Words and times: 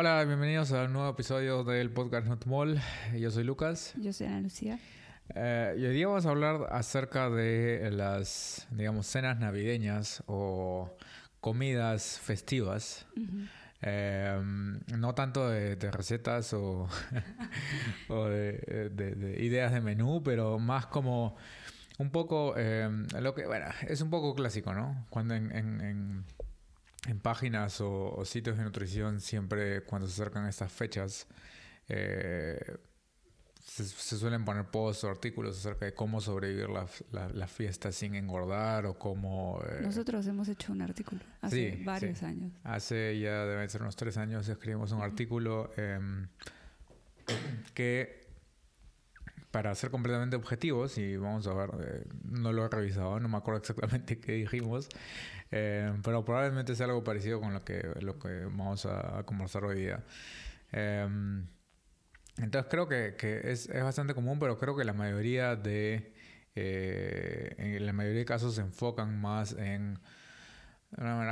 Hola, 0.00 0.24
bienvenidos 0.24 0.70
a 0.70 0.84
un 0.84 0.92
nuevo 0.92 1.10
episodio 1.10 1.64
del 1.64 1.90
podcast 1.90 2.28
Not 2.28 2.46
Mall. 2.46 2.80
Yo 3.18 3.32
soy 3.32 3.42
Lucas. 3.42 3.94
Yo 3.96 4.12
soy 4.12 4.28
Ana 4.28 4.42
Lucía. 4.42 4.78
Eh, 5.34 5.74
y 5.76 5.84
hoy 5.86 5.92
día 5.92 6.06
vamos 6.06 6.24
a 6.24 6.30
hablar 6.30 6.68
acerca 6.70 7.28
de 7.30 7.90
las, 7.90 8.68
digamos, 8.70 9.08
cenas 9.08 9.40
navideñas 9.40 10.22
o 10.26 10.96
comidas 11.40 12.20
festivas. 12.20 13.06
Eh, 13.82 14.40
no 14.96 15.14
tanto 15.16 15.50
de, 15.50 15.74
recetas 15.90 16.52
o, 16.52 16.88
de, 18.08 19.36
ideas 19.40 19.72
de 19.72 19.80
menú, 19.80 20.22
pero 20.22 20.60
más 20.60 20.86
como 20.86 21.34
un 21.98 22.10
poco 22.10 22.54
eh, 22.56 22.88
lo 23.20 23.34
que, 23.34 23.46
bueno, 23.46 23.66
es 23.88 24.00
un 24.00 24.10
poco 24.10 24.36
clásico, 24.36 24.72
¿no? 24.74 25.06
Cuando 25.10 25.34
en, 25.34 26.24
páginas 27.22 27.80
o, 27.80 28.24
sitios 28.24 28.58
de 28.58 28.64
nutrición 28.64 29.20
siempre 29.20 29.82
cuando 29.82 30.08
se 30.08 30.20
acercan 30.20 30.46
estas 30.46 30.72
fechas 30.72 31.26
eh, 31.88 32.58
se, 33.68 34.16
suelen 34.16 34.44
poner 34.44 34.64
posts 34.64 35.04
o 35.04 35.10
artículos 35.10 35.58
acerca 35.58 35.84
de 35.84 35.94
cómo 35.94 36.20
sobrevivir 36.20 36.68
la, 36.70 36.86
la, 37.12 37.46
fiesta 37.46 37.92
sin 37.92 38.14
engordar 38.14 38.86
o 38.86 38.98
cómo... 38.98 39.60
Eh, 39.68 39.80
Nosotros 39.82 40.26
hemos 40.26 40.48
hecho 40.48 40.72
un 40.72 40.82
artículo 40.82 41.20
hace 41.42 41.80
varios 41.84 42.22
años. 42.22 42.52
Hace 42.64 43.18
ya 43.18 43.44
deben 43.44 43.68
ser 43.68 43.82
unos 43.82 43.96
tres 43.96 44.16
años 44.16 44.48
escribimos 44.48 44.92
un 44.92 45.02
artículo 45.02 45.70
em, 45.76 46.28
que 47.74 48.26
para 49.50 49.74
ser 49.74 49.90
completamente 49.90 50.36
objetivos, 50.36 50.98
y 50.98 51.16
vamos 51.16 51.46
a 51.46 51.54
ver, 51.54 51.70
eh, 51.80 52.04
no 52.24 52.52
lo 52.52 52.64
he 52.66 52.68
revisado, 52.68 53.18
no 53.18 53.28
me 53.28 53.38
acuerdo 53.38 53.60
exactamente 53.60 54.18
qué 54.20 54.32
dijimos, 54.32 54.88
em, 55.50 56.02
pero 56.02 56.24
probablemente 56.24 56.74
sea 56.74 56.86
algo 56.86 57.04
parecido 57.04 57.40
con 57.40 57.52
lo 57.54 57.64
que, 57.64 57.82
lo 58.00 58.18
que 58.18 58.44
vamos 58.44 58.86
a, 58.86 59.18
a 59.18 59.22
conversar 59.24 59.64
hoy 59.64 59.80
día. 59.80 60.04
Eh, 60.72 61.08
entonces 62.38 62.70
creo 62.70 62.88
que, 62.88 63.40
es, 63.44 63.68
bastante 63.82 64.14
común, 64.14 64.38
pero 64.38 64.58
creo 64.58 64.76
que 64.76 64.84
la 64.84 64.92
mayoría 64.92 65.56
de, 65.56 66.14
eh, 66.54 67.54
en 67.58 67.84
la 67.86 67.92
mayoría 67.92 68.20
de 68.20 68.24
casos 68.24 68.54
se 68.54 68.60
enfocan 68.60 69.20
más 69.20 69.52
en, 69.52 69.98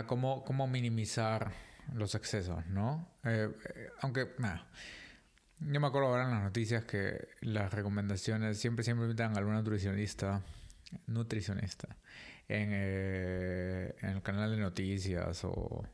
cómo, 0.06 0.44
cómo 0.44 0.66
minimizar 0.66 1.52
los 1.94 2.14
excesos, 2.16 2.66
¿no? 2.66 3.08
Eh, 3.24 3.48
eh, 3.74 3.88
aunque, 4.00 4.32
nada. 4.38 4.66
Yo 5.60 5.80
me 5.80 5.86
acuerdo 5.86 6.08
ahora 6.08 6.24
en 6.24 6.32
las 6.32 6.42
noticias 6.42 6.84
que 6.84 7.28
las 7.40 7.72
recomendaciones 7.72 8.58
siempre 8.58 8.84
siempre 8.84 9.06
invitan 9.06 9.34
a 9.34 9.38
algún 9.38 9.54
nutricionista, 9.54 10.42
nutricionista, 11.06 11.96
en, 12.48 12.72
el 12.72 14.22
canal 14.22 14.50
de 14.50 14.56
noticias 14.58 15.44
o, 15.44 15.84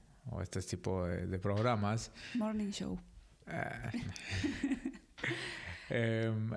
este 0.42 0.60
tipo 0.62 1.06
de, 1.06 1.38
programas. 1.38 2.12
Morning 2.34 2.70
Show. 2.70 2.98
Em, 5.90 6.50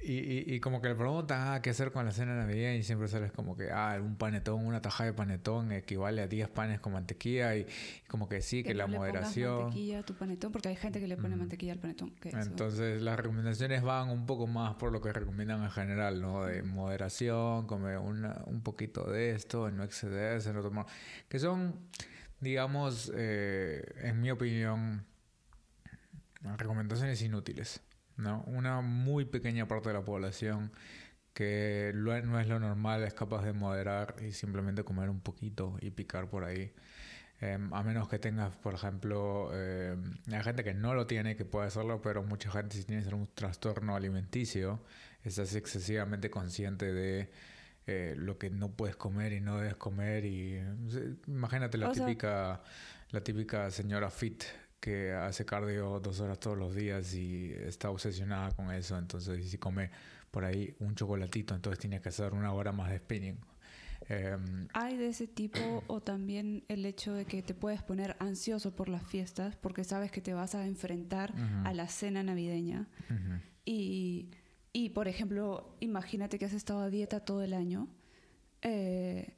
y, 0.00 0.60
como 0.60 0.80
que 0.80 0.88
le 0.88 0.94
preguntan, 0.94 1.48
ah, 1.48 1.60
¿qué 1.60 1.70
hacer 1.70 1.90
con 1.90 2.04
la 2.04 2.12
cena 2.12 2.36
navideña? 2.36 2.74
Y 2.74 2.84
siempre 2.84 3.08
sales 3.08 3.32
como 3.32 3.56
que, 3.56 3.70
ah, 3.72 3.98
un 4.00 4.16
panetón, 4.16 4.64
una 4.64 4.80
tajada 4.80 5.10
de 5.10 5.12
panetón 5.14 5.72
equivale 5.72 6.22
a 6.22 6.28
10 6.28 6.48
panes 6.50 6.78
con 6.80 6.92
mantequilla. 6.92 7.56
Y, 7.56 7.66
como 8.06 8.28
que 8.28 8.40
sí, 8.40 8.62
que, 8.62 8.74
la 8.74 8.86
moderación. 8.86 9.62
mantequilla 9.62 9.98
a 9.98 10.02
tu 10.04 10.14
panetón, 10.14 10.52
porque 10.52 10.68
hay 10.68 10.76
gente 10.76 11.00
que 11.00 11.08
le 11.08 11.16
pone 11.16 11.34
mantequilla 11.34 11.72
al 11.72 11.80
panetón. 11.80 12.14
Entonces, 12.22 13.02
las 13.02 13.16
recomendaciones 13.16 13.82
van 13.82 14.10
un 14.10 14.24
poco 14.24 14.46
más 14.46 14.74
por 14.76 14.92
lo 14.92 15.00
que 15.00 15.12
recomiendan 15.12 15.64
en 15.64 15.70
general, 15.70 16.20
¿no? 16.20 16.44
De 16.44 16.62
moderación, 16.62 17.66
comer 17.66 17.98
un 17.98 18.62
poquito 18.62 19.10
de 19.10 19.32
esto, 19.32 19.70
no 19.70 19.82
excederse, 19.82 20.52
no 20.52 20.62
tomar. 20.62 20.86
Que 21.28 21.40
son, 21.40 21.74
digamos, 22.40 23.10
eh, 23.16 23.82
en 24.02 24.20
mi 24.20 24.30
opinión, 24.30 25.04
recomendaciones 26.56 27.20
inútiles. 27.20 27.82
¿No? 28.18 28.42
Una 28.46 28.80
muy 28.82 29.24
pequeña 29.24 29.66
parte 29.66 29.88
de 29.88 29.94
la 29.94 30.04
población 30.04 30.72
que 31.32 31.92
no 31.94 32.40
es 32.40 32.48
lo 32.48 32.58
normal 32.58 33.04
es 33.04 33.14
capaz 33.14 33.44
de 33.44 33.52
moderar 33.52 34.16
y 34.26 34.32
simplemente 34.32 34.82
comer 34.82 35.08
un 35.08 35.20
poquito 35.20 35.76
y 35.80 35.90
picar 35.90 36.28
por 36.28 36.44
ahí. 36.44 36.72
Em, 37.40 37.72
a 37.72 37.84
menos 37.84 38.08
que 38.08 38.18
tengas, 38.18 38.56
por 38.56 38.74
ejemplo, 38.74 39.50
eh, 39.52 39.96
hay 40.32 40.42
gente 40.42 40.64
que 40.64 40.74
no 40.74 40.94
lo 40.94 41.06
tiene, 41.06 41.36
que 41.36 41.44
puede 41.44 41.68
hacerlo, 41.68 42.02
pero 42.02 42.24
mucha 42.24 42.50
gente 42.50 42.76
si 42.76 42.84
tienes 42.84 43.06
un 43.12 43.28
trastorno 43.32 43.94
alimenticio, 43.94 44.82
estás 45.22 45.54
excesivamente 45.54 46.30
consciente 46.30 46.92
de 46.92 47.30
eh, 47.86 48.14
lo 48.18 48.36
que 48.38 48.50
no 48.50 48.72
puedes 48.72 48.96
comer 48.96 49.32
y 49.32 49.40
no 49.40 49.58
debes 49.58 49.76
comer. 49.76 50.24
y 50.24 50.60
Imagínate 51.28 51.78
la, 51.78 51.92
típica, 51.92 52.62
la 53.10 53.20
típica 53.22 53.70
señora 53.70 54.10
fit 54.10 54.42
que 54.80 55.12
hace 55.12 55.44
cardio 55.44 56.00
dos 56.00 56.20
horas 56.20 56.38
todos 56.38 56.56
los 56.56 56.74
días 56.74 57.14
y 57.14 57.52
está 57.52 57.90
obsesionada 57.90 58.52
con 58.52 58.72
eso, 58.72 58.96
entonces 58.98 59.50
si 59.50 59.58
come 59.58 59.90
por 60.30 60.44
ahí 60.44 60.74
un 60.80 60.94
chocolatito, 60.94 61.54
entonces 61.54 61.78
tiene 61.78 62.00
que 62.00 62.10
hacer 62.10 62.32
una 62.32 62.52
hora 62.52 62.72
más 62.72 62.90
de 62.90 62.98
spinning. 62.98 63.38
Em, 64.08 64.68
Hay 64.74 64.96
de 64.96 65.08
ese 65.08 65.26
tipo 65.26 65.58
o 65.88 66.00
también 66.00 66.64
el 66.68 66.84
hecho 66.86 67.12
de 67.14 67.24
que 67.24 67.42
te 67.42 67.54
puedes 67.54 67.82
poner 67.82 68.16
ansioso 68.20 68.74
por 68.74 68.88
las 68.88 69.02
fiestas 69.06 69.56
porque 69.56 69.84
sabes 69.84 70.10
que 70.10 70.20
te 70.20 70.34
vas 70.34 70.54
a 70.54 70.66
enfrentar 70.66 71.34
a 71.64 71.72
la 71.74 71.88
cena 71.88 72.22
navideña. 72.22 72.88
y, 73.64 74.30
y, 74.72 74.90
por 74.90 75.08
ejemplo, 75.08 75.76
imagínate 75.80 76.38
que 76.38 76.44
has 76.44 76.52
estado 76.52 76.80
a 76.80 76.90
dieta 76.90 77.20
todo 77.20 77.42
el 77.42 77.52
año. 77.54 77.88
Eh, 78.62 79.34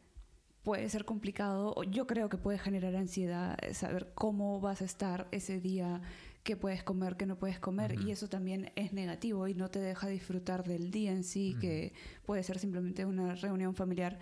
puede 0.63 0.89
ser 0.89 1.05
complicado. 1.05 1.83
Yo 1.85 2.07
creo 2.07 2.29
que 2.29 2.37
puede 2.37 2.59
generar 2.59 2.97
ansiedad 2.97 3.57
eh, 3.63 3.75
saber 3.75 4.13
cómo 4.15 4.61
vas 4.61 4.83
a 4.83 4.85
estar 4.85 5.29
ese 5.31 5.61
día, 5.61 6.01
qué 6.43 6.57
puedes 6.57 6.83
comer, 6.83 7.17
qué 7.17 7.27
no 7.27 7.37
puedes 7.37 7.59
comer. 7.59 7.99
Y 8.01 8.11
eso 8.11 8.29
también 8.29 8.73
es 8.77 8.93
negativo 8.93 9.49
y 9.49 9.55
no 9.55 9.69
te 9.69 9.79
deja 9.79 10.09
disfrutar 10.09 10.65
del 10.65 10.91
día 10.91 11.13
en 11.13 11.25
sí, 11.25 11.57
que 11.61 11.93
puede 12.27 12.43
ser 12.43 12.59
simplemente 12.59 13.05
una 13.05 13.35
reunión 13.35 13.75
familiar. 13.75 14.19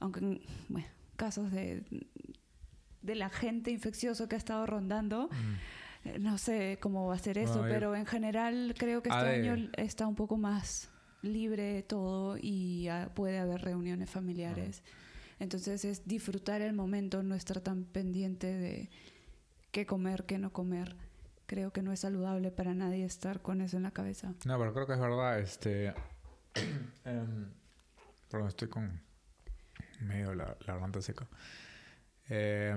Aunque, 0.00 0.40
bueno, 0.68 0.88
casos 1.16 1.50
de, 1.52 1.84
de 3.02 3.14
la 3.14 3.28
gente 3.28 3.70
infeccioso 3.70 4.28
que 4.28 4.36
ha 4.36 4.38
estado 4.38 4.66
rondando. 4.66 5.28
Eh, 6.04 6.18
no 6.18 6.38
sé 6.38 6.78
cómo 6.80 7.06
va 7.06 7.14
a 7.14 7.18
ser 7.18 7.38
eso, 7.38 7.62
pero 7.62 7.94
en 7.94 8.06
general 8.06 8.74
creo 8.76 9.02
que 9.02 9.08
este 9.08 9.20
año 9.20 9.70
está 9.76 10.06
un 10.06 10.16
poco 10.16 10.36
más 10.36 10.90
libre 11.22 11.82
todo 11.82 12.36
y 12.40 12.88
puede 13.14 13.38
haber 13.38 13.62
reuniones 13.62 14.10
familiares. 14.10 14.82
Entonces 15.42 15.84
es 15.84 16.06
disfrutar 16.06 16.62
el 16.62 16.72
momento, 16.72 17.24
no 17.24 17.34
estar 17.34 17.60
tan 17.60 17.82
pendiente 17.82 18.46
de 18.46 18.88
qué 19.72 19.86
comer, 19.86 20.24
qué 20.24 20.38
no 20.38 20.52
comer. 20.52 20.94
Creo 21.46 21.72
que 21.72 21.82
no 21.82 21.92
es 21.92 21.98
saludable 21.98 22.52
para 22.52 22.74
nadie 22.74 23.04
estar 23.04 23.42
con 23.42 23.60
eso 23.60 23.76
en 23.76 23.82
la 23.82 23.90
cabeza. 23.90 24.34
No, 24.44 24.56
pero 24.56 24.72
creo 24.72 24.86
que 24.86 24.92
es 24.92 25.00
verdad. 25.00 25.40
Este, 25.40 25.88
em, 27.04 27.50
perdón, 28.30 28.48
estoy 28.50 28.68
con 28.68 29.00
medio 29.98 30.32
la, 30.32 30.56
garganta 30.64 31.02
seca. 31.02 31.26
Eh, 32.28 32.76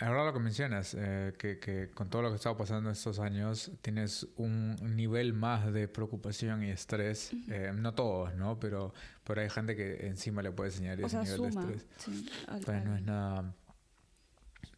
verdad 0.00 0.26
lo 0.26 0.32
que 0.32 0.40
mencionas, 0.40 0.96
eh, 0.98 1.34
que, 1.38 1.90
con 1.94 2.08
todo 2.08 2.22
lo 2.22 2.30
que 2.30 2.36
está 2.36 2.56
pasando 2.56 2.90
estos 2.90 3.18
años 3.18 3.70
tienes 3.82 4.26
un 4.36 4.76
nivel 4.96 5.32
más 5.32 5.72
de 5.72 5.86
preocupación 5.86 6.64
y 6.64 6.70
estrés. 6.70 7.32
Eh, 7.48 7.72
no 7.74 7.94
todos, 7.94 8.34
¿no? 8.34 8.58
Pero, 8.58 8.92
pero 9.24 9.42
hay 9.42 9.50
gente 9.50 9.76
que 9.76 10.06
encima 10.06 10.42
le 10.42 10.50
puede 10.50 10.70
enseñar 10.70 11.00
ese 11.00 11.18
nivel 11.18 11.42
de 11.42 11.48
estrés. 11.48 11.86
Sí, 11.98 12.30
pues 12.64 12.84
no 12.84 12.96
es 12.96 13.02
nada... 13.02 13.54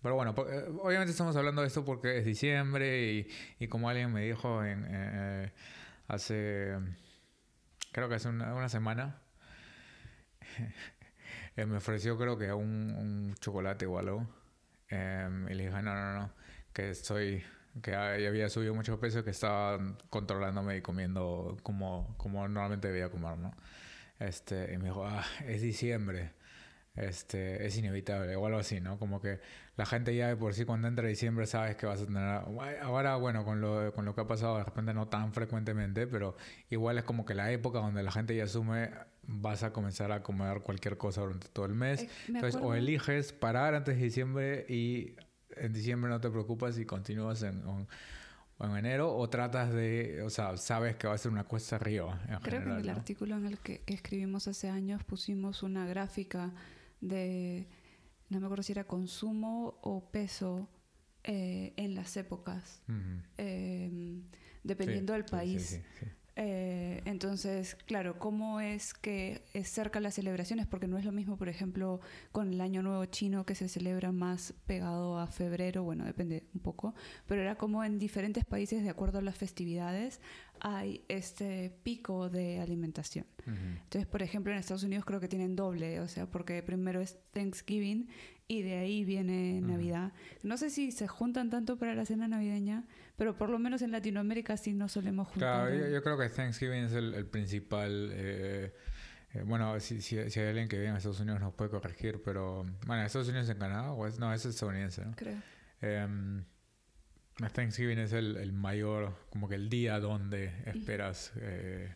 Pero 0.02 0.16
bueno, 0.16 0.34
eh, 0.50 0.69
obviamente 0.82 1.12
estamos 1.12 1.34
hablando 1.36 1.62
de 1.62 1.69
esto 1.69 1.84
porque 1.84 2.19
es 2.19 2.26
diciembre 2.26 3.12
y, 3.12 3.28
y 3.58 3.69
como 3.69 3.88
alguien 3.88 4.12
me 4.12 4.22
dijo 4.22 4.62
en, 4.62 5.50
hace, 6.08 6.76
creo 7.93 8.11
que 8.11 8.16
hace 8.16 8.28
una, 8.28 8.69
semana, 8.69 9.22
me 11.56 11.76
ofreció 11.76 12.19
creo 12.19 12.37
que 12.37 12.52
un, 12.52 12.94
un 12.99 13.34
chocolate 13.40 13.87
o 13.87 13.99
algo. 13.99 14.26
Em, 14.88 15.48
y 15.48 15.54
le 15.54 15.66
dije, 15.66 15.82
no, 15.82 15.94
no, 15.94 16.14
no, 16.14 16.32
que 16.72 16.90
estoy, 16.90 17.42
que 17.82 17.94
había 17.94 18.48
subido 18.48 18.75
mucho 18.75 19.00
peso, 19.00 19.25
que 19.25 19.31
estaba 19.31 19.78
controlándome 20.10 20.76
y 20.78 20.82
comiendo 20.82 21.56
como, 21.62 22.14
como 22.19 22.46
normalmente 22.48 22.88
debía 22.88 23.10
comer, 23.10 23.38
¿no? 23.38 23.54
Este, 24.19 24.72
y 24.75 24.78
me 24.78 24.84
dijo, 24.86 25.06
ah, 25.06 25.25
es 25.46 25.62
diciembre, 25.62 26.32
este, 26.94 27.66
es 27.66 27.76
inevitable, 27.76 28.36
o 28.36 28.46
algo 28.46 28.58
así, 28.58 28.81
¿no? 28.81 28.98
Como 28.98 29.20
que 29.20 29.40
la 29.76 29.86
gente 29.86 30.14
ya 30.14 30.28
de 30.28 30.36
por 30.36 30.54
sí 30.54 30.64
cuando 30.64 30.88
entra 30.88 31.08
diciembre 31.08 31.46
sabes 31.46 31.76
que 31.76 31.87
vas 31.87 32.00
a 32.02 32.06
tener... 32.06 32.22
Ahora, 32.82 33.16
bueno, 33.16 33.44
con 33.44 33.60
lo, 33.60 33.92
con 33.94 34.04
lo 34.04 34.14
que 34.14 34.20
ha 34.22 34.26
pasado, 34.26 34.58
de 34.58 34.64
repente 34.64 34.94
no 34.94 35.08
tan 35.08 35.32
frecuentemente, 35.34 36.06
pero 36.06 36.37
igual 36.70 36.98
es 36.98 37.04
como 37.04 37.25
que 37.25 37.34
la 37.34 37.50
época 37.50 37.80
donde 37.80 38.02
la 38.02 38.12
gente 38.12 38.37
ya 38.37 38.44
asume 38.44 38.90
vas 39.26 39.62
a 39.62 39.73
comenzar 39.73 40.12
a 40.12 40.23
comer 40.23 40.61
cualquier 40.61 40.97
cosa 40.97 41.23
durante 41.23 41.49
todo 41.49 41.67
el 41.67 41.75
mes. 41.75 42.03
Eh, 42.03 42.09
Entonces, 42.29 42.61
o 42.61 42.75
eliges 42.75 43.32
parar 43.32 43.75
antes 43.75 43.97
de 43.97 44.05
diciembre 44.05 44.67
y 44.69 45.17
en 45.56 45.73
diciembre 45.73 46.11
no 46.11 46.21
te 46.21 46.31
preocupas 46.31 46.79
y 46.79 46.85
continúas 46.85 47.43
en, 47.43 47.62
en, 48.61 48.76
enero, 48.76 49.15
o 49.15 49.29
tratas 49.29 49.73
de, 49.73 50.23
o 50.23 50.31
sea, 50.31 50.56
sabes 50.56 50.97
que 50.97 51.06
va 51.06 51.15
a 51.15 51.19
ser 51.19 51.31
una 51.31 51.44
cuesta 51.44 51.76
arriba. 51.76 52.21
Creo 52.43 52.62
que 52.62 52.71
en 52.71 52.76
el 52.76 52.88
artículo 52.88 53.37
en 53.37 53.47
el 53.47 53.59
que, 53.59 53.82
escribimos 53.87 54.49
hace 54.49 54.69
años 54.69 55.05
pusimos 55.05 55.62
una 55.62 55.87
gráfica 55.87 56.53
de, 57.00 57.67
no 58.31 58.41
me 58.41 58.47
acuerdo 58.47 58.62
si 58.62 58.73
era 58.73 58.85
consumo 58.85 59.79
o 59.82 60.11
peso 60.11 60.69
en 61.23 61.94
las 61.94 62.17
épocas, 62.17 62.82
em, 63.37 64.23
dependiendo 64.62 65.12
del 65.12 65.25
país. 65.25 65.81
Eh, 66.36 67.00
entonces, 67.04 67.76
claro, 67.86 68.19
¿cómo 68.19 68.60
es 68.60 68.92
que 68.92 69.44
es 69.52 69.69
cerca 69.69 70.00
las 70.00 70.14
celebraciones? 70.14 70.66
Porque 70.66 70.88
no 70.88 70.98
es 70.98 71.04
lo 71.04 71.12
mismo, 71.12 71.36
por 71.36 71.48
ejemplo, 71.48 72.00
con 72.32 72.52
el 72.52 72.60
Año 72.60 72.82
Nuevo 72.82 73.04
Chino 73.06 73.46
que 73.46 73.54
se 73.54 73.69
celebra 73.69 74.10
más 74.10 74.52
pegado 74.66 75.19
a 75.19 75.28
febrero, 75.28 75.84
bueno, 75.84 76.04
depende 76.04 76.44
un 76.52 76.60
poco, 76.60 76.94
pero 77.26 77.40
era 77.40 77.54
como 77.56 77.84
en 77.84 77.98
diferentes 78.00 78.44
países, 78.44 78.82
de 78.82 78.90
acuerdo 78.90 79.19
a 79.19 79.22
las 79.22 79.36
festividades, 79.36 80.20
hay 80.60 81.04
este 81.08 81.72
pico 81.82 82.28
de 82.30 82.60
alimentación. 82.60 83.26
Entonces, 83.46 84.06
por 84.06 84.22
ejemplo, 84.22 84.52
en 84.52 84.58
Estados 84.58 84.84
Unidos 84.84 85.04
creo 85.04 85.20
que 85.20 85.28
tienen 85.28 85.54
doble, 85.54 86.00
o 86.00 86.08
sea, 86.08 86.26
porque 86.26 86.62
primero 86.62 87.02
es 87.02 87.18
Thanksgiving 87.32 88.08
y 88.48 88.62
de 88.62 88.78
ahí 88.78 89.04
viene 89.04 89.60
Navidad. 89.60 90.12
No 90.42 90.56
sé 90.56 90.70
si 90.70 90.92
se 90.92 91.06
juntan 91.08 91.50
tanto 91.50 91.78
para 91.78 91.94
la 91.94 92.06
cena 92.06 92.28
navideña, 92.28 92.84
pero 93.16 93.36
por 93.36 93.50
lo 93.50 93.58
menos 93.58 93.82
en 93.82 93.92
Latinoamérica 93.92 94.56
sí 94.56 94.72
no 94.72 94.88
solemos 94.88 95.28
juntar. 95.28 95.68
Claro, 95.68 95.88
yo, 95.90 96.02
creo 96.02 96.18
que 96.18 96.28
Thanksgiving 96.28 96.84
es 96.84 96.92
el, 96.92 97.26
principal... 97.26 98.10
Eh, 98.12 98.74
eh, 99.34 99.42
bueno, 99.44 99.78
si, 99.80 100.00
si, 100.00 100.16
hay 100.18 100.48
alguien 100.48 100.68
que 100.68 100.76
vive 100.76 100.88
en 100.88 100.96
Estados 100.96 101.20
Unidos 101.20 101.40
nos 101.40 101.54
puede 101.54 101.70
corregir, 101.70 102.22
pero... 102.24 102.64
Bueno, 102.86 103.02
¿Estados 103.02 103.28
Unidos 103.28 103.48
en 103.48 103.58
Canadá? 103.58 103.92
O 103.92 104.06
es, 104.06 104.18
no, 104.18 104.32
es 104.32 104.44
estadounidense, 104.46 105.04
¿no? 105.04 105.12
Creo. 105.16 105.36
Em, 105.80 106.44
Thanksgiving 107.52 107.98
es 107.98 108.12
el, 108.12 108.52
mayor, 108.52 109.14
como 109.31 109.48
que 109.48 109.56
el 109.56 109.69
día 109.69 109.98
donde 110.00 110.52
esperas 110.66 111.32
eh, 111.36 111.92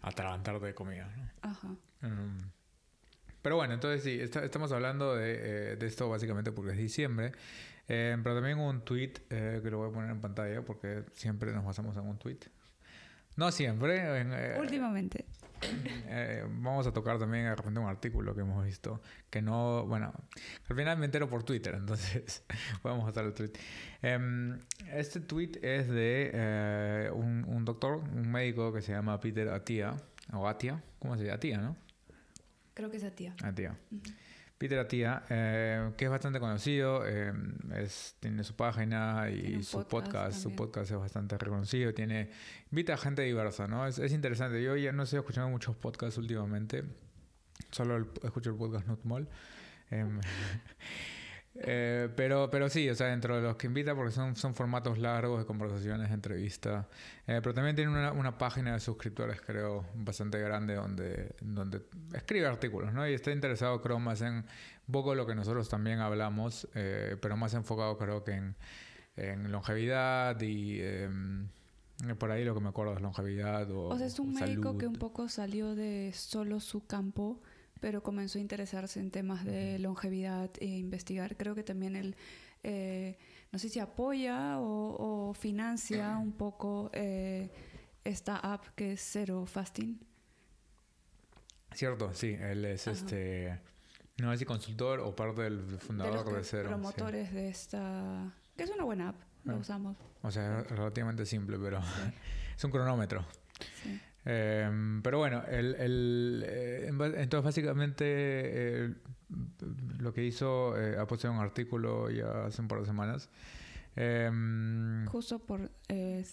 atragantarte 0.00 0.66
de 0.66 0.74
comida, 0.74 1.08
¿no? 1.16 1.30
Ajá. 1.42 1.68
Em, 2.02 2.38
pero 3.42 3.56
bueno, 3.56 3.74
entonces 3.74 4.02
sí, 4.02 4.18
estamos 4.20 4.72
hablando 4.72 5.14
de, 5.14 5.72
eh, 5.72 5.76
de, 5.76 5.86
esto 5.86 6.08
básicamente 6.08 6.52
porque 6.52 6.72
es 6.72 6.78
diciembre. 6.78 7.32
Eh, 7.88 8.16
pero 8.22 8.34
también 8.34 8.58
un 8.58 8.82
tweet 8.82 9.14
eh, 9.30 9.60
que 9.62 9.70
lo 9.70 9.78
voy 9.78 9.88
a 9.88 9.92
poner 9.92 10.10
en 10.10 10.20
pantalla 10.20 10.62
porque 10.62 11.04
siempre 11.14 11.52
nos 11.52 11.64
basamos 11.64 11.96
en 11.96 12.06
un 12.06 12.18
tweet. 12.18 12.40
No 13.36 13.50
siempre. 13.50 14.20
En, 14.20 14.60
Últimamente. 14.60 15.24
Vamos 16.60 16.86
a 16.86 16.92
tocar 16.92 17.18
también 17.18 17.44
de 17.44 17.54
repente 17.54 17.80
un 17.80 17.88
artículo 17.88 18.34
que 18.34 18.40
hemos 18.40 18.64
visto 18.64 19.00
que 19.30 19.42
no, 19.42 19.86
bueno, 19.86 20.12
al 20.68 20.76
final 20.76 20.98
me 20.98 21.06
entero 21.06 21.28
por 21.28 21.42
Twitter, 21.42 21.74
entonces 21.78 22.44
vamos 22.82 23.04
a 23.06 23.08
estar 23.08 23.24
el 23.24 23.34
tweet. 23.34 23.52
Em, 24.02 24.58
este 24.92 25.20
tweet 25.20 25.52
es 25.62 25.88
de 25.88 27.10
un, 27.14 27.44
un, 27.44 27.64
doctor, 27.64 27.96
un 27.96 28.30
médico 28.30 28.72
que 28.72 28.82
se 28.82 28.92
llama 28.92 29.18
Peter 29.20 29.48
Atia, 29.48 29.96
o 30.32 30.46
Atia, 30.46 30.82
¿cómo 30.98 31.16
se 31.16 31.24
llama? 31.24 31.36
Atia, 31.36 31.58
¿no? 31.58 31.76
Creo 32.74 32.90
que 32.90 32.98
es 32.98 33.04
Atia. 33.04 33.34
Atia. 33.42 33.76
Peter 34.58 34.78
Atia, 34.78 35.22
eh, 35.30 35.92
que 35.96 36.06
es 36.06 36.10
bastante 36.10 36.40
conocido, 36.40 37.06
eh, 37.06 37.32
es, 37.76 38.16
tiene 38.18 38.42
su 38.42 38.56
página 38.56 39.30
y 39.30 39.62
su 39.62 39.86
podcast, 39.86 40.42
su 40.42 40.54
podcast 40.54 40.90
es 40.90 40.98
bastante 40.98 41.38
reconocido, 41.38 41.94
tiene 41.94 42.30
invita 42.72 42.94
a 42.94 42.96
gente 42.96 43.22
diversa, 43.22 43.68
¿no? 43.68 43.86
Es, 43.86 44.00
es, 44.00 44.12
interesante. 44.12 44.60
Yo 44.62 44.76
ya 44.76 44.92
no 44.92 45.04
estoy 45.04 45.20
escuchando 45.20 45.48
muchos 45.48 45.76
podcasts 45.76 46.18
últimamente, 46.18 46.82
solo 47.70 48.08
escucho 48.24 48.50
el 48.50 48.56
podcast 48.56 48.86
Not 48.88 49.04
Mall. 49.04 49.28
Eh, 51.60 52.08
pero, 52.14 52.48
pero 52.50 52.68
sí, 52.68 52.88
o 52.88 52.94
sea, 52.94 53.08
dentro 53.08 53.36
de 53.36 53.42
los 53.42 53.56
que 53.56 53.66
invita, 53.66 53.94
porque 53.94 54.12
son, 54.12 54.36
son 54.36 54.54
formatos 54.54 54.98
largos 54.98 55.40
de 55.40 55.46
conversaciones, 55.46 56.10
entrevistas. 56.10 56.86
Eh, 57.26 57.40
pero 57.42 57.52
también 57.52 57.74
tiene 57.74 57.90
una, 57.90 58.12
una, 58.12 58.38
página 58.38 58.74
de 58.74 58.80
suscriptores, 58.80 59.40
creo, 59.40 59.84
bastante 59.94 60.38
grande, 60.38 60.74
donde, 60.74 61.34
donde 61.40 61.82
escribe 62.14 62.46
artículos, 62.46 62.92
¿no? 62.92 63.08
Y 63.08 63.14
está 63.14 63.32
interesado, 63.32 63.80
creo, 63.82 63.98
más 63.98 64.20
en 64.22 64.34
un 64.34 64.92
poco 64.92 65.14
lo 65.14 65.26
que 65.26 65.34
nosotros 65.34 65.68
también 65.68 65.98
hablamos, 65.98 66.68
eh, 66.74 67.16
pero 67.20 67.36
más 67.36 67.54
enfocado, 67.54 67.98
creo 67.98 68.22
que 68.22 68.32
en, 68.32 68.54
en 69.16 69.50
longevidad 69.50 70.40
y. 70.40 70.80
Em, 70.80 71.48
por 72.16 72.30
ahí 72.30 72.44
lo 72.44 72.54
que 72.54 72.60
me 72.60 72.68
acuerdo 72.68 72.94
es 72.94 73.00
longevidad 73.00 73.68
o. 73.72 73.88
O 73.88 73.98
sea, 73.98 74.06
es 74.06 74.20
un 74.20 74.32
médico 74.32 74.78
que 74.78 74.86
un 74.86 74.94
poco 74.94 75.28
salió 75.28 75.74
de 75.74 76.12
solo 76.14 76.60
su 76.60 76.86
campo 76.86 77.40
pero 77.80 78.02
comenzó 78.02 78.38
a 78.38 78.40
interesarse 78.40 79.00
en 79.00 79.10
temas 79.10 79.44
de 79.44 79.78
longevidad 79.78 80.50
e 80.60 80.66
investigar. 80.66 81.36
Creo 81.36 81.54
que 81.54 81.62
también 81.62 81.96
él, 81.96 82.16
eh, 82.62 83.18
no 83.52 83.58
sé 83.58 83.68
si 83.68 83.80
apoya 83.80 84.58
o, 84.58 85.34
financia 85.34 86.18
un 86.18 86.32
poco 86.32 86.90
eh, 86.92 87.50
esta 88.04 88.36
app 88.36 88.64
que 88.74 88.92
es 88.92 89.00
Zero 89.00 89.46
Fasting. 89.46 90.00
Cierto, 91.72 92.12
sí, 92.14 92.36
él 92.40 92.64
es 92.64 92.86
este, 92.86 93.60
no 94.16 94.32
sé 94.32 94.38
si 94.38 94.44
consultor 94.44 95.00
o 95.00 95.14
parte 95.14 95.42
del 95.42 95.60
fundador 95.78 96.24
de, 96.24 96.32
los 96.32 96.48
Promotores 96.48 97.32
de 97.32 97.48
esta, 97.48 98.32
que 98.56 98.64
es 98.64 98.70
una 98.70 98.84
buena 98.84 99.10
app, 99.10 99.16
la 99.44 99.52
ah. 99.52 99.56
usamos. 99.56 99.96
O 100.22 100.30
sea, 100.30 100.60
es 100.60 100.70
relativamente 100.70 101.26
simple, 101.26 101.58
pero 101.58 101.78
es 102.56 102.64
un 102.64 102.70
cronómetro. 102.70 103.24
Sí. 103.82 104.00
Em, 104.30 105.00
pero 105.00 105.16
bueno, 105.16 105.42
el, 105.48 105.74
el, 105.76 106.44
eh, 106.46 106.86
entonces 106.88 107.42
básicamente 107.42 108.04
eh, 108.04 108.94
lo 110.00 110.12
que 110.12 110.22
hizo, 110.22 110.78
eh, 110.78 110.98
ha 110.98 111.06
puesto 111.06 111.32
un 111.32 111.38
artículo 111.38 112.10
ya 112.10 112.44
hace 112.44 112.60
un 112.60 112.68
par 112.68 112.80
de 112.80 112.84
semanas. 112.84 113.30
Em, 113.96 115.06
Justo 115.06 115.38
por 115.38 115.70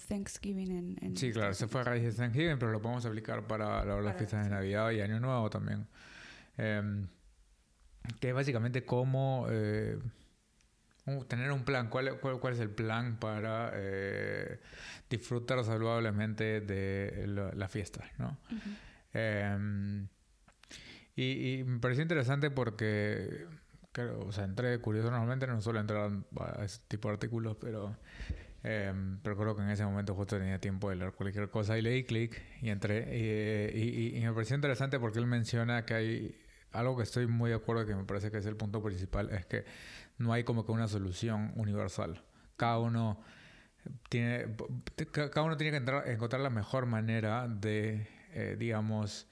Thanksgiving 0.10 0.98
en, 1.02 1.16
Sí, 1.16 1.32
claro, 1.32 1.54
se 1.54 1.70
fue 1.70 1.82
a 1.82 1.84
raíz 1.86 2.04
de 2.04 2.12
Thanksgiving, 2.12 2.60
pero 2.60 2.74
lo 2.74 2.82
podemos 2.82 3.06
aplicar 3.06 3.48
para, 3.48 3.86
las 3.86 4.18
fiestas 4.18 4.44
de 4.44 4.50
Navidad 4.50 4.92
y 4.92 5.00
Año 5.00 5.22
Nuevo 5.22 5.50
también. 5.50 5.88
Em, 6.58 7.08
que 8.20 8.28
es 8.28 8.36
básicamente 8.36 8.84
cómo 8.84 9.48
tener 11.28 11.52
un 11.52 11.64
plan. 11.64 11.90
¿Cuál, 11.90 12.20
cuál, 12.20 12.54
es 12.54 12.60
el 12.60 12.70
plan 12.70 13.18
para 13.20 13.72
eh, 13.74 14.60
disfrutar 15.10 15.64
saludablemente 15.64 16.62
de 16.62 17.28
la, 17.28 17.68
fiesta? 17.68 18.10
¿no? 18.18 18.38
Em, 19.14 20.08
y, 21.16 21.64
me 21.66 21.80
pareció 21.80 22.02
interesante 22.02 22.50
porque, 22.50 23.46
o 24.20 24.32
sea, 24.32 24.46
entré 24.46 24.80
curioso. 24.80 25.12
Normalmente 25.12 25.48
no 25.48 25.62
suelo 25.62 25.80
entrar 25.80 26.12
a 26.40 26.66
ese 26.66 26.82
tipo 26.88 27.08
de 27.10 27.14
artículos, 27.14 27.56
pero, 27.62 27.96
pero 28.62 29.38
creo 29.38 29.56
que 29.56 29.62
en 29.62 29.70
ese 29.70 29.86
momento 29.86 30.16
justo 30.16 30.38
tenía 30.38 30.60
tiempo 30.60 30.90
de 30.90 30.96
leer 30.96 31.12
cualquier 31.14 31.50
cosa 31.50 31.78
y 31.78 31.84
leí 31.84 32.04
clic 32.04 32.42
y 32.62 32.70
entré. 32.70 33.72
Y, 33.74 34.18
y, 34.18 34.22
me 34.22 34.34
pareció 34.34 34.56
interesante 34.56 35.00
porque 35.00 35.20
él 35.20 35.28
menciona 35.28 35.86
que 35.86 35.94
hay 35.94 36.42
algo 36.76 36.98
que 36.98 37.04
estoy 37.04 37.28
muy 37.28 37.50
de 37.50 37.56
acuerdo 37.56 37.86
que 37.86 37.96
me 37.96 38.04
parece 38.04 38.32
que 38.32 38.38
es 38.38 38.46
el 38.46 38.56
punto 38.58 38.84
principal, 38.84 39.30
es 39.32 39.46
que 39.46 39.66
no 40.18 40.34
hay 40.34 40.44
como 40.44 40.66
que 40.66 40.72
una 40.72 40.88
solución 40.88 41.52
universal. 41.56 42.24
Cada 42.58 42.80
uno 42.80 43.22
tiene, 44.10 44.56
cada 45.12 45.44
uno 45.44 45.58
tiene 45.58 45.80
que 45.80 46.12
encontrar 46.12 46.42
la 46.42 46.50
mejor 46.50 46.86
manera 46.86 47.48
de, 47.48 48.08
eh, 48.32 48.56
digamos, 48.58 49.28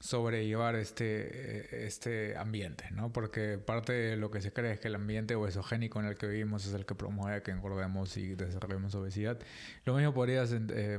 sobrellevar 0.00 0.76
este, 0.76 1.86
este 1.86 2.36
ambiente, 2.36 2.90
¿no? 2.92 3.12
Porque 3.12 3.58
parte 3.58 3.92
de 3.92 4.16
lo 4.16 4.30
que 4.30 4.40
se 4.40 4.52
cree 4.52 4.72
es 4.72 4.80
que 4.80 4.88
el 4.88 4.94
ambiente 4.94 5.34
obesogénico 5.34 6.00
en 6.00 6.06
el 6.06 6.16
que 6.16 6.26
vivimos 6.26 6.66
es 6.66 6.74
el 6.74 6.84
que 6.84 6.94
promueve 6.94 7.42
que 7.42 7.50
engordemos 7.50 8.16
y 8.16 8.34
desarrollemos 8.34 8.94
obesidad. 8.94 9.38
Lo 9.84 9.94
mismo 9.94 10.12
podrías 10.12 10.52
eh, 10.52 10.98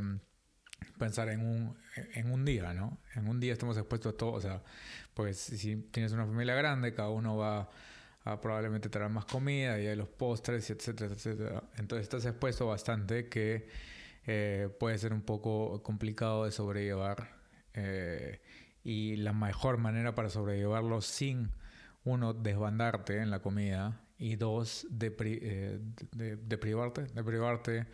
pensar 0.97 1.29
en 1.29 1.41
un, 1.41 1.77
en 2.15 2.31
un 2.31 2.43
día, 2.43 2.73
¿no? 2.73 2.99
En 3.15 3.27
un 3.27 3.39
día 3.39 3.53
estamos 3.53 3.77
expuestos 3.77 4.13
a 4.13 4.17
todo, 4.17 4.31
o 4.31 4.41
sea, 4.41 4.63
pues 5.13 5.37
si 5.37 5.75
tienes 5.75 6.11
una 6.11 6.25
familia 6.25 6.55
grande, 6.55 6.93
cada 6.93 7.09
uno 7.09 7.37
va 7.37 7.69
probablemente 8.41 8.89
traer 8.89 9.09
más 9.09 9.25
comida 9.25 9.79
y 9.79 9.87
hay 9.87 9.95
los 9.95 10.09
postres, 10.09 10.69
etcétera, 10.69 11.13
etcétera. 11.13 11.63
Entonces 11.77 12.03
estás 12.03 12.25
expuesto 12.25 12.67
bastante 12.67 13.29
que 13.29 13.67
eh, 14.25 14.69
puede 14.79 14.97
ser 14.97 15.13
un 15.13 15.21
poco 15.21 15.81
complicado 15.81 16.45
de 16.45 16.51
sobrellevar 16.51 17.29
eh, 17.73 18.41
y 18.83 19.15
la 19.15 19.31
mejor 19.31 19.77
manera 19.77 20.15
para 20.15 20.29
sobrellevarlo 20.29 21.01
sin 21.01 21.51
uno 22.03 22.33
desbandarte 22.33 23.21
en 23.21 23.29
la 23.29 23.39
comida 23.39 24.01
y 24.17 24.35
dos 24.35 24.85
de, 24.89 25.15
eh, 25.19 25.79
de 26.17 26.57
privarte, 26.57 27.03
de 27.03 27.23
privarte 27.23 27.87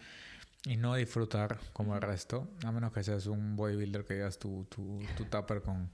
y 0.65 0.77
no 0.77 0.95
disfrutar 0.95 1.59
como 1.73 1.95
el 1.95 2.01
resto, 2.01 2.47
a 2.63 2.71
menos 2.71 2.93
que 2.93 3.03
seas 3.03 3.27
un 3.27 3.55
bodybuilder 3.55 4.05
que 4.05 4.15
llevas 4.15 4.39
tu, 4.39 4.65
tu, 4.69 4.99
tu 5.17 5.25
tupper 5.25 5.61
con, 5.61 5.89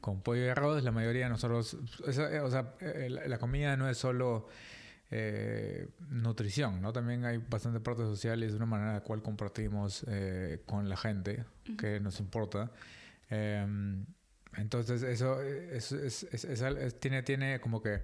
con 0.00 0.20
pollo 0.20 0.44
y 0.44 0.48
arroz. 0.48 0.82
La 0.82 0.92
mayoría 0.92 1.24
de 1.24 1.30
nosotros, 1.30 1.76
o 2.06 2.12
sea, 2.12 2.74
eh, 2.80 3.08
la 3.08 3.38
comida 3.38 3.76
no 3.76 3.88
es 3.88 3.96
solo 3.96 4.48
eh, 5.10 5.88
nutrición, 6.08 6.80
¿no? 6.80 6.90
También 6.90 7.24
hay 7.26 7.36
bastante 7.36 7.80
parte 7.80 8.02
social 8.02 8.42
y 8.42 8.46
es 8.46 8.54
una 8.54 8.64
manera 8.64 8.90
en 8.90 8.96
la 8.96 9.02
cual 9.02 9.22
compartimos 9.22 10.04
eh, 10.08 10.62
con 10.64 10.88
la 10.88 10.96
gente 10.96 11.44
que 11.78 12.00
nos 12.00 12.18
importa. 12.18 12.70
Em, 13.28 14.06
entonces, 14.56 15.02
eso, 15.02 15.42
es, 15.42 16.26
tiene, 16.98 17.22
tiene 17.22 17.60
como 17.60 17.82
que 17.82 18.00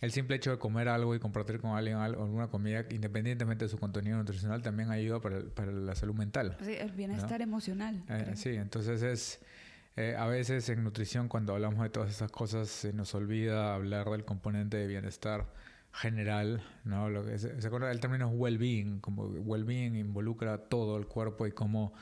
el 0.00 0.12
simple 0.12 0.36
hecho 0.36 0.50
de 0.50 0.58
comer 0.58 0.88
algo 0.88 1.14
y 1.14 1.18
compartir 1.18 1.60
con 1.60 1.76
alguien 1.76 1.96
alguna 1.96 2.48
comida, 2.48 2.84
independientemente 2.90 3.64
de 3.64 3.68
su 3.68 3.78
contenido 3.78 4.16
nutricional, 4.16 4.62
también 4.62 4.90
ayuda 4.90 5.20
para, 5.20 5.40
para 5.42 5.72
la 5.72 5.94
salud 5.94 6.14
mental. 6.14 6.56
Sí, 6.62 6.74
el 6.74 6.92
bienestar 6.92 7.42
emocional. 7.42 8.04
Eh, 8.08 8.32
sí, 8.34 8.50
entonces 8.50 9.02
es... 9.02 9.40
Eh, 9.96 10.14
a 10.16 10.28
veces 10.28 10.68
en 10.68 10.84
nutrición, 10.84 11.26
cuando 11.26 11.54
hablamos 11.54 11.82
de 11.82 11.90
todas 11.90 12.10
esas 12.10 12.30
cosas, 12.30 12.68
se 12.68 12.92
nos 12.92 13.16
olvida 13.16 13.74
hablar 13.74 14.08
del 14.10 14.24
componente 14.24 14.76
de 14.76 14.86
bienestar 14.86 15.48
general, 15.92 16.62
¿no? 16.84 17.10
Lo 17.10 17.24
que 17.24 17.36
se, 17.36 17.66
acuerda 17.66 17.88
del 17.88 17.98
término 17.98 18.28
well-being, 18.28 19.00
como 19.00 19.24
well-being 19.24 19.96
involucra 19.96 20.58
todo 20.58 20.96
el 20.98 21.06
cuerpo 21.06 21.48
y 21.48 21.50
cómo, 21.50 21.92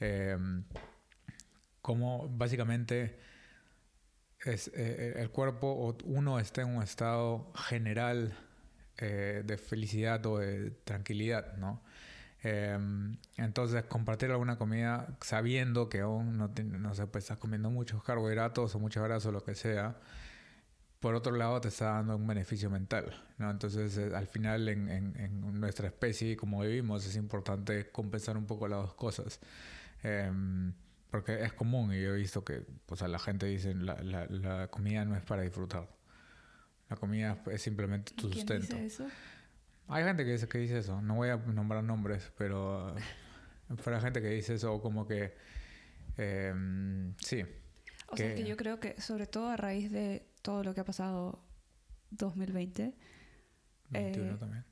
em, 0.00 0.64
cómo 1.80 2.28
básicamente 2.28 3.18
es, 4.46 4.70
eh, 4.74 5.14
el 5.16 5.30
cuerpo 5.30 5.68
o 5.68 5.96
uno 6.04 6.38
está 6.38 6.62
en 6.62 6.76
un 6.76 6.82
estado 6.82 7.52
general 7.54 8.36
eh, 8.98 9.42
de 9.44 9.58
felicidad 9.58 10.24
o 10.26 10.38
de 10.38 10.70
tranquilidad, 10.84 11.56
¿no? 11.56 11.82
Em, 12.42 13.16
entonces, 13.36 13.84
compartir 13.84 14.30
alguna 14.30 14.56
comida 14.56 15.18
sabiendo 15.20 15.88
que 15.88 16.00
aún 16.00 16.38
no, 16.38 16.50
no 16.78 16.94
sé, 16.94 17.06
pues 17.06 17.24
estás 17.24 17.38
comiendo 17.38 17.70
muchos 17.70 18.02
carbohidratos 18.04 18.74
o 18.74 18.78
mucha 18.78 19.02
grasa 19.02 19.30
o 19.30 19.32
lo 19.32 19.44
que 19.44 19.54
sea, 19.54 19.96
por 21.00 21.14
otro 21.14 21.36
lado 21.36 21.60
te 21.60 21.68
está 21.68 21.92
dando 21.92 22.16
un 22.16 22.26
beneficio 22.26 22.70
mental, 22.70 23.12
¿no? 23.38 23.50
Entonces, 23.50 23.96
eh, 23.98 24.12
al 24.14 24.26
final, 24.28 24.68
en, 24.68 24.88
en, 24.88 25.60
nuestra 25.60 25.88
especie 25.88 26.36
como 26.36 26.60
vivimos, 26.62 27.06
es 27.06 27.16
importante 27.16 27.90
compensar 27.90 28.36
un 28.36 28.46
poco 28.46 28.68
las 28.68 28.80
dos 28.80 28.94
cosas. 28.94 29.40
Em, 30.02 30.72
porque 31.16 31.42
es 31.42 31.54
común 31.54 31.94
y 31.94 32.02
yo 32.02 32.14
he 32.14 32.18
visto 32.18 32.44
que 32.44 32.62
pues, 32.84 33.00
a 33.00 33.08
la 33.08 33.18
gente 33.18 33.46
dicen 33.46 33.86
la, 33.86 33.94
la, 34.02 34.26
la 34.26 34.68
comida 34.68 35.02
no 35.06 35.16
es 35.16 35.22
para 35.22 35.40
disfrutar. 35.40 35.88
La 36.90 36.96
comida 36.96 37.42
es 37.50 37.62
simplemente 37.62 38.12
tu 38.12 38.30
sustento. 38.30 38.76
Dice 38.76 38.84
eso? 38.84 39.06
Hay 39.88 40.04
gente 40.04 40.26
que 40.26 40.32
dice, 40.32 40.46
que 40.46 40.58
dice 40.58 40.76
eso. 40.76 41.00
No 41.00 41.14
voy 41.14 41.30
a 41.30 41.38
nombrar 41.38 41.82
nombres, 41.82 42.30
pero 42.36 42.94
hay 43.68 44.00
gente 44.02 44.20
que 44.20 44.28
dice 44.28 44.54
eso 44.54 44.78
como 44.82 45.06
que... 45.06 45.34
Em, 46.18 47.14
sí. 47.16 47.46
O 48.08 48.16
sea, 48.18 48.34
que 48.34 48.44
yo 48.44 48.58
creo 48.58 48.78
que 48.78 49.00
sobre 49.00 49.26
todo 49.26 49.48
a 49.48 49.56
raíz 49.56 49.90
de 49.90 50.28
todo 50.42 50.64
lo 50.64 50.74
que 50.74 50.82
ha 50.82 50.84
pasado 50.84 51.42
2020. 52.10 52.94
21 53.88 54.34
eh, 54.34 54.36
también. 54.38 54.64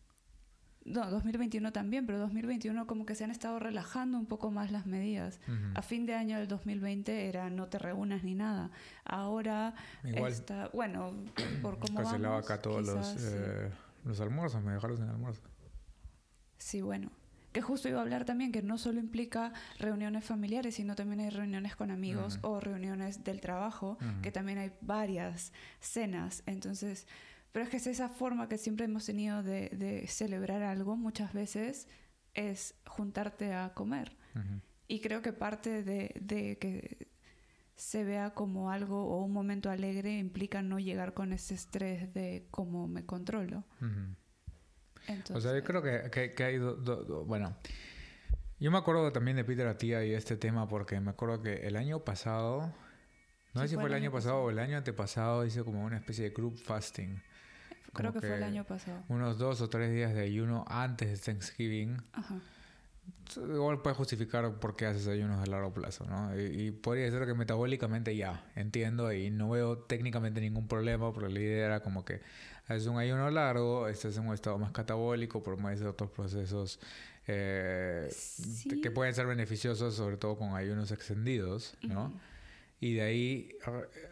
No, 0.85 1.11
2021 1.11 1.73
también, 1.73 2.05
pero 2.05 2.19
2021 2.19 2.87
como 2.87 3.07
que 3.07 3.15
se 3.15 3.25
han 3.25 3.31
estado 3.31 3.59
relajando 3.59 4.19
un 4.19 4.27
poco 4.27 4.51
más 4.51 4.71
las 4.71 4.87
medidas. 4.87 5.41
A 5.75 5.81
fin 5.81 6.05
de 6.05 6.15
año 6.15 6.39
del 6.39 6.47
2020 6.47 7.29
era 7.29 7.49
no 7.49 7.69
te 7.69 7.79
reúnas 7.79 8.23
ni 8.23 8.35
nada. 8.35 8.71
Ahora 9.05 9.75
está, 10.03 10.69
bueno, 10.75 11.13
por 11.63 11.79
cómo 11.79 12.01
Cancelaba 12.01 12.39
acá 12.39 12.61
todos 12.61 12.87
los, 12.87 13.17
eh, 13.19 13.71
los 14.05 14.21
almuerzos, 14.21 14.63
me 14.63 14.73
dejaron 14.73 14.99
sin 14.99 15.09
almuerzo. 15.09 15.43
Sí, 16.59 16.83
bueno. 16.83 17.11
Que 17.53 17.63
justo 17.63 17.89
iba 17.89 18.01
a 18.01 18.03
hablar 18.03 18.25
también 18.25 18.51
que 18.51 18.63
no 18.63 18.79
solo 18.79 18.99
implica 18.99 19.53
reuniones 19.79 20.25
familiares, 20.25 20.75
sino 20.75 20.97
también 20.97 21.21
hay 21.21 21.31
reuniones 21.31 21.77
con 21.77 21.93
amigos 21.93 22.41
o 22.43 22.59
reuniones 22.59 23.23
del 23.23 23.41
trabajo, 23.41 23.97
que 24.23 24.33
también 24.33 24.59
hay 24.59 24.73
varias 24.81 25.53
cenas. 25.79 26.43
Entonces, 26.47 27.07
pero 27.55 27.67
es 27.67 27.71
que 27.71 27.77
es 27.77 27.87
esa 27.87 28.09
forma 28.09 28.49
que 28.49 28.59
siempre 28.59 28.87
hemos 28.87 29.07
tenido 29.07 29.45
de, 29.45 30.05
celebrar 30.09 30.65
algo, 30.65 30.97
muchas 30.97 31.33
veces 31.33 31.87
es 32.35 32.75
juntarte 32.85 33.55
a 33.55 33.75
comer. 33.75 34.17
Y 34.89 34.99
creo 34.99 35.23
que 35.23 35.33
parte 35.33 35.85
de, 35.85 36.59
que 36.61 37.07
se 37.77 38.03
vea 38.03 38.35
como 38.35 38.73
algo 38.73 39.07
o 39.07 39.25
un 39.25 39.31
momento 39.31 39.71
alegre 39.71 40.19
implica 40.19 40.63
no 40.63 40.81
llegar 40.81 41.15
con 41.15 41.33
ese 41.33 41.55
estrés 41.55 42.13
de 42.13 42.49
cómo 42.51 42.89
me 42.89 43.07
controlo 43.07 43.63
o 45.33 45.41
sea, 45.41 45.55
yo 45.55 45.63
creo 45.63 45.81
que, 45.81 46.33
que, 46.35 46.43
hay... 46.43 46.59
bueno, 46.59 47.57
yo 48.59 48.73
me 48.73 48.79
acuerdo 48.79 49.13
también 49.13 49.37
de 49.37 49.45
Peter 49.45 49.69
Atía 49.69 50.05
y 50.05 50.13
este 50.13 50.37
tema 50.37 50.67
porque 50.67 50.99
me 50.99 51.11
acuerdo 51.11 51.41
que 51.41 51.67
el 51.67 51.77
año 51.77 52.01
pasado, 52.01 52.73
no 53.53 53.61
sé 53.63 53.69
si 53.69 53.75
fue 53.77 53.87
el 53.87 53.95
año 53.95 54.11
pasado, 54.11 54.43
o 54.43 54.51
el 54.51 54.59
año 54.59 54.77
antepasado, 54.77 55.45
hice 55.45 55.63
como 55.63 55.85
una 55.85 55.99
especie 55.99 56.25
de 56.25 56.31
group 56.31 56.57
fasting. 56.59 57.23
Creo 57.95 58.13
que, 58.13 58.21
fue 58.21 58.37
el 58.37 58.43
año 58.43 58.65
pasado. 58.65 59.03
Unos 59.09 59.39
dos 59.39 59.61
o 59.61 59.69
tres 59.69 59.93
días 59.93 60.15
de 60.15 60.23
ayuno 60.23 60.65
antes 60.69 61.11
de 61.11 61.17
Thanksgiving. 61.33 61.97
Ajá. 62.13 62.37
Igual 63.37 63.83
puedes 63.83 63.97
justificar 63.97 64.51
por 64.61 64.77
qué 64.77 64.87
haces 64.87 65.07
ayunos 65.09 65.43
a 65.43 65.47
largo 65.51 65.73
plazo, 65.73 66.05
¿no? 66.07 66.39
Y, 66.39 66.67
y, 66.67 66.71
podría 66.71 67.11
ser 67.11 67.27
que 67.27 67.35
metabólicamente 67.35 68.17
ya, 68.17 68.45
entiendo, 68.55 69.13
y 69.13 69.31
no 69.31 69.51
veo 69.51 69.79
técnicamente 69.79 70.41
ningún 70.41 70.69
problema, 70.69 71.13
pero 71.13 71.29
la 71.29 71.41
idea 71.41 71.67
era 71.67 71.81
como 71.81 72.05
que 72.05 72.21
es 72.69 72.87
un 72.87 72.99
ayuno 72.99 73.31
largo, 73.31 73.89
estás 73.89 74.17
en 74.17 74.27
un 74.27 74.35
estado 74.35 74.59
más 74.59 74.73
catabólico, 74.73 75.43
por 75.43 75.59
más 75.59 75.81
de 75.81 75.87
otros 75.87 76.11
procesos 76.11 76.81
eh, 77.27 78.15
que 78.83 78.91
pueden 78.91 79.15
ser 79.15 79.27
beneficiosos, 79.27 79.95
sobre 79.95 80.17
todo 80.17 80.37
con 80.37 80.55
ayunos 80.55 80.91
extendidos, 80.91 81.77
¿no? 81.83 82.13
Y 82.81 82.95
de 82.95 83.03
ahí, 83.03 83.49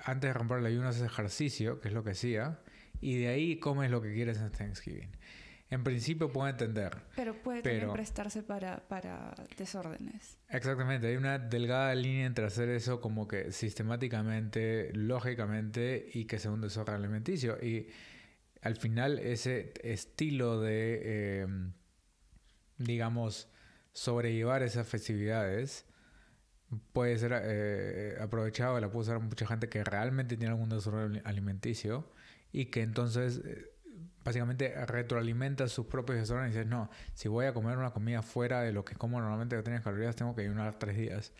antes 0.05 0.29
de 0.29 0.33
romper 0.33 0.59
el 0.59 0.67
ayuno, 0.67 0.89
haces 0.89 1.03
ejercicio, 1.03 1.81
que 1.81 1.89
es 1.89 1.95
lo 1.95 2.05
que 2.05 2.11
hacía, 2.11 2.59
y 3.03 3.19
de 3.19 3.29
ahí 3.29 3.57
comes 3.57 3.91
lo 3.91 4.01
que 4.01 4.15
quieres 4.15 4.39
en 4.39 4.51
Thanksgiving. 4.51 5.11
En 5.69 5.83
principio 5.83 6.31
puedo 6.31 6.49
entender. 6.49 6.99
Pero 7.17 7.35
puede 7.35 7.63
también 7.63 7.93
prestarse 7.93 8.43
para, 8.43 8.87
para 8.89 9.35
desórdenes. 9.57 10.39
Exactamente, 10.49 11.09
hay 11.09 11.17
una 11.17 11.39
delgada 11.39 11.95
línea 11.95 12.27
entre 12.27 12.45
hacer 12.45 12.69
eso 12.69 13.01
como 13.01 13.27
que 13.27 13.53
sistemáticamente, 13.53 14.93
lógicamente, 14.93 16.11
y 16.13 16.27
que 16.27 16.39
sea 16.39 16.53
un 16.53 16.61
desorden 16.61 16.95
alimenticio. 16.95 17.59
Y 17.61 17.89
al 18.61 18.77
final 18.77 19.19
ese 19.19 19.73
estilo 19.83 20.61
de, 20.61 21.41
em, 21.41 21.73
digamos, 22.77 23.49
sobrellevar 23.93 24.63
esas 24.63 24.87
festividades 24.87 25.87
puede 26.93 27.19
ser 27.19 27.33
eh, 27.45 28.17
aprovechado, 28.21 28.79
la 28.79 28.91
puede 28.91 29.09
usar 29.09 29.21
mucha 29.21 29.47
gente 29.47 29.69
que 29.69 29.83
realmente 29.83 30.37
tiene 30.37 30.53
algún 30.53 30.69
desorden 30.69 31.21
alimenticio 31.25 32.07
y 32.53 32.67
que 32.67 32.83
entonces 32.83 33.41
eh, 33.45 33.73
básicamente 34.25 34.75
retroalimenta 34.87 35.69
sus 35.69 35.87
propios 35.87 36.19
desórdenes 36.19 36.55
y 36.55 36.59
dice, 36.59 36.69
no, 36.69 36.91
si 37.15 37.29
voy 37.29 37.47
a 37.47 37.55
comer 37.55 37.79
una 37.79 37.91
comida 37.91 38.23
fuera 38.23 38.61
de 38.63 38.73
lo 38.73 38.85
que 38.85 38.95
como 38.95 39.21
normalmente 39.21 39.57
que 39.57 39.63
tiene 39.63 39.81
calorías, 39.81 40.15
tengo 40.17 40.35
que 40.35 40.43
ayunar 40.43 40.79
tres 40.79 40.97
días. 40.97 41.33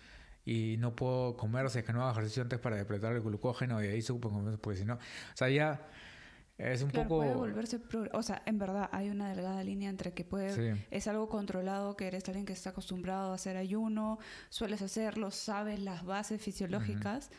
Y 0.45 0.77
no 0.79 0.97
puedo 0.97 1.37
comer 1.37 1.71
si 1.71 1.79
es 1.79 1.85
que 1.85 1.93
no 1.93 2.03
hago 2.03 2.11
ejercicio 2.13 2.43
antes 2.43 2.59
para 2.59 2.77
depletar 2.77 3.13
el 3.13 3.21
glucógeno 3.21 3.83
y 3.83 3.87
ahí 3.87 4.03
supongo, 4.03 4.59
porque 4.59 4.81
si 4.81 4.85
no... 4.85 4.95
O 4.95 5.37
sea, 5.37 5.49
ya 5.49 5.87
es 6.59 6.83
un 6.83 6.91
poco... 6.91 7.19
Puede 7.19 7.35
volverse... 7.35 7.81
O 8.13 8.23
sea, 8.25 8.43
en 8.47 8.59
verdad 8.59 8.89
hay 8.91 9.11
una 9.11 9.29
delgada 9.29 9.63
línea 9.63 9.89
entre 9.89 10.15
que 10.15 10.25
puede... 10.25 10.85
Es 10.91 11.07
algo 11.07 11.29
controlado, 11.29 11.97
que 11.97 12.09
eres 12.09 12.27
alguien 12.29 12.45
que 12.45 12.55
está 12.55 12.71
acostumbrado 12.71 13.31
a 13.31 13.35
hacer 13.37 13.57
ayuno, 13.57 14.19
sueles 14.49 14.83
hacerlo, 14.83 15.31
sabes 15.31 15.79
las 15.79 16.05
bases 16.05 16.43
fisiológicas, 16.43 17.31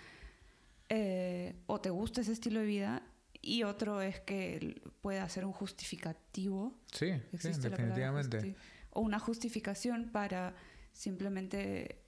eh, 0.88 1.56
o 1.66 1.82
te 1.82 1.90
gusta 1.90 2.22
ese 2.22 2.32
estilo 2.32 2.62
de 2.62 2.66
vida, 2.66 3.04
y 3.44 3.64
otro 3.64 4.02
es 4.02 4.20
que 4.22 4.82
pueda 5.02 5.28
ser 5.30 5.46
un 5.46 5.52
justificativo. 5.52 6.74
Sí, 6.92 7.22
sí 7.38 7.52
definitivamente. 7.60 8.56
o 8.92 9.02
una 9.02 9.20
justificación 9.20 10.10
para 10.12 10.56
simplemente 10.92 12.00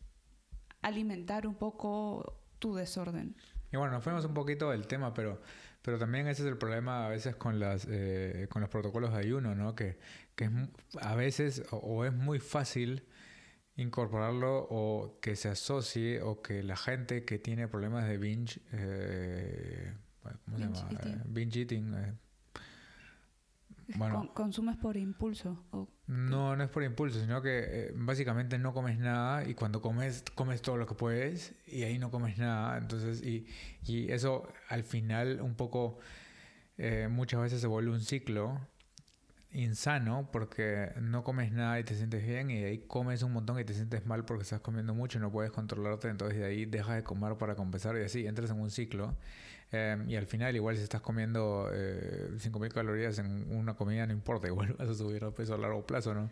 alimentar 0.82 1.46
un 1.46 1.56
poco 1.56 2.40
tu 2.60 2.76
desorden. 2.76 3.36
Y 3.72 3.78
bueno, 3.78 3.94
nos 3.94 4.04
fuimos 4.04 4.24
un 4.26 4.34
poquito 4.34 4.72
del 4.72 4.88
tema, 4.88 5.14
pero 5.14 5.42
pero 5.86 6.00
también 6.00 6.28
ese 6.28 6.42
es 6.42 6.48
el 6.48 6.58
problema 6.58 7.06
a 7.06 7.10
veces 7.10 7.36
con 7.36 7.60
las 7.60 7.86
eh, 7.88 8.48
con 8.50 8.62
los 8.62 8.72
protocolos 8.72 9.14
de 9.14 9.20
ayuno, 9.20 9.54
¿no? 9.54 9.76
Que, 9.76 10.00
que 10.36 10.46
es, 10.46 10.52
a 11.00 11.14
veces 11.14 11.64
o, 11.70 12.06
es 12.06 12.14
muy 12.14 12.40
fácil 12.40 13.04
incorporarlo 13.76 14.66
o 14.70 15.20
que 15.22 15.36
se 15.36 15.48
asocie 15.48 16.24
o 16.24 16.42
que 16.42 16.64
la 16.64 16.76
gente 16.76 17.24
que 17.24 17.38
tiene 17.38 17.68
problemas 17.68 18.08
de 18.08 18.18
binge, 18.18 18.62
eh, 18.72 19.94
¿cómo 20.46 20.58
se 20.58 20.64
llama? 20.64 20.90
Eh, 21.04 21.22
binge 21.26 21.62
eating. 21.62 21.96
bueno, 23.98 24.32
¿Consumes 24.34 24.78
por 24.78 24.98
impulso? 24.98 25.64
O 25.72 25.88
no, 26.08 26.56
no 26.56 26.64
es 26.64 26.70
por 26.70 26.84
impulso, 26.84 27.20
sino 27.20 27.42
que 27.42 27.64
eh, 27.68 27.92
básicamente 27.96 28.60
no 28.60 28.74
comes 28.74 29.00
nada 29.00 29.48
y 29.48 29.56
cuando 29.56 29.82
comes, 29.82 30.24
comes 30.36 30.62
todo 30.62 30.78
lo 30.78 30.86
que 30.86 30.94
puedes 30.94 31.56
y 31.66 31.84
ahí 31.84 31.98
no 31.98 32.12
comes 32.12 32.38
nada. 32.38 32.78
Entonces, 32.78 33.24
y, 33.24 33.48
y 33.84 34.12
eso 34.12 34.48
al 34.70 34.84
final 34.84 35.42
un 35.42 35.56
poco 35.56 35.98
eh, 36.78 37.08
muchas 37.10 37.42
veces 37.42 37.62
se 37.62 37.68
vuelve 37.68 37.92
un 37.92 38.02
ciclo 38.02 38.60
insano 39.52 40.30
porque 40.32 40.92
no 41.02 41.24
comes 41.24 41.52
nada 41.52 41.80
y 41.80 41.84
te 41.86 41.96
sientes 41.96 42.26
bien 42.26 42.52
y 42.52 42.60
de 42.60 42.66
ahí 42.68 42.80
comes 42.88 43.24
un 43.24 43.32
montón 43.32 43.60
y 43.60 43.64
te 43.64 43.74
sientes 43.74 44.06
mal 44.06 44.26
porque 44.26 44.44
estás 44.44 44.60
comiendo 44.60 44.94
mucho 44.94 45.18
y 45.18 45.22
no 45.22 45.32
puedes 45.32 45.52
controlarte, 45.52 46.10
entonces 46.10 46.38
de 46.38 46.46
ahí 46.46 46.66
dejas 46.66 46.98
de 46.98 47.04
comer 47.04 47.38
para 47.38 47.56
compensar 47.56 47.96
y 47.98 48.04
así 48.04 48.28
entras 48.28 48.52
en 48.52 48.60
un 48.60 48.70
ciclo 48.70 49.16
Em, 49.72 50.10
y 50.10 50.16
al 50.16 50.26
final, 50.26 50.56
igual 50.56 50.78
si 50.78 50.84
estás 50.84 51.02
comiendo 51.02 51.70
eh, 51.74 52.30
5.000 52.38 52.72
calorías 52.72 53.18
en 53.20 53.52
una 53.52 53.76
comida, 53.76 54.06
no 54.06 54.14
importa, 54.14 54.48
igual 54.48 54.74
vas 54.78 54.90
a 54.90 54.94
subir 54.94 55.24
el 55.24 55.34
peso 55.34 55.56
a 55.56 55.58
largo 55.58 55.86
plazo, 55.86 56.14
¿no? 56.14 56.30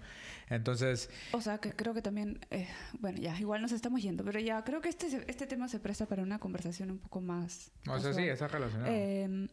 Entonces... 0.49 1.09
O 1.31 1.41
sea, 1.41 1.57
que 1.57 1.73
creo 1.73 1.93
que 1.93 2.01
también, 2.01 2.39
eh, 2.51 2.67
bueno, 2.99 3.19
ya, 3.19 3.37
igual 3.39 3.61
nos 3.61 3.71
estamos 3.71 4.01
yendo, 4.01 4.23
pero 4.23 4.39
ya 4.39 4.63
creo 4.63 4.81
que 4.81 4.89
este, 4.89 5.23
este 5.27 5.47
tema 5.47 5.67
se 5.67 5.79
presta 5.79 6.05
para 6.05 6.23
una 6.23 6.39
conversación 6.39 6.91
un 6.91 6.99
poco 6.99 7.21
más... 7.21 7.71
O 7.87 7.99
sea, 7.99 8.13
sí, 8.13 8.23
está 8.23 8.47
relacionado. 8.47 8.91
Em, 8.91 9.47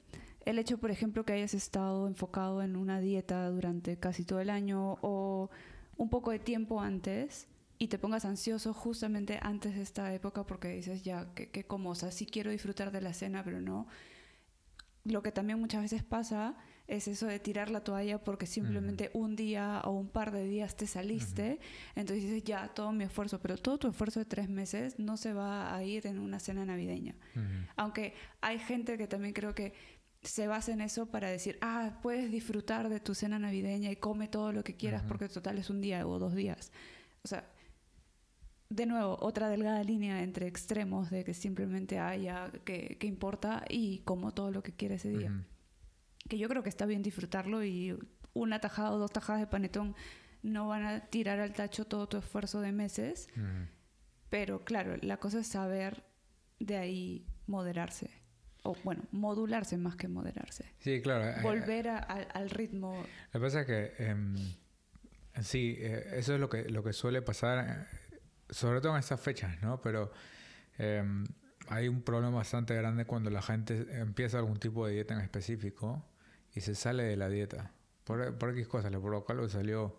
el 0.44 0.58
hecho, 0.58 0.78
por 0.78 0.90
ejemplo, 0.90 1.24
que 1.24 1.32
hayas 1.32 1.54
estado 1.54 2.06
enfocado 2.06 2.62
en 2.62 2.76
una 2.76 3.00
dieta 3.00 3.48
durante 3.50 3.98
casi 3.98 4.24
todo 4.24 4.40
el 4.40 4.50
año 4.50 4.98
o 5.02 5.50
un 5.96 6.08
poco 6.08 6.30
de 6.30 6.38
tiempo 6.38 6.80
antes 6.80 7.46
y 7.82 7.88
te 7.88 7.98
pongas 7.98 8.26
ansioso 8.26 8.74
justamente 8.74 9.38
antes 9.40 9.74
de 9.74 9.80
esta 9.80 10.12
época 10.12 10.44
porque 10.44 10.68
dices 10.68 11.02
ya 11.02 11.32
que, 11.34 11.64
como, 11.64 11.90
o 11.90 11.94
sea, 11.94 12.12
sí 12.12 12.26
quiero 12.26 12.50
disfrutar 12.50 12.92
de 12.92 13.00
la 13.00 13.14
cena, 13.14 13.42
pero 13.42 13.62
no. 13.62 13.88
Lo 15.04 15.22
que 15.22 15.32
también 15.32 15.58
muchas 15.58 15.80
veces 15.80 16.04
pasa 16.04 16.58
es 16.86 17.08
eso 17.08 17.26
de 17.26 17.38
tirar 17.38 17.70
la 17.70 17.82
toalla 17.82 18.22
porque 18.22 18.44
simplemente 18.44 19.10
un 19.14 19.34
día 19.34 19.80
o 19.86 19.92
un 19.92 20.08
par 20.08 20.30
de 20.30 20.44
días 20.44 20.76
te 20.76 20.86
saliste, 20.86 21.58
entonces 21.94 22.24
dices, 22.24 22.44
ya, 22.44 22.68
todo 22.68 22.92
mi 22.92 23.04
esfuerzo, 23.04 23.40
pero 23.40 23.56
todo 23.56 23.78
tu 23.78 23.88
esfuerzo 23.88 24.20
de 24.20 24.26
tres 24.26 24.50
meses 24.50 24.98
no 24.98 25.16
se 25.16 25.32
va 25.32 25.74
a 25.74 25.82
ir 25.82 26.06
en 26.06 26.18
una 26.18 26.38
cena 26.38 26.66
navideña. 26.66 27.16
Aunque 27.76 28.12
hay 28.42 28.58
gente 28.58 28.98
que 28.98 29.06
también 29.06 29.32
creo 29.32 29.54
que 29.54 29.72
se 30.20 30.46
basa 30.46 30.72
en 30.72 30.82
eso 30.82 31.06
para 31.06 31.30
decir, 31.30 31.56
ah, 31.62 31.98
puedes 32.02 32.30
disfrutar 32.30 32.90
de 32.90 33.00
tu 33.00 33.14
cena 33.14 33.38
navideña 33.38 33.90
y 33.90 33.96
come 33.96 34.28
todo 34.28 34.52
lo 34.52 34.62
que 34.62 34.76
quieras 34.76 35.02
porque 35.08 35.30
total 35.30 35.56
es 35.56 35.70
un 35.70 35.80
día 35.80 36.06
o 36.06 36.18
dos 36.18 36.34
días. 36.34 36.72
O 37.22 37.28
sea, 37.28 37.48
de 38.70 38.86
nuevo, 38.86 39.18
otra 39.20 39.48
delgada 39.48 39.84
línea 39.84 40.22
entre 40.22 40.46
extremos 40.46 41.10
de 41.10 41.24
que 41.24 41.34
simplemente 41.34 41.98
haya 41.98 42.50
que, 42.64 42.96
que 42.98 43.06
importa 43.06 43.64
y 43.68 43.98
como 43.98 44.32
todo 44.32 44.50
lo 44.50 44.62
que 44.62 44.72
quiera 44.72 44.94
ese 44.94 45.10
día 45.10 45.44
que 46.30 46.38
yo 46.38 46.48
creo 46.48 46.62
que 46.62 46.68
está 46.68 46.86
bien 46.86 47.02
disfrutarlo 47.02 47.62
y 47.64 47.98
una 48.32 48.60
tajada 48.60 48.92
o 48.92 48.98
dos 48.98 49.12
tajadas 49.12 49.40
de 49.40 49.46
panetón 49.48 49.94
no 50.42 50.68
van 50.68 50.84
a 50.84 51.00
tirar 51.06 51.40
al 51.40 51.52
tacho 51.52 51.84
todo 51.84 52.08
tu 52.08 52.16
esfuerzo 52.16 52.60
de 52.60 52.72
meses. 52.72 53.28
Pero 54.30 54.64
claro, 54.64 54.96
la 55.02 55.18
cosa 55.18 55.40
es 55.40 55.48
saber 55.48 56.04
de 56.60 56.76
ahí 56.76 57.26
moderarse. 57.46 58.10
O 58.62 58.76
bueno, 58.84 59.02
modularse 59.10 59.76
más 59.76 59.96
que 59.96 60.06
moderarse. 60.06 60.72
Sí, 60.78 61.02
claro. 61.02 61.28
Eh, 61.28 61.42
Volver 61.42 61.88
al 61.88 62.50
ritmo. 62.50 62.94
Lo 63.32 63.40
que 63.40 63.44
pasa 63.44 63.60
es 63.62 63.66
que 63.66 63.92
em, 63.98 64.36
sí, 65.40 65.76
eh, 65.78 66.12
eso 66.12 66.34
es 66.34 66.40
lo 66.40 66.48
que, 66.48 66.68
lo 66.68 66.84
que 66.84 66.92
suele 66.92 67.22
pasar, 67.22 67.66
eh, 67.68 67.96
sobre 68.50 68.80
todo 68.80 68.92
en 68.92 68.98
estas 68.98 69.20
fechas, 69.20 69.60
¿no? 69.62 69.80
Pero 69.80 70.12
em, 70.78 71.24
hay 71.68 71.88
un 71.88 72.02
problema 72.02 72.36
bastante 72.36 72.74
grande 72.74 73.04
cuando 73.04 73.30
la 73.30 73.42
gente 73.42 73.86
empieza 74.00 74.38
algún 74.38 74.58
tipo 74.58 74.86
de 74.86 74.94
dieta 74.94 75.14
en 75.14 75.20
específico 75.20 76.04
y 76.54 76.60
se 76.60 76.74
sale 76.74 77.04
de 77.04 77.16
la 77.16 77.28
dieta. 77.28 77.72
Por, 78.04 78.36
por 78.38 78.50
X 78.50 78.66
cosas, 78.66 78.92
por 78.92 79.12
lo 79.12 79.24
cual 79.24 79.48
salió. 79.50 79.96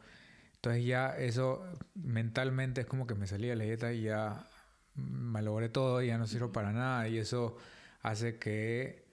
Entonces 0.55 0.85
ya 0.85 1.17
eso 1.17 1.63
mentalmente 1.95 2.81
es 2.81 2.87
como 2.87 3.07
que 3.07 3.15
me 3.15 3.25
salí 3.25 3.47
de 3.47 3.55
la 3.55 3.63
dieta 3.63 3.93
y 3.93 4.03
ya 4.03 4.47
me 4.95 5.41
logré 5.41 5.69
todo 5.69 6.01
y 6.01 6.07
ya 6.07 6.17
no 6.17 6.27
sirvo 6.27 6.51
para 6.51 6.71
nada. 6.71 7.07
Y 7.07 7.17
eso 7.17 7.57
hace 8.01 8.37
que 8.37 9.05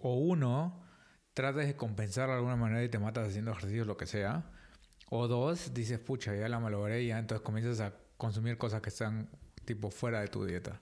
o 0.00 0.14
uno 0.14 0.82
trates 1.34 1.66
de 1.66 1.76
compensar 1.76 2.28
de 2.28 2.36
alguna 2.36 2.56
manera 2.56 2.82
y 2.82 2.88
te 2.88 2.98
matas 2.98 3.28
haciendo 3.28 3.50
ejercicios, 3.50 3.86
lo 3.86 3.96
que 3.96 4.06
sea. 4.06 4.44
O 5.08 5.28
dos, 5.28 5.72
dices, 5.72 5.98
pucha, 5.98 6.34
ya 6.34 6.48
la 6.48 6.58
malogré 6.58 7.02
y 7.02 7.08
ya 7.08 7.18
entonces 7.18 7.44
comienzas 7.44 7.80
a 7.80 7.94
consumir 8.16 8.58
cosas 8.58 8.82
que 8.82 8.88
están 8.88 9.28
tipo 9.64 9.90
fuera 9.90 10.20
de 10.20 10.28
tu 10.28 10.44
dieta, 10.44 10.80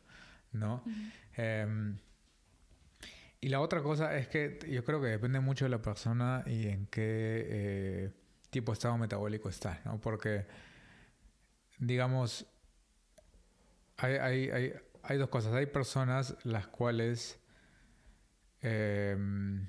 ¿no? 0.53 0.83
Y 3.45 3.51
la 3.51 3.61
otra 3.61 3.83
cosa 3.83 4.17
es 4.17 4.27
que 4.27 4.59
yo 4.71 4.83
creo 4.85 5.03
que 5.03 5.09
depende 5.09 5.39
mucho 5.39 5.67
de 5.67 5.69
la 5.69 5.83
persona 5.83 6.43
y 6.47 6.67
en 6.67 6.87
qué 6.87 7.03
eh, 7.47 8.11
tipo 8.49 8.73
de 8.73 8.77
estado 8.77 8.97
metabólico 8.97 9.51
está, 9.51 9.83
¿no? 9.85 10.01
Porque, 10.01 10.47
digamos, 11.79 12.47
hay, 13.99 14.15
hay, 14.15 14.73
hay, 15.03 15.19
dos 15.19 15.29
cosas. 15.29 15.53
Hay 15.53 15.67
personas 15.67 16.37
las 16.45 16.69
cuales, 16.69 17.39
em, 18.63 19.69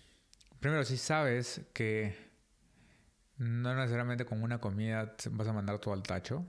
primero, 0.61 0.85
si 0.85 0.95
sabes 0.95 1.59
que 1.73 2.24
no 3.37 3.75
necesariamente 3.75 4.25
con 4.25 4.41
una 4.43 4.59
comida 4.59 5.15
vas 5.31 5.47
a 5.47 5.53
mandar 5.53 5.79
todo 5.79 5.93
al 5.93 6.03
tacho, 6.03 6.45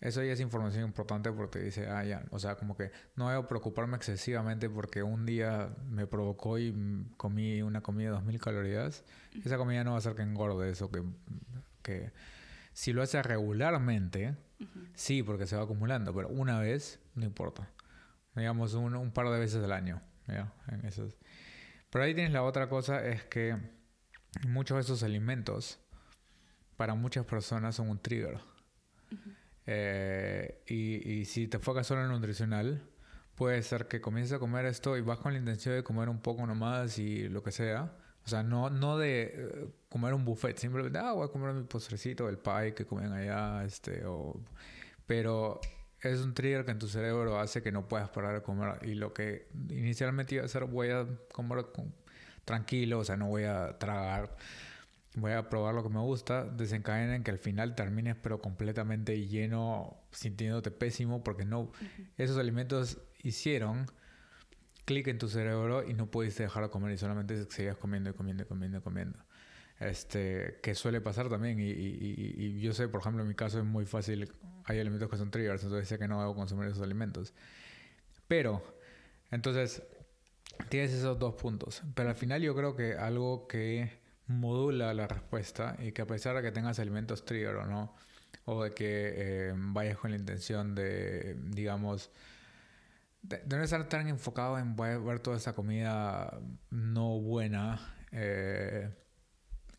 eso 0.00 0.22
ya 0.22 0.32
es 0.32 0.40
información 0.40 0.84
importante 0.84 1.32
porque 1.32 1.58
dice, 1.58 1.88
ah, 1.88 2.04
ya, 2.04 2.24
o 2.30 2.38
sea, 2.38 2.56
como 2.56 2.76
que 2.76 2.90
no 3.14 3.30
debo 3.30 3.46
preocuparme 3.46 3.96
excesivamente 3.96 4.68
porque 4.68 5.02
un 5.02 5.24
día 5.24 5.74
me 5.88 6.06
provocó 6.06 6.58
y 6.58 6.74
comí 7.16 7.62
una 7.62 7.80
comida 7.80 8.08
de 8.08 8.14
2000 8.16 8.40
calorías. 8.40 9.04
Esa 9.42 9.56
comida 9.56 9.84
no 9.84 9.92
va 9.92 9.96
a 9.96 9.98
hacer 9.98 10.14
que 10.14 10.22
engorde 10.22 10.70
eso, 10.70 10.90
que, 10.90 11.02
que 11.82 12.12
si 12.74 12.92
lo 12.92 13.02
hace 13.02 13.22
regularmente, 13.22 14.36
sí, 14.94 15.22
porque 15.22 15.46
se 15.46 15.56
va 15.56 15.62
acumulando, 15.62 16.14
pero 16.14 16.28
una 16.28 16.60
vez 16.60 17.00
no 17.14 17.24
importa. 17.24 17.70
Digamos, 18.34 18.74
un, 18.74 18.94
un 18.96 19.12
par 19.12 19.30
de 19.30 19.38
veces 19.38 19.64
al 19.64 19.72
año. 19.72 20.02
¿ya? 20.28 20.52
En 20.68 20.84
esos. 20.84 21.16
Pero 21.90 22.04
ahí 22.04 22.14
tienes 22.14 22.32
la 22.32 22.42
otra 22.42 22.68
cosa, 22.68 23.04
es 23.06 23.24
que 23.24 23.56
muchos 24.46 24.76
de 24.76 24.82
esos 24.82 25.02
alimentos 25.02 25.78
para 26.76 26.94
muchas 26.94 27.24
personas 27.24 27.74
son 27.74 27.88
un 27.88 27.98
trigger. 27.98 28.38
Eh, 29.66 30.62
y, 30.68 31.24
si 31.24 31.48
te 31.48 31.56
enfocas 31.56 31.86
solo 31.86 32.02
en 32.02 32.08
nutricional, 32.08 32.82
puede 33.34 33.62
ser 33.62 33.88
que 33.88 34.00
comiences 34.00 34.34
a 34.34 34.38
comer 34.38 34.66
esto 34.66 34.96
y 34.96 35.00
vas 35.00 35.18
con 35.18 35.32
la 35.32 35.38
intención 35.38 35.74
de 35.74 35.82
comer 35.82 36.08
un 36.08 36.20
poco 36.20 36.46
nomás 36.46 36.98
y 36.98 37.28
lo 37.28 37.42
que 37.42 37.52
sea. 37.52 37.92
O 38.24 38.28
sea, 38.28 38.42
no, 38.42 38.70
no 38.70 38.98
de 38.98 39.32
eh, 39.34 39.68
comer 39.88 40.14
un 40.14 40.24
buffet, 40.24 40.58
simplemente, 40.58 40.98
ah, 40.98 41.12
voy 41.12 41.26
a 41.26 41.30
comer 41.30 41.54
mi 41.54 41.62
postrecito, 41.64 42.28
el 42.28 42.38
pie 42.38 42.74
que 42.74 42.84
comen 42.84 43.12
allá, 43.12 43.64
este, 43.64 44.04
o... 44.04 44.40
Pero 45.06 45.60
es 46.00 46.20
un 46.20 46.34
trigger 46.34 46.64
que 46.64 46.72
en 46.72 46.78
tu 46.80 46.88
cerebro 46.88 47.38
hace 47.38 47.62
que 47.62 47.70
no 47.70 47.88
puedas 47.88 48.08
parar 48.10 48.34
de 48.34 48.42
comer. 48.42 48.80
Y 48.82 48.94
lo 48.94 49.12
que 49.14 49.48
inicialmente 49.70 50.34
iba 50.34 50.42
a 50.42 50.46
hacer, 50.46 50.64
voy 50.64 50.90
a 50.90 51.06
comer 51.32 51.66
tranquilo, 52.46 53.00
o 53.00 53.04
sea, 53.04 53.18
no 53.18 53.26
voy 53.26 53.44
a 53.44 53.76
tragar 53.78 54.34
voy 55.16 55.32
a 55.32 55.48
probar 55.48 55.74
lo 55.74 55.82
que 55.82 55.88
me 55.88 56.00
gusta, 56.00 56.44
desencadena 56.44 57.16
en 57.16 57.24
que 57.24 57.30
al 57.30 57.38
final 57.38 57.74
termines 57.74 58.16
pero 58.16 58.40
completamente 58.40 59.26
lleno, 59.26 59.96
sintiéndote 60.12 60.70
pésimo 60.70 61.24
porque 61.24 61.44
no, 61.44 61.72
esos 62.18 62.36
alimentos 62.36 62.98
hicieron 63.22 63.86
clic 64.84 65.08
en 65.08 65.18
tu 65.18 65.28
cerebro 65.28 65.88
y 65.88 65.94
no 65.94 66.10
pudiste 66.10 66.44
dejar 66.44 66.64
de 66.64 66.70
comer 66.70 66.92
y 66.92 66.98
solamente 66.98 67.44
seguías 67.50 67.76
comiendo 67.76 68.10
y 68.10 68.12
comiendo 68.12 68.42
y 68.44 68.46
comiendo 68.46 68.78
y 68.78 68.80
comiendo. 68.82 69.18
Este, 69.80 70.58
que 70.62 70.74
suele 70.74 71.00
pasar 71.00 71.28
también 71.28 71.60
y, 71.60 71.70
y, 71.70 72.60
yo 72.60 72.72
sé, 72.72 72.88
por 72.88 73.00
ejemplo, 73.00 73.22
en 73.22 73.28
mi 73.28 73.34
caso 73.34 73.58
es 73.58 73.64
muy 73.64 73.84
fácil, 73.84 74.32
hay 74.64 74.78
alimentos 74.78 75.10
que 75.10 75.16
son 75.16 75.30
triggers, 75.30 75.62
entonces 75.64 75.88
sé 75.88 75.98
que 75.98 76.08
no 76.08 76.20
debo 76.20 76.34
consumir 76.34 76.68
esos 76.68 76.82
alimentos. 76.82 77.34
Pero, 78.28 78.62
entonces, 79.30 79.82
tienes 80.68 80.92
esos 80.92 81.18
dos 81.18 81.34
puntos. 81.34 81.82
Pero 81.94 82.10
al 82.10 82.16
final 82.16 82.42
yo 82.42 82.54
creo 82.54 82.76
que 82.76 82.94
algo 82.94 83.46
que 83.46 83.90
modula 84.28 84.92
la 84.94 85.06
respuesta 85.06 85.76
y 85.78 85.92
que 85.92 86.02
a 86.02 86.06
pesar 86.06 86.36
de 86.36 86.42
que 86.42 86.52
tengas 86.52 86.78
alimentos 86.78 87.24
trigger 87.24 87.56
o 87.56 87.66
no, 87.66 87.94
o 88.44 88.64
de 88.64 88.74
que 88.74 89.14
eh, 89.16 89.54
vayas 89.56 89.98
con 89.98 90.10
la 90.10 90.16
intención 90.16 90.74
de, 90.74 91.36
digamos, 91.48 92.10
de, 93.22 93.42
no 93.46 93.62
estar 93.62 93.88
tan 93.88 94.08
enfocado 94.08 94.58
en 94.58 94.76
ver 94.76 95.20
toda 95.20 95.36
esa 95.36 95.54
comida 95.54 96.38
no 96.70 97.18
buena 97.20 97.94
eh, 98.12 98.90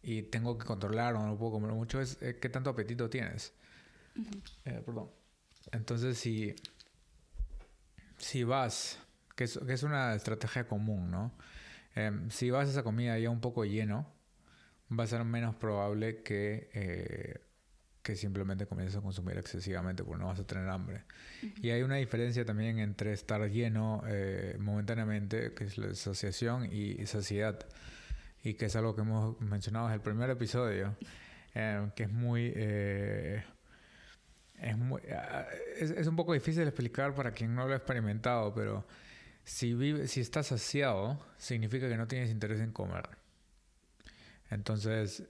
y 0.01 0.23
tengo 0.23 0.57
que 0.57 0.65
controlar 0.65 1.15
o 1.15 1.25
no 1.25 1.37
puedo 1.37 1.53
comer 1.53 1.71
mucho, 1.71 2.01
es 2.01 2.21
eh, 2.21 2.37
qué 2.41 2.49
tanto 2.49 2.69
apetito 2.69 3.09
tienes. 3.09 3.53
perdón. 4.63 5.09
Entonces, 5.71 6.17
si, 6.17 6.55
si 8.17 8.43
vas, 8.43 8.99
que 9.37 9.45
es, 9.45 9.57
que 9.65 9.71
es 9.71 9.83
una 9.83 10.15
estrategia 10.15 10.67
común, 10.67 11.09
¿no? 11.09 11.31
si 12.29 12.51
vas 12.51 12.67
a 12.67 12.71
esa 12.71 12.83
comida 12.83 13.17
ya 13.17 13.31
un 13.31 13.41
poco 13.41 13.65
lleno, 13.65 14.05
va 14.91 15.03
a 15.03 15.07
ser 15.07 15.23
menos 15.23 15.55
probable 15.55 16.21
que, 16.21 16.69
eh, 16.73 17.39
que 18.01 18.15
simplemente 18.15 18.67
comiences 18.67 18.97
a 18.97 19.01
consumir 19.01 19.37
excesivamente 19.37 20.03
porque 20.03 20.21
no 20.21 20.27
vas 20.27 20.39
a 20.39 20.45
tener 20.45 20.67
hambre. 20.69 21.03
Y 21.61 21.71
hay 21.71 21.81
una 21.81 21.95
diferencia 21.95 22.45
también 22.45 22.79
entre 22.79 23.13
estar 23.13 23.41
lleno 23.49 24.03
eh, 24.07 24.55
momentáneamente, 24.59 25.53
que 25.53 25.65
es 25.65 25.77
la 25.77 25.93
saciación, 25.93 26.71
y 26.71 27.05
saciedad. 27.05 27.59
Y 28.43 28.53
que 28.53 28.67
es 28.67 28.75
algo 28.75 28.95
que 28.95 29.01
hemos 29.01 29.39
mencionado 29.41 29.87
en 29.87 29.93
el 29.93 30.01
primer 30.01 30.29
episodio, 30.29 30.95
eh, 31.53 31.89
que 31.95 32.03
es 32.03 32.11
muy... 32.11 32.53
es, 32.55 33.43
muy 34.77 35.01
es, 35.77 35.91
es, 35.91 36.07
un 36.07 36.15
poco 36.15 36.33
difícil 36.33 36.63
de 36.63 36.69
explicar 36.69 37.13
para 37.13 37.31
quien 37.31 37.53
no 37.53 37.67
lo 37.67 37.73
ha 37.73 37.77
experimentado, 37.77 38.53
pero 38.53 38.87
si, 39.47 39.73
vive, 39.73 40.09
si 40.09 40.19
estás 40.19 40.47
saciado, 40.47 41.17
significa 41.37 41.87
que 41.87 41.95
no 41.95 42.05
tienes 42.05 42.29
interés 42.29 42.59
en 42.59 42.73
comer. 42.73 43.07
Entonces, 44.49 45.23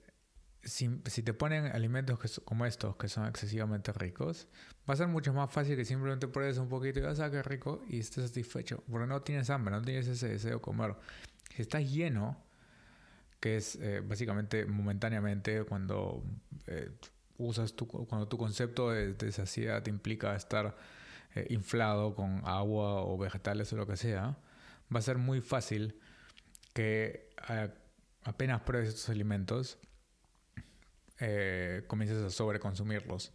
si, 0.64 0.90
te 0.98 1.34
ponen 1.36 1.68
alimentos 1.68 2.42
como 2.44 2.66
estos, 2.66 2.96
que 2.96 3.10
son 3.10 3.28
excesivamente 3.28 3.94
ricos, 3.94 4.48
va 4.90 4.96
a 4.96 4.98
ser 4.98 5.08
mucho 5.08 5.34
más 5.34 5.52
fácil 5.52 5.76
que 5.76 5.86
simplemente 5.86 6.28
pruebes 6.28 6.58
un 6.58 6.68
poquito 6.68 6.98
y 6.98 7.04
vas 7.04 7.20
a 7.20 7.30
rico 7.44 7.84
y 7.88 8.00
estés 8.00 8.28
satisfecho. 8.28 8.84
Porque 8.90 9.06
no 9.06 9.22
tienes 9.22 9.52
hambre, 9.52 9.76
no 9.76 9.84
tienes 9.84 10.08
ese 10.08 10.30
deseo 10.30 10.56
de 10.56 10.62
comer. 10.62 10.96
Si 11.56 11.62
estás 11.62 11.88
lleno, 11.88 12.44
que 13.40 13.58
es 13.58 13.76
eh, 13.76 14.02
básicamente 14.04 14.66
momentáneamente 14.66 15.64
cuando 15.64 16.24
eh, 16.66 16.90
usas 17.38 17.76
tu, 17.76 17.88
cuando 17.88 18.28
tu 18.28 18.40
concepto 18.40 18.90
de, 18.90 19.32
saciedad 19.32 19.86
implica 19.86 20.36
estar 20.36 20.76
eh, 21.38 21.48
inflado 21.50 22.16
con 22.16 22.42
agua 22.46 23.02
o 23.04 23.18
vegetales 23.18 23.72
o 23.74 23.78
lo 23.78 23.86
que 23.86 23.98
sea, 23.98 24.38
va 24.94 25.00
a 25.00 25.02
ser 25.02 25.18
muy 25.18 25.42
fácil 25.42 26.00
que 26.74 27.30
apenas 28.24 28.62
pruebes 28.62 28.90
estos 28.90 29.10
alimentos, 29.10 29.80
eh, 31.20 31.84
comiences 31.88 32.24
a 32.24 32.30
sobreconsumirlos. 32.30 33.34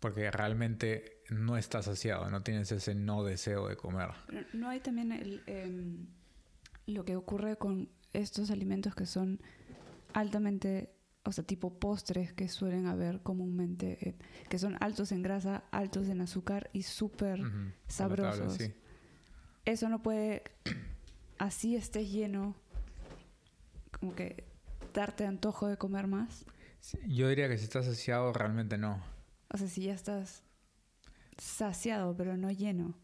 Porque 0.00 0.30
realmente 0.32 1.22
no 1.30 1.56
estás 1.56 1.84
saciado, 1.84 2.28
no 2.28 2.42
tienes 2.42 2.72
ese 2.72 2.94
no 2.94 3.22
deseo 3.22 3.68
de 3.68 3.76
comer. 3.76 4.10
no 4.52 4.68
hay 4.68 4.80
también 4.80 5.12
el, 5.12 5.42
em, 5.46 6.08
lo 6.86 7.04
que 7.04 7.14
ocurre 7.14 7.56
con 7.56 7.88
estos 8.12 8.50
alimentos 8.50 8.96
que 8.96 9.06
son 9.06 9.40
altamente, 10.12 10.92
o 11.24 11.32
sea, 11.32 11.44
tipo 11.44 11.78
postres 11.78 12.32
que 12.32 12.48
suelen 12.48 12.86
haber 12.86 13.20
comúnmente, 13.22 14.08
eh, 14.08 14.14
que 14.48 14.58
son 14.58 14.76
altos 14.80 15.12
en 15.12 15.22
grasa, 15.22 15.64
altos 15.70 16.08
en 16.08 16.20
azúcar 16.20 16.70
y 16.72 16.82
súper 16.82 17.40
sabrosos. 17.86 18.58
Eso 19.64 19.88
no 19.88 20.02
puede, 20.02 20.42
así 21.38 21.76
estés 21.76 22.10
lleno, 22.10 22.56
como 23.98 24.14
que 24.14 24.44
darte 24.92 25.24
antojo 25.24 25.68
de 25.68 25.76
comer 25.76 26.08
más. 26.08 26.44
yo 27.06 27.28
diría 27.28 27.48
que 27.48 27.56
si 27.56 27.64
estás 27.64 27.86
saciado, 27.86 28.32
realmente 28.32 28.76
no. 28.76 29.00
O 29.48 29.58
sea, 29.58 29.68
si 29.68 29.82
ya 29.82 29.94
estás 29.94 30.42
saciado, 31.38 32.16
pero 32.16 32.36
no 32.36 32.50
lleno. 32.50 32.94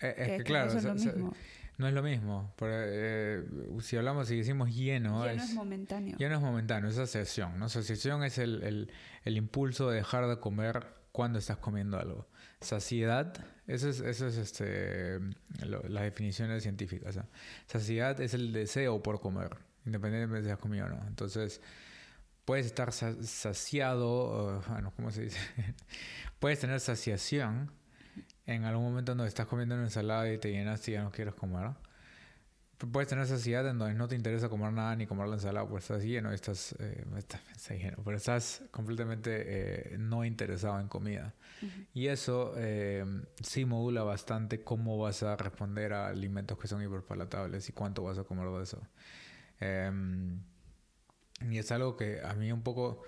Eh, 0.00 0.14
es 0.16 0.38
que, 0.38 0.44
claro, 0.44 0.72
no 0.72 0.78
es, 0.78 0.84
lo 0.84 0.94
mismo. 0.94 1.32
No 1.78 1.88
es 1.88 1.94
lo 1.94 2.02
mismo. 2.02 2.54
Eh, 2.62 3.44
si 3.80 3.96
hablamos, 3.96 4.28
si 4.28 4.36
decimos 4.36 4.74
lleno. 4.74 5.24
Lleno 5.26 5.42
es, 5.42 5.54
momentáneo. 5.54 6.16
Lleno 6.16 6.36
es 6.36 6.40
momentáneo, 6.40 6.90
es 6.90 6.96
asociación. 6.96 7.58
¿no? 7.58 7.66
Asociación 7.66 8.24
es 8.24 8.38
el, 8.38 8.62
el, 8.62 8.92
el, 9.24 9.36
impulso 9.36 9.90
de 9.90 9.96
dejar 9.96 10.26
de 10.26 10.38
comer 10.40 10.86
cuando 11.12 11.38
estás 11.38 11.58
comiendo 11.58 11.98
algo. 11.98 12.28
Saciedad, 12.60 13.34
eso 13.66 13.90
es, 13.90 14.00
eso 14.00 14.26
es 14.26 14.36
este, 14.36 15.20
las 15.60 16.02
definiciones 16.02 16.62
científicas. 16.62 17.18
Saciedad 17.66 18.18
es 18.20 18.32
el 18.32 18.52
deseo 18.52 19.02
por 19.02 19.20
comer, 19.20 19.56
independientemente 19.84 20.42
de 20.42 20.48
si 20.48 20.52
has 20.52 20.58
comido 20.58 20.86
o 20.86 20.88
no. 20.88 21.04
Entonces, 21.06 21.60
puedes 22.46 22.64
estar 22.64 22.92
saciado, 22.92 24.62
bueno, 24.68 24.92
¿cómo 24.96 25.10
se 25.10 25.22
dice? 25.22 25.38
puedes 26.38 26.58
tener 26.60 26.80
saciación 26.80 27.70
en 28.46 28.64
algún 28.64 28.84
momento 28.84 29.12
donde 29.12 29.28
estás 29.28 29.46
comiendo 29.46 29.74
una 29.74 29.84
ensalada 29.84 30.32
y 30.32 30.38
te 30.38 30.50
llenas 30.50 30.86
y 30.88 30.92
ya 30.92 31.02
no 31.02 31.10
quieres 31.10 31.34
comer. 31.34 31.70
Puedes 32.92 33.08
tener 33.08 33.26
saciedad 33.26 33.66
en 33.68 33.78
donde 33.78 33.94
no 33.94 34.06
te 34.06 34.14
interesa 34.14 34.50
comer 34.50 34.70
nada 34.70 34.94
ni 34.96 35.06
comer 35.06 35.28
la 35.28 35.34
ensalada, 35.36 35.66
pues 35.66 35.84
estás 35.84 36.02
lleno, 36.02 36.30
estás, 36.30 36.76
eh, 36.78 37.06
estás, 37.16 37.40
lleno, 37.70 37.96
pero 38.04 38.18
estás 38.18 38.62
completamente 38.70 39.94
eh, 39.94 39.98
no 39.98 40.24
interesado 40.24 40.78
en 40.78 40.88
comida. 40.88 41.34
Y 41.94 42.08
eso 42.08 42.52
eh, 42.56 43.04
sí 43.42 43.64
modula 43.64 44.02
bastante 44.02 44.62
cómo 44.62 44.98
vas 44.98 45.22
a 45.22 45.36
responder 45.36 45.94
a 45.94 46.08
alimentos 46.08 46.58
que 46.58 46.68
son 46.68 46.82
hiperpalatables 46.82 47.66
y 47.70 47.72
cuánto 47.72 48.02
vas 48.02 48.18
a 48.18 48.24
comer 48.24 48.48
de 48.50 48.62
eso. 48.62 48.82
Em, 49.58 50.38
y 51.50 51.58
es 51.58 51.72
algo 51.72 51.96
que 51.96 52.20
a 52.22 52.34
mí 52.34 52.52
un 52.52 52.62
poco, 52.62 53.02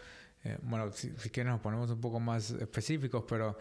eh, 0.45 0.59
bueno, 0.63 0.93
si, 0.93 1.11
si 1.19 1.29
quieres 1.29 1.53
nos 1.53 1.61
ponemos 1.61 1.91
un 1.91 2.01
poco 2.01 2.21
más 2.21 2.51
específicos, 2.53 3.25
pero 3.29 3.59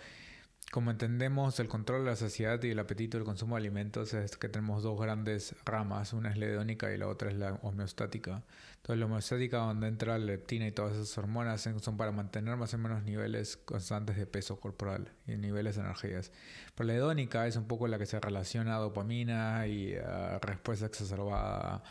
como 0.72 0.92
entendemos 0.92 1.60
el 1.60 1.70
control 1.70 2.04
de 2.04 2.12
la 2.12 2.16
saciedad 2.18 2.62
y 2.62 2.72
el 2.72 2.80
apetito 2.80 3.18
del 3.18 3.26
consumo 3.26 3.56
de 3.56 3.62
alimentos 3.62 4.14
es 4.14 4.36
que 4.36 4.50
tenemos 4.50 4.84
dos 4.84 5.00
grandes 5.00 5.56
ramas, 5.64 6.12
una 6.12 6.30
es 6.30 6.38
la 6.38 6.46
hedónica 6.48 6.94
y 6.94 6.98
la 6.98 7.08
otra 7.08 7.30
es 7.30 7.38
la 7.38 7.54
homeostática. 7.62 8.44
Entonces 8.76 9.00
la 9.00 9.06
homeostática 9.06 9.58
donde 9.60 9.88
entra 9.88 10.18
la 10.18 10.26
leptina 10.26 10.68
y 10.68 10.72
todas 10.72 10.96
esas 10.98 11.18
hormonas 11.18 11.62
son 11.62 11.96
para 11.96 12.12
mantener 12.12 12.58
más 12.58 12.74
o 12.74 12.78
menos 12.78 13.04
niveles 13.04 13.56
constantes 13.56 14.18
de 14.18 14.28
peso 14.28 14.60
corporal 14.60 15.10
y 15.26 15.38
niveles 15.38 15.76
de 15.76 15.82
energías. 15.82 16.32
Pero 16.76 16.88
la 16.88 16.96
hedónica 16.96 17.48
es 17.48 17.56
un 17.56 17.66
poco 17.66 17.88
la 17.88 17.98
que 17.98 18.06
se 18.06 18.20
relaciona 18.20 18.76
a 18.76 18.80
dopamina 18.80 19.68
y 19.68 19.96
a 19.96 20.40
respuesta 20.40 20.86
exacerbada 20.86 21.82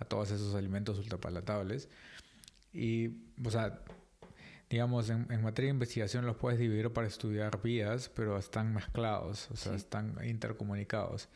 a 0.00 0.04
todos 0.06 0.32
esos 0.32 0.56
alimentos 0.56 0.98
ultrapalatables. 0.98 1.88
Y, 2.72 3.10
o 3.44 3.50
sea, 3.50 3.80
digamos, 4.70 5.10
en, 5.10 5.42
materia 5.42 5.68
de 5.68 5.74
investigación 5.74 6.26
los 6.26 6.36
puedes 6.36 6.58
dividir 6.58 6.92
para 6.92 7.06
estudiar 7.06 7.62
vías, 7.62 8.08
pero 8.08 8.38
están 8.38 8.74
mezclados, 8.74 9.50
o 9.50 9.56
sea, 9.56 9.74
están 9.74 10.16
intercomunicados. 10.24 11.28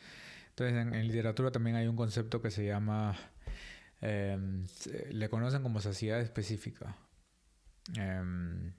Entonces, 0.49 0.77
en, 0.77 1.07
literatura 1.07 1.51
también 1.51 1.75
hay 1.75 1.87
un 1.87 1.95
concepto 1.95 2.41
que 2.41 2.51
se 2.51 2.65
llama, 2.65 3.17
em, 4.01 4.65
le 5.11 5.29
conocen 5.29 5.63
como 5.63 5.79
saciedad 5.79 6.19
específica. 6.21 6.95
Eh, 7.97 8.71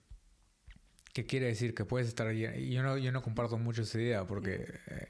¿Qué 1.13 1.27
quiere 1.27 1.47
decir? 1.47 1.75
Que 1.75 1.85
puedes 1.85 2.07
estar 2.07 2.31
yo 2.33 2.83
no, 2.85 2.97
yo 2.97 3.11
no 3.11 3.23
comparto 3.23 3.59
mucho 3.59 3.83
esa 3.83 4.01
idea 4.01 4.27
porque 4.27 4.65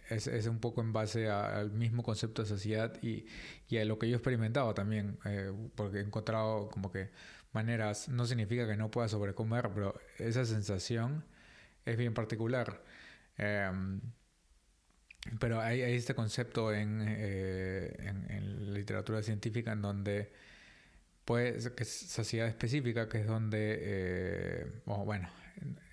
es, 0.09 0.27
es 0.29 0.47
un 0.47 0.59
poco 0.59 0.81
en 0.81 0.95
base 0.95 1.29
al 1.29 1.73
mismo 1.73 2.03
concepto 2.03 2.43
de 2.43 2.49
saciedad 2.49 2.99
y, 3.03 3.27
y, 3.69 3.77
a 3.77 3.85
lo 3.85 3.99
que 3.99 4.09
yo 4.09 4.15
he 4.15 4.17
experimentado 4.17 4.73
también, 4.73 5.19
eh, 5.27 5.53
porque 5.75 5.99
he 5.99 6.01
encontrado 6.01 6.71
como 6.71 6.91
que 6.91 7.11
maneras, 7.53 8.09
no 8.09 8.27
significa 8.27 8.67
que 8.67 8.77
no 8.77 8.91
pueda 8.91 9.09
sobrecomer, 9.09 9.71
pero 9.75 10.01
esa 10.19 10.45
sensación 10.45 11.25
es 11.85 11.97
bien 11.97 12.15
particular. 12.15 12.83
Em, 13.37 14.01
pero 15.39 15.61
hay, 15.61 15.83
este 15.83 16.15
concepto 16.15 16.73
en, 16.73 17.05
eh, 17.07 17.95
en, 17.99 18.75
literatura 18.75 19.23
científica 19.23 19.73
en 19.73 19.83
donde 19.83 20.33
puede 21.25 21.75
que 21.75 21.83
es 21.83 21.91
saciedad 21.91 22.49
específica, 22.49 23.09
que 23.09 23.21
es 23.21 23.27
donde, 23.27 23.79
eh, 23.81 24.67
bueno, 24.87 25.29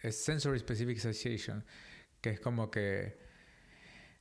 es 0.04 0.24
sensory 0.24 0.60
specific 0.60 0.98
satiation, 0.98 1.63
que 2.22 2.32
es 2.32 2.39
como 2.39 2.72
que 2.72 3.26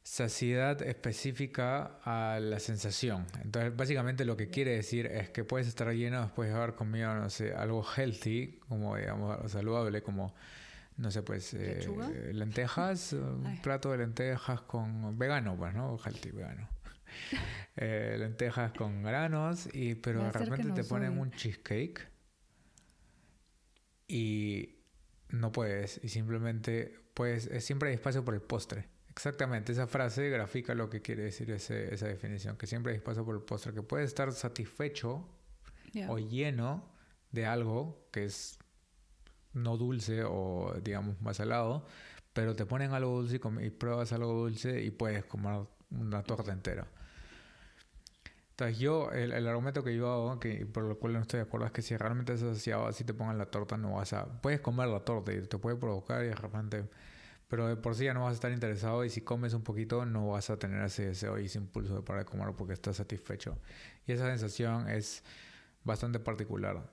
saciedad 0.07 0.83
específica 0.83 1.99
a 2.05 2.39
la 2.39 2.61
sensación. 2.61 3.27
Entonces, 3.43 3.75
básicamente 3.75 4.25
lo 4.25 4.37
que 4.37 4.51
quiere 4.51 4.71
decir 4.71 5.07
es 5.07 5.31
que 5.31 5.43
puedes 5.43 5.67
estar 5.67 5.93
lleno 5.93 6.23
después 6.23 6.49
de 6.49 6.55
haber 6.55 6.77
comido, 6.77 7.13
no 7.13 7.29
sé, 7.29 7.53
algo 7.53 7.85
healthy, 7.85 8.61
como 8.69 8.97
digamos, 8.97 9.51
saludable, 9.51 10.03
como, 10.03 10.33
no 10.97 11.11
sé, 11.11 11.25
pues, 11.25 11.53
eh, 11.55 12.31
lentejas, 12.33 13.13
un 13.15 13.61
plato 13.63 13.91
de 13.91 13.99
lentejas 13.99 14.61
con 14.61 15.19
vegano, 15.19 15.57
pues, 15.57 15.75
¿no? 15.75 15.99
Healthy, 15.99 16.31
vegano. 16.31 16.69
Eh, 17.79 18.17
lentejas 18.19 18.73
con 18.73 19.03
granos, 19.03 19.69
y, 19.75 19.97
pero 19.97 20.25
de 20.25 20.33
repente 20.33 20.71
te 20.71 20.83
ponen 20.83 21.19
un 21.19 21.31
cheesecake 21.31 22.09
y 24.09 24.77
no 25.29 25.53
puedes, 25.53 26.01
y 26.03 26.09
simplemente, 26.09 26.99
pues, 27.13 27.51
siempre 27.59 27.91
hay 27.91 27.97
espacio 27.97 28.25
por 28.25 28.33
el 28.33 28.41
postre. 28.41 28.96
Exactamente, 29.17 29.73
esa 29.73 29.87
frase 29.87 30.29
grafica 30.29 30.75
lo 30.75 30.91
que 30.91 31.01
quiere 31.01 31.23
decir 31.23 31.51
ese, 31.51 31.93
esa 31.95 32.07
definición, 32.07 32.59
que 32.59 32.67
siempre 32.67 32.93
hay 32.93 32.99
espacio 32.99 33.25
por 33.25 33.35
el 33.35 33.41
postre, 33.41 33.73
que 33.73 33.83
puedes 33.83 34.09
estar 34.09 34.31
satisfecho 34.31 35.27
o 36.07 36.19
lleno 36.19 36.85
de 37.33 37.47
algo 37.47 38.07
que 38.13 38.27
es 38.27 38.59
no 39.55 39.79
dulce 39.79 40.23
o 40.23 40.75
digamos 40.85 41.19
más 41.23 41.39
salado, 41.39 41.87
pero 42.35 42.55
te 42.55 42.67
ponen 42.67 42.93
algo 42.93 43.23
dulce 43.23 43.37
y, 43.37 43.71
pruebas 43.71 44.13
algo 44.13 44.35
dulce 44.35 44.83
y 44.83 44.91
puedes 44.91 45.25
comer 45.25 45.67
una 45.91 46.23
torta 46.23 46.53
entera. 46.53 46.87
Entonces 48.51 48.79
yo, 48.79 49.11
el, 49.13 49.33
argumento 49.49 49.83
que 49.83 49.97
yo 49.97 50.13
hago, 50.13 50.39
que 50.39 50.67
por 50.67 50.85
lo 50.85 50.99
cual 50.99 51.15
no 51.15 51.21
estoy 51.21 51.39
de 51.39 51.45
acuerdo, 51.45 51.67
es 51.67 51.73
que 51.73 51.81
si 51.81 51.97
realmente 51.97 52.35
es 52.35 52.43
asociado, 52.43 52.93
si 52.93 53.05
te 53.05 53.15
pongan 53.15 53.39
la 53.39 53.47
torta, 53.47 53.79
no 53.79 53.95
vas 53.95 54.13
a... 54.13 54.27
Puedes 54.43 54.61
comer 54.61 54.89
la 54.89 55.01
torta 55.01 55.33
y 55.33 55.41
te 55.41 55.57
puede 55.57 55.77
provocar 55.77 56.23
y 56.23 56.29
de 56.29 56.35
repente 56.35 56.85
pero 57.49 57.69
de 57.69 57.77
por 57.77 57.95
sí 57.95 58.05
ya 58.05 58.15
no 58.15 58.25
vas 58.25 58.33
a 58.33 58.35
estar 58.35 58.53
interesado 58.53 59.05
y 59.05 59.11
si 59.11 59.21
comes 59.21 59.55
un 59.55 59.63
poquito 59.63 60.05
no 60.05 60.29
vas 60.29 60.51
a 60.51 60.59
tener 60.59 60.83
ese 60.85 61.07
deseo 61.07 61.39
y 61.39 61.47
ese 61.47 61.59
impulso 61.59 61.95
de 61.95 62.03
parar 62.03 62.25
de 62.25 62.31
comer 62.31 62.55
porque 62.57 62.73
estás 62.73 62.97
satisfecho. 62.97 63.59
Y 64.07 64.13
esa 64.13 64.27
sensación 64.27 64.89
es 64.89 65.23
bastante 65.85 66.19
particular. 66.19 66.91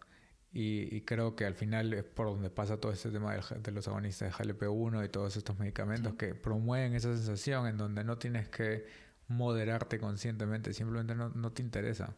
Y, 0.56 1.02
creo 1.02 1.36
que 1.36 1.46
al 1.46 1.56
final 1.56 1.94
es 1.96 2.04
por 2.04 2.28
donde 2.28 2.52
pasa 2.52 2.78
todo 2.78 2.92
este 2.92 3.10
tema 3.10 3.34
de, 3.34 3.72
los 3.72 3.88
agonistas 3.88 4.38
de 4.38 4.54
GLP-1 4.54 5.04
y 5.04 5.10
todos 5.10 5.36
estos 5.36 5.58
medicamentos 5.58 6.14
que 6.14 6.36
promueven 6.36 6.94
esa 6.94 7.16
sensación 7.16 7.66
en 7.66 7.78
donde 7.78 8.04
no 8.04 8.20
tienes 8.20 8.50
que 8.50 8.86
moderarte 9.28 9.98
conscientemente, 10.00 10.72
simplemente 10.74 11.16
no, 11.16 11.30
no 11.30 11.52
te 11.52 11.64
interesa. 11.64 12.16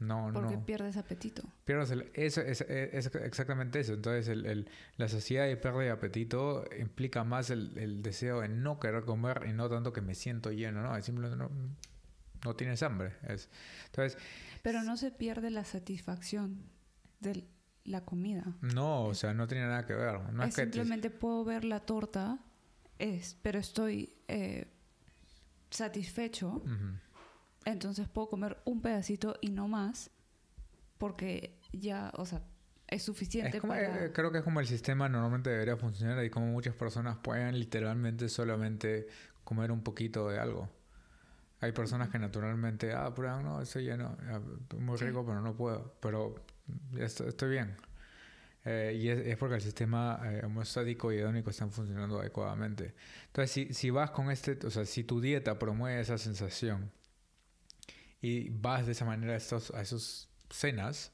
No, 0.00 0.30
Porque 0.32 0.56
pierdes 0.56 0.96
apetito. 0.96 1.42
Pierdes 1.66 1.90
el, 1.90 2.10
eso, 2.14 2.40
es, 2.40 2.62
exactamente 2.62 3.80
eso. 3.80 3.92
Entonces, 3.92 4.28
el, 4.28 4.46
el, 4.46 4.70
la 4.96 5.08
saciedad 5.08 5.46
y 5.46 5.56
pérdida 5.56 5.82
de 5.82 5.90
apetito 5.90 6.64
implica 6.78 7.22
más 7.22 7.50
el, 7.50 7.76
el, 7.76 8.02
deseo 8.02 8.40
de 8.40 8.48
no 8.48 8.80
querer 8.80 9.04
comer 9.04 9.44
y 9.46 9.52
no 9.52 9.68
tanto 9.68 9.92
que 9.92 10.00
me 10.00 10.14
siento 10.14 10.52
lleno, 10.52 10.82
¿no? 10.82 10.96
Es 10.96 11.04
simplemente 11.04 11.36
no, 11.36 11.50
no 12.44 12.56
tienes 12.56 12.82
hambre. 12.82 13.12
Es, 13.28 13.50
entonces, 13.86 14.18
Pero 14.62 14.82
no 14.82 14.96
se 14.96 15.10
pierde 15.10 15.50
la 15.50 15.64
satisfacción 15.64 16.62
de 17.20 17.46
la 17.84 18.02
comida. 18.06 18.56
No, 18.62 19.04
o 19.04 19.14
sea, 19.14 19.34
no 19.34 19.46
tiene 19.46 19.66
nada 19.66 19.84
que 19.84 19.92
ver. 19.92 20.18
No 20.32 20.44
es, 20.44 20.54
simplemente 20.54 21.10
puedo 21.10 21.44
ver 21.44 21.64
la 21.64 21.80
torta, 21.80 22.38
es, 22.98 23.36
pero 23.42 23.58
estoy 23.58 24.14
eh, 24.28 24.66
satisfecho. 25.70 26.62
Entonces 27.72 28.08
puedo 28.08 28.28
comer 28.28 28.58
un 28.64 28.82
pedacito 28.82 29.36
y 29.40 29.50
no 29.50 29.68
más 29.68 30.10
porque 30.98 31.58
ya, 31.72 32.12
o 32.16 32.26
sea, 32.26 32.42
es 32.86 33.02
suficiente 33.02 33.60
para... 33.60 34.06
Eh, 34.06 34.12
creo 34.12 34.30
que 34.30 34.38
es 34.38 34.44
como 34.44 34.60
el 34.60 34.66
sistema 34.66 35.08
normalmente 35.08 35.48
debería 35.48 35.76
funcionar 35.76 36.22
y 36.24 36.30
como 36.30 36.46
muchas 36.46 36.74
personas 36.74 37.16
pueden 37.16 37.58
literalmente 37.58 38.28
solamente 38.28 39.06
comer 39.44 39.72
un 39.72 39.82
poquito 39.82 40.28
de 40.28 40.38
algo. 40.38 40.68
Hay 41.60 41.72
personas 41.72 42.10
que 42.10 42.18
naturalmente, 42.18 42.92
ah, 42.92 43.12
pero 43.14 43.40
no, 43.42 43.60
estoy 43.62 43.84
lleno, 43.84 44.16
muy 44.78 44.96
rico, 44.98 45.24
pero 45.24 45.40
no 45.40 45.54
puedo, 45.54 45.94
pero 46.00 46.34
estoy, 46.98 47.50
bien. 47.50 47.76
Eh, 48.64 48.98
y 48.98 49.08
es, 49.08 49.36
porque 49.36 49.56
el 49.56 49.60
sistema 49.60 50.20
eh, 50.24 50.40
hemostático 50.42 51.12
y 51.12 51.18
hedónico 51.18 51.50
están 51.50 51.70
funcionando 51.70 52.20
adecuadamente. 52.20 52.94
Entonces, 53.26 53.50
si, 53.50 53.74
si 53.74 53.90
vas 53.90 54.10
con 54.10 54.30
este, 54.30 54.58
o 54.66 54.70
sea, 54.70 54.84
si 54.84 55.04
tu 55.04 55.20
dieta 55.20 55.58
promueve 55.58 56.00
esa 56.00 56.18
sensación, 56.18 56.90
y 58.20 58.50
vas 58.50 58.86
de 58.86 58.92
esa 58.92 59.04
manera 59.04 59.34
a, 59.34 59.36
estos, 59.36 59.70
a 59.72 59.80
esos 59.80 60.28
cenas, 60.50 61.12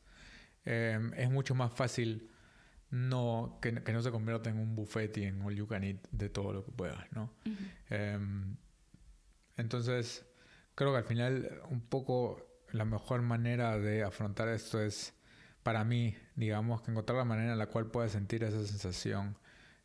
em, 0.64 1.12
es 1.14 1.30
mucho 1.30 1.54
más 1.54 1.72
fácil 1.72 2.30
no 2.90 3.58
que, 3.60 3.72
no 3.72 4.02
se 4.02 4.10
convierta 4.10 4.50
en 4.50 4.58
un 4.58 4.74
buffet 4.76 5.16
y 5.18 5.24
en 5.24 5.42
all 5.42 5.54
you 5.54 5.66
can 5.66 5.84
eat 5.84 6.06
de 6.10 6.28
todo 6.28 6.52
lo 6.52 6.64
que 6.64 6.72
puedas, 6.72 7.04
¿no? 7.12 7.32
Em, 7.90 8.56
entonces, 9.56 10.24
creo 10.74 10.92
que 10.92 10.98
al 10.98 11.04
final 11.04 11.60
un 11.70 11.80
poco 11.80 12.46
la 12.72 12.84
mejor 12.84 13.22
manera 13.22 13.78
de 13.78 14.02
afrontar 14.02 14.48
esto 14.48 14.80
es, 14.80 15.14
para 15.62 15.84
mí, 15.84 16.16
digamos, 16.36 16.82
que 16.82 16.90
encontrar 16.90 17.18
la 17.18 17.24
manera 17.24 17.52
en 17.52 17.58
la 17.58 17.66
cual 17.66 17.90
puedes 17.90 18.12
sentir 18.12 18.44
esa 18.44 18.64
sensación 18.64 19.36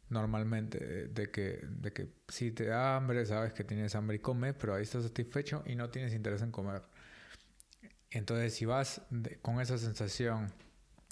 normalmente 0.10 1.08
de 1.08 1.32
que, 1.32 1.66
de 1.68 1.94
que 1.94 2.14
si 2.28 2.52
te 2.52 2.66
da 2.66 2.98
hambre, 2.98 3.26
sabes 3.26 3.54
que 3.54 3.64
tienes 3.64 3.96
hambre 3.96 4.18
y 4.18 4.20
comes, 4.20 4.54
pero 4.54 4.76
ahí 4.76 4.84
estás 4.84 5.04
satisfecho 5.04 5.64
y 5.66 5.76
no 5.76 5.90
tienes 5.90 6.14
interés 6.14 6.42
en 6.42 6.52
comer. 6.52 6.84
Entonces, 8.12 8.54
si 8.54 8.66
vas 8.66 9.02
con 9.42 9.62
esa 9.62 9.78
sensación 9.78 10.52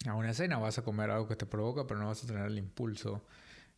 a 0.05 0.15
una 0.15 0.33
cena, 0.33 0.57
vas 0.57 0.77
a 0.77 0.83
comer 0.83 1.09
algo 1.09 1.27
que 1.27 1.35
te 1.35 1.45
provoca, 1.45 1.87
pero 1.87 1.99
no 1.99 2.07
vas 2.07 2.23
a 2.23 2.27
tener 2.27 2.45
el 2.45 2.57
impulso 2.57 3.25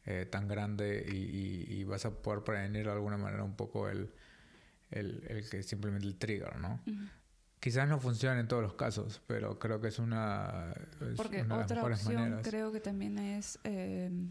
eh, 0.06 0.28
tan 0.30 0.48
grande 0.48 1.06
y, 1.08 1.84
vas 1.84 2.06
a 2.06 2.12
poder 2.12 2.44
prevenir 2.44 2.86
de 2.86 2.92
alguna 2.92 3.18
manera 3.18 3.44
un 3.44 3.56
poco 3.56 3.90
el, 3.90 4.12
el, 4.90 5.24
el 5.28 5.50
que 5.50 5.62
simplemente 5.62 6.08
el 6.08 6.16
trigger, 6.16 6.58
¿no? 6.58 6.80
Quizás 7.60 7.88
no 7.88 8.00
funcione 8.00 8.40
en 8.40 8.48
todos 8.48 8.64
los 8.64 8.74
casos, 8.74 9.22
pero 9.28 9.60
creo 9.60 9.80
que 9.80 9.90
es 9.90 10.00
una, 10.00 10.74
Porque 11.16 11.44
otra 11.44 11.84
opción 11.84 12.40
creo 12.42 12.72
que 12.72 12.80
también 12.80 13.20
es 13.20 13.60
em, 13.64 14.30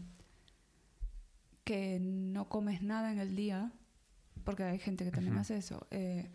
que 1.63 1.97
no 2.01 2.49
comes 2.49 2.81
nada 2.81 3.13
en 3.13 3.19
el 3.19 3.37
día, 3.37 3.71
porque 4.43 4.63
hay 4.63 4.79
gente 4.79 5.05
que 5.05 5.11
también 5.11 5.37
hace 5.37 5.55
eso. 5.55 5.87
Eh, 5.91 6.29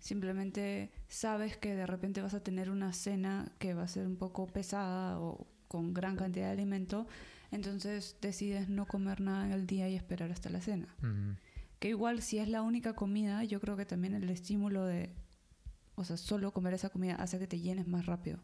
Simplemente 0.00 0.90
sabes 1.08 1.56
que 1.56 1.74
de 1.74 1.86
repente 1.86 2.22
vas 2.22 2.34
a 2.34 2.42
tener 2.42 2.70
una 2.70 2.92
cena 2.92 3.52
que 3.58 3.74
va 3.74 3.82
a 3.82 3.88
ser 3.88 4.06
un 4.06 4.16
poco 4.16 4.46
pesada 4.46 5.20
o 5.20 5.46
con 5.68 5.94
gran 5.94 6.16
cantidad 6.16 6.46
de 6.46 6.52
alimento, 6.52 7.06
entonces 7.52 8.16
decides 8.20 8.68
no 8.68 8.86
comer 8.86 9.20
nada 9.20 9.46
en 9.46 9.52
el 9.52 9.66
día 9.66 9.88
y 9.88 9.94
esperar 9.94 10.32
hasta 10.32 10.50
la 10.50 10.60
cena. 10.60 10.88
Que 11.78 11.90
igual 11.90 12.22
si 12.22 12.38
es 12.38 12.48
la 12.48 12.62
única 12.62 12.94
comida, 12.94 13.44
yo 13.44 13.60
creo 13.60 13.76
que 13.76 13.86
también 13.86 14.14
el 14.14 14.28
estímulo 14.30 14.84
de, 14.84 15.14
o 15.94 16.04
sea, 16.04 16.16
solo 16.16 16.50
comer 16.50 16.74
esa 16.74 16.88
comida 16.88 17.14
hace 17.16 17.38
que 17.38 17.46
te 17.46 17.60
llenes 17.60 17.86
más 17.86 18.06
rápido. 18.06 18.40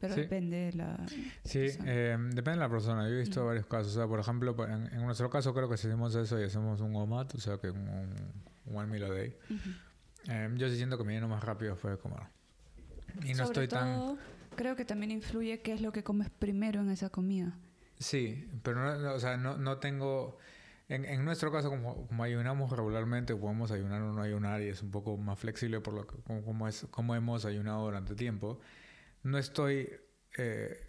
Pero 0.00 0.16
depende 0.16 0.56
de 0.56 0.72
la... 0.72 0.98
Sí, 1.44 1.66
eh, 1.84 2.16
depende 2.18 2.52
de 2.52 2.56
la 2.56 2.68
persona. 2.68 3.08
Yo 3.08 3.14
he 3.14 3.20
visto 3.20 3.44
varios 3.46 3.66
casos. 3.66 3.92
O 3.92 4.00
sea, 4.00 4.08
por 4.08 4.18
ejemplo, 4.18 4.56
en, 4.66 5.00
nuestro 5.02 5.30
caso 5.30 5.54
creo 5.54 5.68
que 5.68 5.76
si 5.76 5.86
hacemos 5.86 6.14
eso 6.16 6.40
y 6.40 6.44
hacemos 6.44 6.80
un 6.80 6.96
OMAT, 6.96 7.36
o 7.36 7.38
sea, 7.38 7.58
que 7.58 7.70
un, 7.70 8.10
one 8.66 8.86
meal 8.88 9.04
a 9.04 9.14
day, 9.14 9.36
Em, 10.28 10.56
yo 10.56 10.68
sí 10.68 10.76
siento 10.76 10.98
que 10.98 11.04
mi 11.04 11.14
lleno 11.14 11.28
más 11.28 11.42
rápido 11.42 11.76
fue 11.76 11.98
comer. 11.98 12.22
Y 13.24 13.34
no 13.34 13.44
estoy 13.44 13.68
tan... 13.68 14.18
Creo 14.56 14.76
que 14.76 14.84
también 14.84 15.10
influye 15.10 15.62
qué 15.62 15.72
es 15.72 15.80
lo 15.80 15.92
que 15.92 16.04
comes 16.04 16.28
primero 16.30 16.80
en 16.82 16.90
esa 16.90 17.08
comida. 17.08 17.58
Sí, 17.98 18.50
pero 18.62 18.98
no, 18.98 19.14
o 19.14 19.20
sea, 19.20 19.36
no, 19.36 19.56
no 19.56 19.78
tengo... 19.78 20.38
En, 20.88 21.06
en, 21.06 21.24
nuestro 21.24 21.50
caso, 21.50 21.70
como, 21.70 22.06
como, 22.06 22.22
ayunamos 22.22 22.70
regularmente, 22.70 23.34
podemos 23.34 23.70
ayunar 23.70 24.02
o 24.02 24.12
no 24.12 24.20
ayunar 24.20 24.60
y 24.60 24.68
es 24.68 24.82
un 24.82 24.90
poco 24.90 25.16
más 25.16 25.38
flexible 25.38 25.80
por 25.80 25.94
lo 25.94 26.06
que, 26.06 26.16
como, 26.22 26.68
es, 26.68 26.86
como 26.90 27.14
hemos 27.14 27.46
ayunado 27.46 27.84
durante 27.84 28.14
tiempo. 28.14 28.60
No 29.22 29.38
estoy... 29.38 29.90
Eh, 30.36 30.86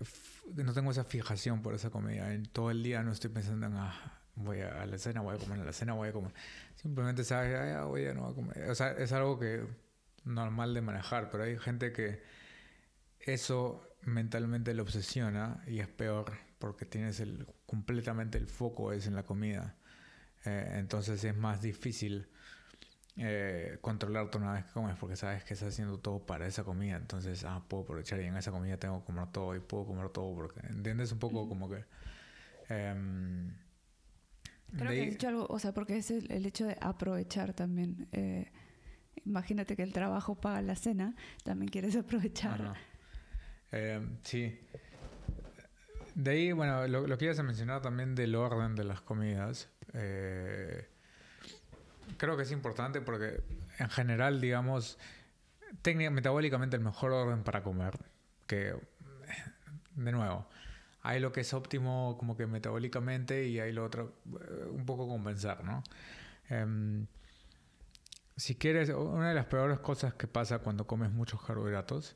no 0.56 0.74
tengo 0.74 0.92
esa 0.92 1.06
fijación 1.06 1.62
por 1.62 1.74
esa 1.74 1.90
comida. 1.90 2.34
En 2.34 2.44
todo 2.46 2.72
el 2.72 2.84
día 2.84 3.02
no 3.04 3.12
estoy 3.12 3.30
pensando 3.30 3.68
en... 3.68 3.76
Ah, 3.76 4.23
voy 4.36 4.62
a 4.62 4.86
la 4.86 4.98
cena, 4.98 5.22
voy 5.22 5.36
a 5.36 5.40
comer, 5.40 5.60
a 5.62 5.66
la 5.66 5.74
cena 5.74 5.94
voy 5.94 6.10
a 6.10 6.14
comer. 6.14 6.34
Simplemente 6.76 7.24
sabes, 7.24 7.56
ah, 7.56 7.86
voy 7.86 8.06
a 8.06 8.14
no 8.14 8.28
a 8.28 8.36
comer. 8.36 8.70
O 8.70 8.76
sea, 8.76 8.92
es 8.92 9.12
algo 9.12 9.40
que 9.40 9.66
normal 10.26 10.74
de 10.74 10.82
manejar, 10.82 11.30
pero 11.30 11.44
hay 11.44 11.58
gente 11.58 11.92
que 11.92 12.22
eso 13.20 13.88
mentalmente 14.02 14.74
le 14.74 14.82
obsesiona 14.82 15.64
y 15.68 15.80
es 15.80 15.88
peor 15.88 16.34
porque 16.60 16.86
tienes 16.86 17.20
el 17.20 17.48
completamente 17.66 18.38
el 18.38 18.48
foco 18.48 18.92
es 18.94 19.08
en 19.08 19.16
la 19.16 19.24
comida. 19.24 19.76
Eh, 20.46 20.76
entonces 20.76 21.24
es 21.24 21.36
más 21.36 21.62
difícil 21.62 22.28
eh, 23.18 23.78
controlarte 23.82 24.38
una 24.38 24.54
vez 24.54 24.66
que 24.66 24.72
comes 24.72 24.98
porque 24.98 25.16
sabes 25.16 25.44
que 25.44 25.54
estás 25.54 25.70
haciendo 25.70 26.00
todo 26.00 26.26
para 26.26 26.48
esa 26.48 26.64
comida. 26.64 26.98
Entonces, 26.98 27.44
ah, 27.46 27.64
puedo 27.68 27.84
aprovechar 27.84 28.20
y 28.22 28.26
en 28.26 28.38
esa 28.38 28.52
comida 28.52 28.78
tengo 28.78 29.00
que 29.02 29.06
comer 29.06 29.28
todo 29.32 29.56
y 29.56 29.60
puedo 29.60 29.86
comer 29.86 30.10
todo 30.10 30.34
porque, 30.36 30.62
¿entiendes? 30.68 31.12
Un 31.12 31.20
poco 31.20 31.48
como 31.48 31.70
que... 31.70 31.86
Em, 32.70 33.63
Creo 34.78 34.92
que 34.92 35.02
has 35.02 35.10
dicho 35.10 35.28
algo, 35.28 35.48
o 35.50 35.60
sea, 35.60 35.74
porque 35.74 35.98
es 35.98 36.12
el, 36.12 36.46
hecho 36.46 36.66
de 36.66 36.78
aprovechar 36.82 37.54
también. 37.54 38.08
Eh, 38.12 38.52
imagínate 39.26 39.76
que 39.76 39.84
el 39.84 39.94
trabajo 39.94 40.36
paga 40.36 40.62
la 40.62 40.76
cena, 40.76 41.16
también 41.44 41.70
quieres 41.70 41.96
aprovechar. 41.96 42.74
Eh, 43.72 44.02
sí. 44.24 44.60
De 46.16 46.32
ahí, 46.32 46.52
bueno, 46.52 46.88
lo, 46.88 47.08
lo 47.08 47.18
que 47.18 47.26
ibas 47.26 47.40
a 47.40 47.44
mencionar 47.44 47.82
también 47.82 48.16
del 48.16 48.36
orden 48.36 48.76
de 48.76 48.84
las 48.84 49.02
comidas. 49.02 49.70
Eh, 49.94 50.88
creo 52.18 52.38
que 52.38 52.44
es 52.44 52.52
importante 52.52 53.02
porque 53.02 53.42
en 53.80 53.90
general, 53.90 54.42
digamos, 54.42 54.98
técnica, 55.82 56.10
metabólicamente 56.10 56.76
el 56.76 56.84
mejor 56.84 57.12
orden 57.12 57.44
para 57.44 57.64
comer, 57.64 57.98
que, 58.48 58.76
de 59.96 60.12
nuevo, 60.12 60.48
hay 61.04 61.20
lo 61.20 61.34
que 61.34 61.42
es 61.42 61.54
óptimo 61.54 62.16
como 62.18 62.36
que 62.38 62.48
metabólicamente 62.48 63.46
y 63.46 63.60
hay 63.60 63.74
lo 63.74 63.84
otro 63.84 64.16
eh, 64.26 64.68
un 64.72 64.86
poco 64.86 65.08
compensar, 65.08 65.64
¿no? 65.64 65.84
Em, 66.50 67.06
si 68.38 68.56
quieres, 68.56 68.90
una 68.90 69.30
de 69.30 69.36
las 69.36 69.46
peores 69.46 69.80
cosas 69.80 70.14
que 70.14 70.28
pasa 70.28 70.60
cuando 70.60 70.88
comes 70.88 71.12
muchos 71.12 71.44
carbohidratos 71.44 72.16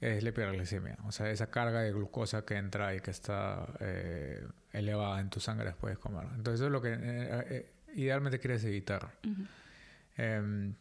es 0.00 0.22
la 0.22 0.28
hiperglicemia, 0.28 0.98
o 1.06 1.10
sea, 1.10 1.30
esa 1.30 1.50
carga 1.50 1.80
de 1.80 1.90
glucosa 1.90 2.44
que 2.44 2.56
entra 2.56 2.94
y 2.94 3.00
que 3.00 3.10
está 3.10 3.66
eh, 3.80 4.46
elevada 4.72 5.20
en 5.20 5.30
tu 5.30 5.40
sangre 5.40 5.66
después 5.66 5.94
de 5.94 6.00
comer. 6.00 6.26
Entonces 6.36 6.60
eso 6.60 6.66
es 6.66 6.72
lo 6.72 6.82
que 6.82 6.96
eh, 7.00 7.72
idealmente 7.94 8.38
quieres 8.38 8.62
evitar. 8.62 9.10
Em, 10.16 10.74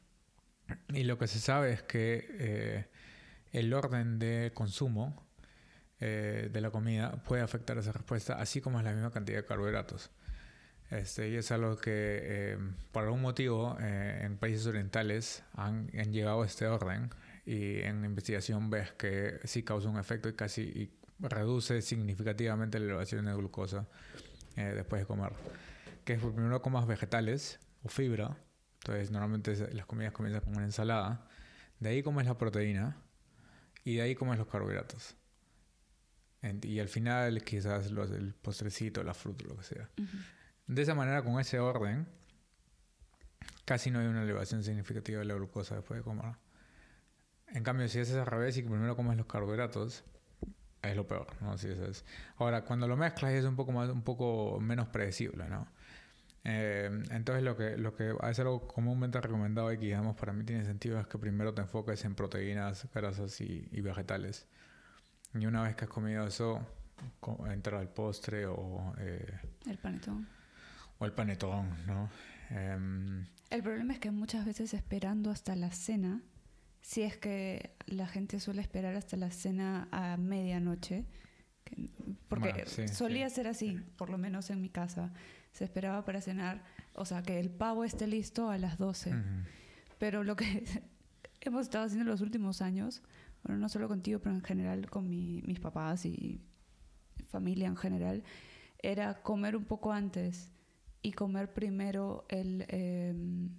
y 0.89 1.03
lo 1.05 1.17
que 1.17 1.27
se 1.27 1.39
sabe 1.39 1.71
es 1.71 1.81
que 1.81 2.85
el 3.53 3.73
orden 3.73 4.19
de 4.19 4.51
consumo 4.53 5.26
eh, 5.99 6.49
de 6.53 6.61
la 6.61 6.69
comida 6.69 7.11
puede 7.23 7.41
afectar 7.41 7.77
esa 7.77 7.91
respuesta, 7.91 8.33
así 8.39 8.61
como 8.61 8.77
es 8.79 8.85
la 8.85 8.93
misma 8.93 9.11
cantidad 9.11 9.37
de 9.39 9.45
carbohidratos. 9.45 10.11
Este, 10.91 11.29
y 11.29 11.35
es 11.35 11.51
algo 11.51 11.75
que 11.77 11.91
eh, 11.91 12.57
por 12.91 13.03
algún 13.03 13.21
motivo 13.21 13.75
eh, 13.81 14.21
en 14.23 14.37
países 14.37 14.65
orientales 14.67 15.43
han, 15.53 15.87
llegado 15.87 16.43
a 16.43 16.45
este 16.45 16.67
orden 16.67 17.09
y 17.45 17.81
en 17.81 18.05
investigación 18.05 18.69
ves 18.69 18.91
que 18.93 19.39
sí 19.43 19.63
causa 19.63 19.89
un 19.89 19.97
efecto 19.97 20.29
y 20.29 20.33
casi 20.33 20.61
y 20.61 20.93
reduce 21.19 21.81
significativamente 21.81 22.79
la 22.79 22.85
elevación 22.85 23.25
de 23.25 23.33
glucosa 23.33 23.87
después 24.55 25.01
de 25.01 25.07
comer. 25.07 25.33
Que 26.05 26.13
es 26.13 26.19
primero 26.21 26.61
comas 26.61 26.87
vegetales 26.87 27.59
o 27.83 27.89
fibra, 27.89 28.37
entonces 28.79 29.11
normalmente 29.11 29.73
las 29.73 29.85
comidas 29.85 30.13
comienzan 30.13 30.41
con 30.41 30.55
una 30.55 30.65
ensalada, 30.65 31.27
de 31.79 31.89
ahí 31.89 32.03
comes 32.03 32.27
la 32.27 32.37
proteína 32.37 32.97
y 33.83 33.95
de 33.95 34.03
ahí 34.03 34.15
comes 34.15 34.37
los 34.37 34.47
carbohidratos 34.47 35.15
y 36.41 36.79
al 36.79 36.87
final 36.87 37.43
quizás 37.43 37.91
los, 37.91 38.11
el 38.11 38.33
postrecito, 38.33 39.03
la 39.03 39.13
fruta, 39.13 39.45
lo 39.47 39.57
que 39.57 39.63
sea. 39.63 39.89
De 40.67 40.81
esa 40.81 40.95
manera, 40.95 41.23
con 41.23 41.39
ese 41.39 41.59
orden, 41.59 42.07
casi 43.65 43.91
no 43.91 43.99
hay 43.99 44.07
una 44.07 44.23
elevación 44.23 44.63
significativa 44.63 45.19
de 45.19 45.25
la 45.25 45.33
glucosa 45.33 45.75
después 45.75 45.99
de 45.99 46.03
comer. 46.03 46.35
En 47.47 47.63
cambio, 47.63 47.87
si 47.87 47.99
haces 47.99 48.15
al 48.15 48.25
revés 48.25 48.57
y 48.57 48.63
que 48.63 48.69
primero 48.69 48.95
comes 48.95 49.17
los 49.17 49.25
carbohidratos, 49.25 50.03
es 50.81 50.95
lo 50.95 51.07
peor, 51.07 51.27
¿no? 51.41 51.57
Si 51.57 51.69
es. 51.69 52.05
Ahora, 52.37 52.63
cuando 52.63 52.87
lo 52.87 52.97
mezclas 52.97 53.33
es 53.33 53.45
un 53.45 53.55
poco 53.55 53.71
más, 53.71 53.89
un 53.89 54.03
poco 54.03 54.59
menos 54.59 54.87
predecible, 54.89 55.47
¿no? 55.47 55.67
Eh, 56.43 56.89
entonces 57.11 57.43
lo 57.43 57.57
que, 57.57 57.77
lo 57.77 57.93
que 57.95 58.15
es 58.29 58.39
algo 58.39 58.67
comúnmente 58.67 59.19
recomendado 59.19 59.71
y 59.73 59.77
que 59.77 59.85
digamos 59.85 60.15
para 60.15 60.31
mí 60.31 60.45
tiene 60.45 60.63
sentido 60.63 60.97
es 60.99 61.07
que 61.07 61.17
primero 61.17 61.53
te 61.53 61.61
enfoques 61.61 62.05
en 62.05 62.15
proteínas, 62.15 62.87
grasas 62.93 63.41
y, 63.41 63.67
y 63.71 63.81
vegetales 63.81 64.47
y 65.33 65.45
una 65.45 65.63
vez 65.63 65.75
que 65.75 65.85
has 65.85 65.89
comido 65.89 66.25
eso, 66.27 66.65
entra 67.51 67.79
al 67.79 67.89
postre 67.89 68.45
o... 68.45 68.93
Eh, 68.99 69.39
el 69.65 69.77
panetón. 69.77 70.27
O 70.99 71.05
el 71.05 71.13
panetón, 71.13 71.69
¿no? 71.85 72.09
Em, 72.49 73.25
el 73.49 73.63
problema 73.63 73.93
es 73.93 73.99
que 73.99 74.11
muchas 74.11 74.45
veces 74.45 74.73
esperando 74.73 75.29
hasta 75.29 75.55
la 75.55 75.71
cena, 75.71 76.21
si 76.81 77.03
es 77.03 77.17
que 77.17 77.75
la 77.85 78.07
gente 78.07 78.39
suele 78.39 78.61
esperar 78.61 78.95
hasta 78.95 79.17
la 79.17 79.31
cena 79.31 79.87
a 79.91 80.17
medianoche, 80.17 81.05
porque 82.29 82.65
solía 82.87 83.29
ser 83.29 83.47
así, 83.47 83.79
por 83.97 84.09
lo 84.09 84.17
menos 84.17 84.49
en 84.49 84.61
mi 84.61 84.69
casa, 84.69 85.11
se 85.51 85.63
esperaba 85.63 86.05
para 86.05 86.21
cenar, 86.21 86.63
o 86.93 87.05
sea, 87.05 87.21
que 87.23 87.39
el 87.39 87.49
pavo 87.49 87.83
esté 87.83 88.07
listo 88.07 88.49
a 88.49 88.57
las 88.57 88.77
12. 88.77 89.13
Pero 89.97 90.23
lo 90.23 90.35
que 90.35 90.63
hemos 91.41 91.63
estado 91.63 91.85
haciendo 91.85 92.03
en 92.03 92.09
los 92.09 92.21
últimos 92.21 92.61
años 92.61 93.01
bueno, 93.43 93.59
no 93.59 93.69
solo 93.69 93.87
contigo, 93.87 94.19
pero 94.19 94.35
en 94.35 94.43
general 94.43 94.89
con 94.89 95.09
mis 95.09 95.59
papás 95.59 96.05
y 96.05 96.41
familia 97.27 97.67
en 97.67 97.75
general, 97.75 98.23
era 98.79 99.21
comer 99.21 99.55
un 99.55 99.65
poco 99.65 99.91
antes 99.91 100.51
y 101.01 101.11
comer 101.13 101.53
primero 101.53 102.25
el, 102.29 102.65
em, 102.69 103.49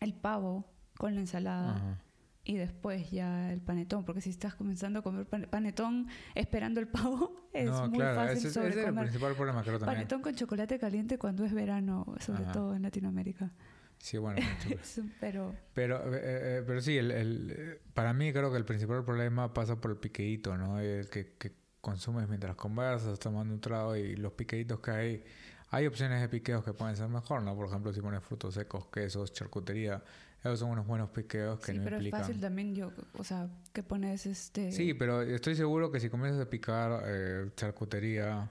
el 0.00 0.14
pavo 0.14 0.64
con 0.96 1.14
la 1.14 1.20
ensalada 1.20 2.00
y 2.44 2.56
después 2.56 3.10
ya 3.10 3.52
el 3.52 3.60
panetón, 3.60 4.04
porque 4.04 4.20
si 4.20 4.30
estás 4.30 4.54
comenzando 4.54 5.00
a 5.00 5.02
comer 5.02 5.26
panetón 5.26 6.06
esperando 6.34 6.80
el 6.80 6.88
pavo, 6.88 7.34
es 7.52 7.70
muy 7.88 7.98
fácil 7.98 8.36
ese, 8.36 8.48
ese 8.48 8.68
es 8.68 8.76
el 8.76 8.94
principal 8.94 9.34
problema, 9.34 9.62
creo 9.62 9.78
también. 9.78 9.98
Panetón 9.98 10.22
con 10.22 10.34
chocolate 10.34 10.78
caliente 10.78 11.18
cuando 11.18 11.44
es 11.44 11.52
verano, 11.52 12.06
sobre 12.20 12.44
todo 12.44 12.74
en 12.74 12.82
Latinoamérica. 12.82 13.52
Sí, 13.98 14.18
bueno, 14.18 14.40
pero... 15.20 15.54
Pero, 15.74 16.14
eh, 16.14 16.20
eh, 16.22 16.62
pero 16.66 16.80
sí, 16.80 16.96
el, 16.96 17.10
el, 17.10 17.80
para 17.94 18.12
mí 18.12 18.32
creo 18.32 18.50
que 18.50 18.58
el 18.58 18.64
principal 18.64 19.04
problema 19.04 19.52
pasa 19.52 19.80
por 19.80 19.90
el 19.90 19.96
piqueíto, 19.96 20.56
¿no? 20.56 20.78
El 20.80 21.08
que, 21.08 21.34
que 21.38 21.52
consumes 21.80 22.28
mientras 22.28 22.56
conversas, 22.56 23.18
tomando 23.18 23.54
un 23.54 23.60
trago 23.60 23.94
y 23.94 24.16
los 24.16 24.32
piqueitos 24.32 24.80
que 24.80 24.90
hay. 24.90 25.24
Hay 25.70 25.86
opciones 25.86 26.20
de 26.20 26.28
piqueos 26.28 26.64
que 26.64 26.72
pueden 26.72 26.96
ser 26.96 27.08
mejor, 27.08 27.42
¿no? 27.42 27.54
Por 27.56 27.66
ejemplo, 27.66 27.92
si 27.92 28.00
pones 28.00 28.22
frutos 28.22 28.54
secos, 28.54 28.86
quesos, 28.86 29.32
charcutería, 29.32 30.02
esos 30.40 30.60
son 30.60 30.70
unos 30.70 30.86
buenos 30.86 31.10
piqueos 31.10 31.58
que 31.60 31.72
sí, 31.72 31.78
no 31.78 31.84
pero 31.84 31.98
es 31.98 32.10
fácil 32.10 32.40
también, 32.40 32.74
yo, 32.74 32.92
o 33.14 33.24
sea, 33.24 33.48
que 33.72 33.82
pones 33.82 34.26
este... 34.26 34.70
Sí, 34.70 34.94
pero 34.94 35.22
estoy 35.22 35.56
seguro 35.56 35.90
que 35.90 35.98
si 35.98 36.08
comienzas 36.08 36.40
a 36.40 36.48
picar 36.50 37.02
eh, 37.06 37.50
charcutería, 37.56 38.50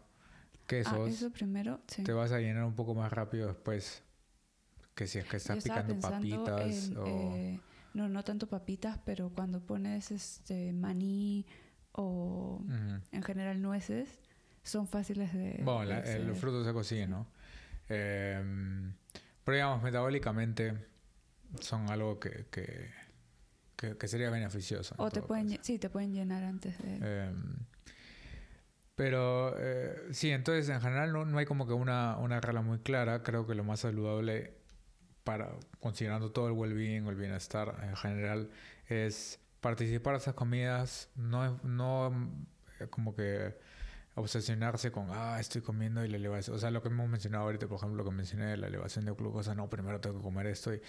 quesos... 0.67 0.93
Ah, 0.93 1.09
eso 1.09 1.31
primero, 1.31 1.79
sí. 1.87 2.03
Te 2.03 2.11
vas 2.11 2.31
a 2.31 2.39
llenar 2.39 2.65
un 2.65 2.75
poco 2.75 2.95
más 2.95 3.11
rápido 3.11 3.47
después 3.47 4.04
que 4.95 5.07
si 5.07 5.19
es 5.19 5.25
que 5.25 5.37
estás 5.37 5.63
picando 5.63 5.99
papitas 5.99 6.91
o... 6.95 7.05
Eh, 7.05 7.59
no, 7.93 8.09
no 8.09 8.23
tanto 8.23 8.47
papitas, 8.47 8.99
pero 9.05 9.29
cuando 9.29 9.61
pones 9.61 10.11
este 10.11 10.73
maní 10.73 11.45
o 11.91 12.61
en 13.11 13.23
general 13.23 13.61
nueces, 13.61 14.19
son 14.63 14.87
fáciles 14.87 15.31
de... 15.33 15.61
Bueno, 15.63 15.85
la, 15.85 16.17
los 16.19 16.37
frutos 16.37 16.65
secos 16.65 16.87
sí, 16.87 17.05
¿no? 17.07 17.27
Eh, 17.87 18.41
pero 19.43 19.55
digamos, 19.55 19.83
metabólicamente 19.83 20.73
son 21.61 21.89
algo 21.89 22.19
que, 22.19 22.47
que, 22.49 24.07
sería 24.07 24.29
beneficioso. 24.29 24.95
O 24.97 25.09
te 25.09 25.21
pueden, 25.21 25.57
sí, 25.61 25.79
te 25.79 25.89
pueden 25.89 26.13
llenar 26.13 26.43
antes 26.43 26.77
de... 26.79 27.27
Em, 27.27 27.55
pero 28.95 29.55
eh, 29.57 30.07
sí, 30.11 30.31
entonces 30.31 30.67
en 30.69 30.81
general 30.81 31.13
no, 31.13 31.25
no 31.25 31.37
hay 31.37 31.45
como 31.45 31.67
que 31.67 31.73
una, 31.73 32.17
una, 32.17 32.39
regla 32.39 32.61
muy 32.61 32.79
clara. 32.79 33.23
Creo 33.23 33.45
que 33.45 33.53
lo 33.53 33.63
más 33.63 33.81
saludable 33.81 34.64
para 35.25 35.49
considerando 35.81 36.31
todo 36.31 36.47
el 36.47 36.53
well-being 36.53 37.05
o 37.05 37.09
el 37.09 37.17
bienestar 37.17 37.75
en 37.83 37.95
general 37.97 38.49
es 38.87 39.39
participar 39.59 40.13
de 40.13 40.19
esas 40.19 40.35
comidas, 40.35 41.09
no, 41.15 41.59
no 41.63 42.13
eh, 42.79 42.87
como 42.87 43.15
que 43.15 43.57
obsesionarse 44.13 44.91
con, 44.91 45.07
ah, 45.09 45.39
estoy 45.39 45.61
comiendo 45.61 46.05
y 46.05 46.07
la 46.07 46.17
elevación. 46.17 46.55
O 46.55 46.59
sea, 46.59 46.69
lo 46.71 46.81
que 46.81 46.89
hemos 46.89 47.09
mencionado 47.09 47.45
ahorita, 47.45 47.67
por 47.67 47.77
ejemplo, 47.77 47.97
lo 48.03 48.09
que 48.09 48.15
mencioné 48.15 48.45
de 48.45 48.57
la 48.57 48.67
elevación 48.67 49.03
de 49.05 49.11
glucosa, 49.11 49.55
no, 49.55 49.67
primero 49.67 49.99
tengo 49.99 50.17
que 50.17 50.23
comer 50.23 50.45
esto. 50.45 50.73
Y, 50.73 50.81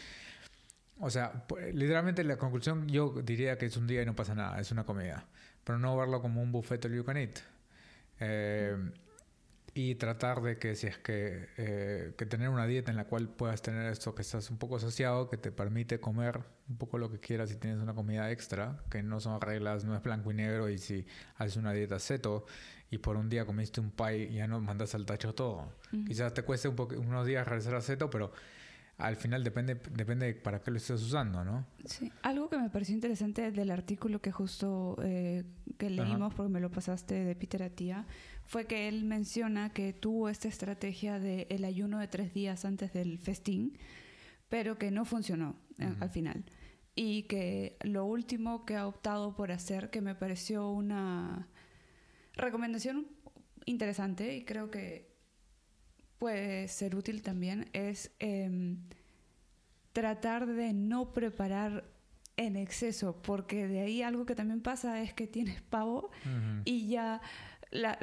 o 1.01 1.09
sea, 1.09 1.47
literalmente 1.73 2.23
la 2.23 2.37
conclusión 2.37 2.87
yo 2.89 3.23
diría 3.25 3.57
que 3.57 3.67
es 3.67 3.77
un 3.79 3.87
día 3.87 4.03
y 4.03 4.07
no 4.07 4.15
pasa 4.15 4.35
nada, 4.35 4.61
es 4.61 4.71
una 4.71 4.85
comida. 4.85 5.27
Pero 5.65 5.79
no 5.79 5.97
verlo 5.97 6.21
como 6.21 6.43
un 6.43 6.53
buffet 6.53 6.85
all 6.85 6.95
you 6.95 7.05
can 7.05 7.17
eat. 7.17 7.39
Eh, 8.21 8.77
y 9.77 9.95
tratar 9.97 10.41
de 10.41 10.57
que 10.57 10.75
si 10.75 10.87
es 10.87 10.97
que, 10.97 11.51
eh, 11.59 12.15
que 12.17 12.25
tener 12.25 12.49
una 12.49 12.67
dieta 12.67 12.91
en 12.91 12.97
la 12.97 13.05
cual 13.05 13.29
puedas 13.29 13.61
tener 13.61 13.93
esto 13.93 14.15
que 14.15 14.23
estás 14.23 14.51
un 14.51 14.57
poco 14.57 14.77
asociado, 14.77 15.29
que 15.29 15.37
te 15.37 15.53
permite 15.53 16.01
comer 16.01 16.41
un 16.71 16.79
poco 16.79 16.97
lo 16.97 17.11
que 17.11 17.21
quieras 17.21 17.51
si 17.51 17.57
tienes 17.57 17.81
una 17.81 17.93
comida 17.93 18.31
extra, 18.31 18.79
que 18.91 19.03
no 19.03 19.21
son 19.21 19.39
reglas, 19.39 19.85
no 19.85 19.95
es 19.95 20.03
blanco 20.03 20.31
y 20.31 20.35
negro 20.35 20.71
y 20.71 20.79
si 20.79 21.07
haces 21.37 21.59
una 21.59 21.75
dieta 21.75 21.99
seto 21.99 22.47
y 22.91 22.97
por 22.97 23.19
un 23.19 23.29
día 23.29 23.45
comiste 23.45 23.83
un 23.83 23.91
pie 23.91 24.31
y 24.31 24.37
ya 24.37 24.47
no 24.47 24.63
mandas 24.63 24.95
al 24.95 25.05
tacho 25.05 25.35
todo. 25.35 25.71
Quizás 26.07 26.33
te 26.33 26.43
cueste 26.43 26.69
un 26.69 26.77
unos 26.97 27.27
días 27.27 27.47
regresar 27.47 27.75
a 27.75 27.83
seto, 27.83 28.09
pero 28.09 28.33
al 28.99 29.17
final 29.17 29.45
depende, 29.45 29.79
depende 29.93 30.27
de 30.27 30.35
para 30.35 30.61
qué 30.61 30.71
lo 30.71 30.79
estés 30.79 31.03
usando, 31.03 31.45
¿no? 31.45 31.67
Sí, 31.85 32.11
algo 32.23 32.49
que 32.49 32.57
me 32.57 32.71
pareció 32.71 32.95
interesante 32.95 33.51
del 33.53 33.71
artículo 33.71 34.23
que 34.23 34.33
justo 34.33 34.97
eh, 35.03 35.45
que 35.77 35.91
leímos, 35.91 36.33
porque 36.33 36.51
me 36.51 36.61
lo 36.61 36.71
pasaste 36.71 37.15
de 37.15 37.37
Peter 37.37 37.63
Atía, 37.63 38.07
fue 38.47 38.67
que 38.67 38.89
él 38.89 39.05
menciona 39.05 39.73
que 39.73 39.93
tuvo 39.93 40.29
esta 40.29 40.49
estrategia 40.49 41.19
de 41.19 41.47
el 41.51 41.65
ayuno 41.65 41.99
de 41.99 42.09
tres 42.09 42.33
días 42.33 42.65
antes 42.65 42.93
del 42.93 43.19
festín, 43.19 43.77
pero 44.49 44.79
que 44.79 44.91
no 44.91 45.05
funcionó 45.05 45.57
eh, 45.79 45.93
al 46.01 46.11
final. 46.11 46.45
Y 46.95 47.25
que 47.25 47.77
lo 47.83 48.07
último 48.07 48.65
que 48.65 48.77
ha 48.77 48.87
optado 48.87 49.35
por 49.35 49.53
hacer, 49.53 49.91
que 49.91 50.01
me 50.01 50.15
pareció 50.15 50.71
una 50.71 51.49
recomendación 52.35 53.07
interesante 53.67 54.37
y 54.37 54.45
creo 54.45 54.71
que 54.71 55.15
puede 56.19 56.69
ser 56.69 56.95
útil 56.95 57.23
también 57.23 57.69
es 57.73 58.13
em, 58.21 58.79
tratar 59.93 60.47
de 60.47 60.73
no 60.73 61.13
preparar 61.13 61.85
en 62.37 62.57
exceso, 62.57 63.21
porque 63.23 63.67
de 63.67 63.81
ahí 63.81 64.03
algo 64.03 64.27
que 64.27 64.35
también 64.35 64.61
pasa 64.61 65.03
es 65.03 65.15
que 65.15 65.27
tienes 65.27 65.63
pavo 65.63 66.11
y 66.65 66.89
ya 66.89 67.23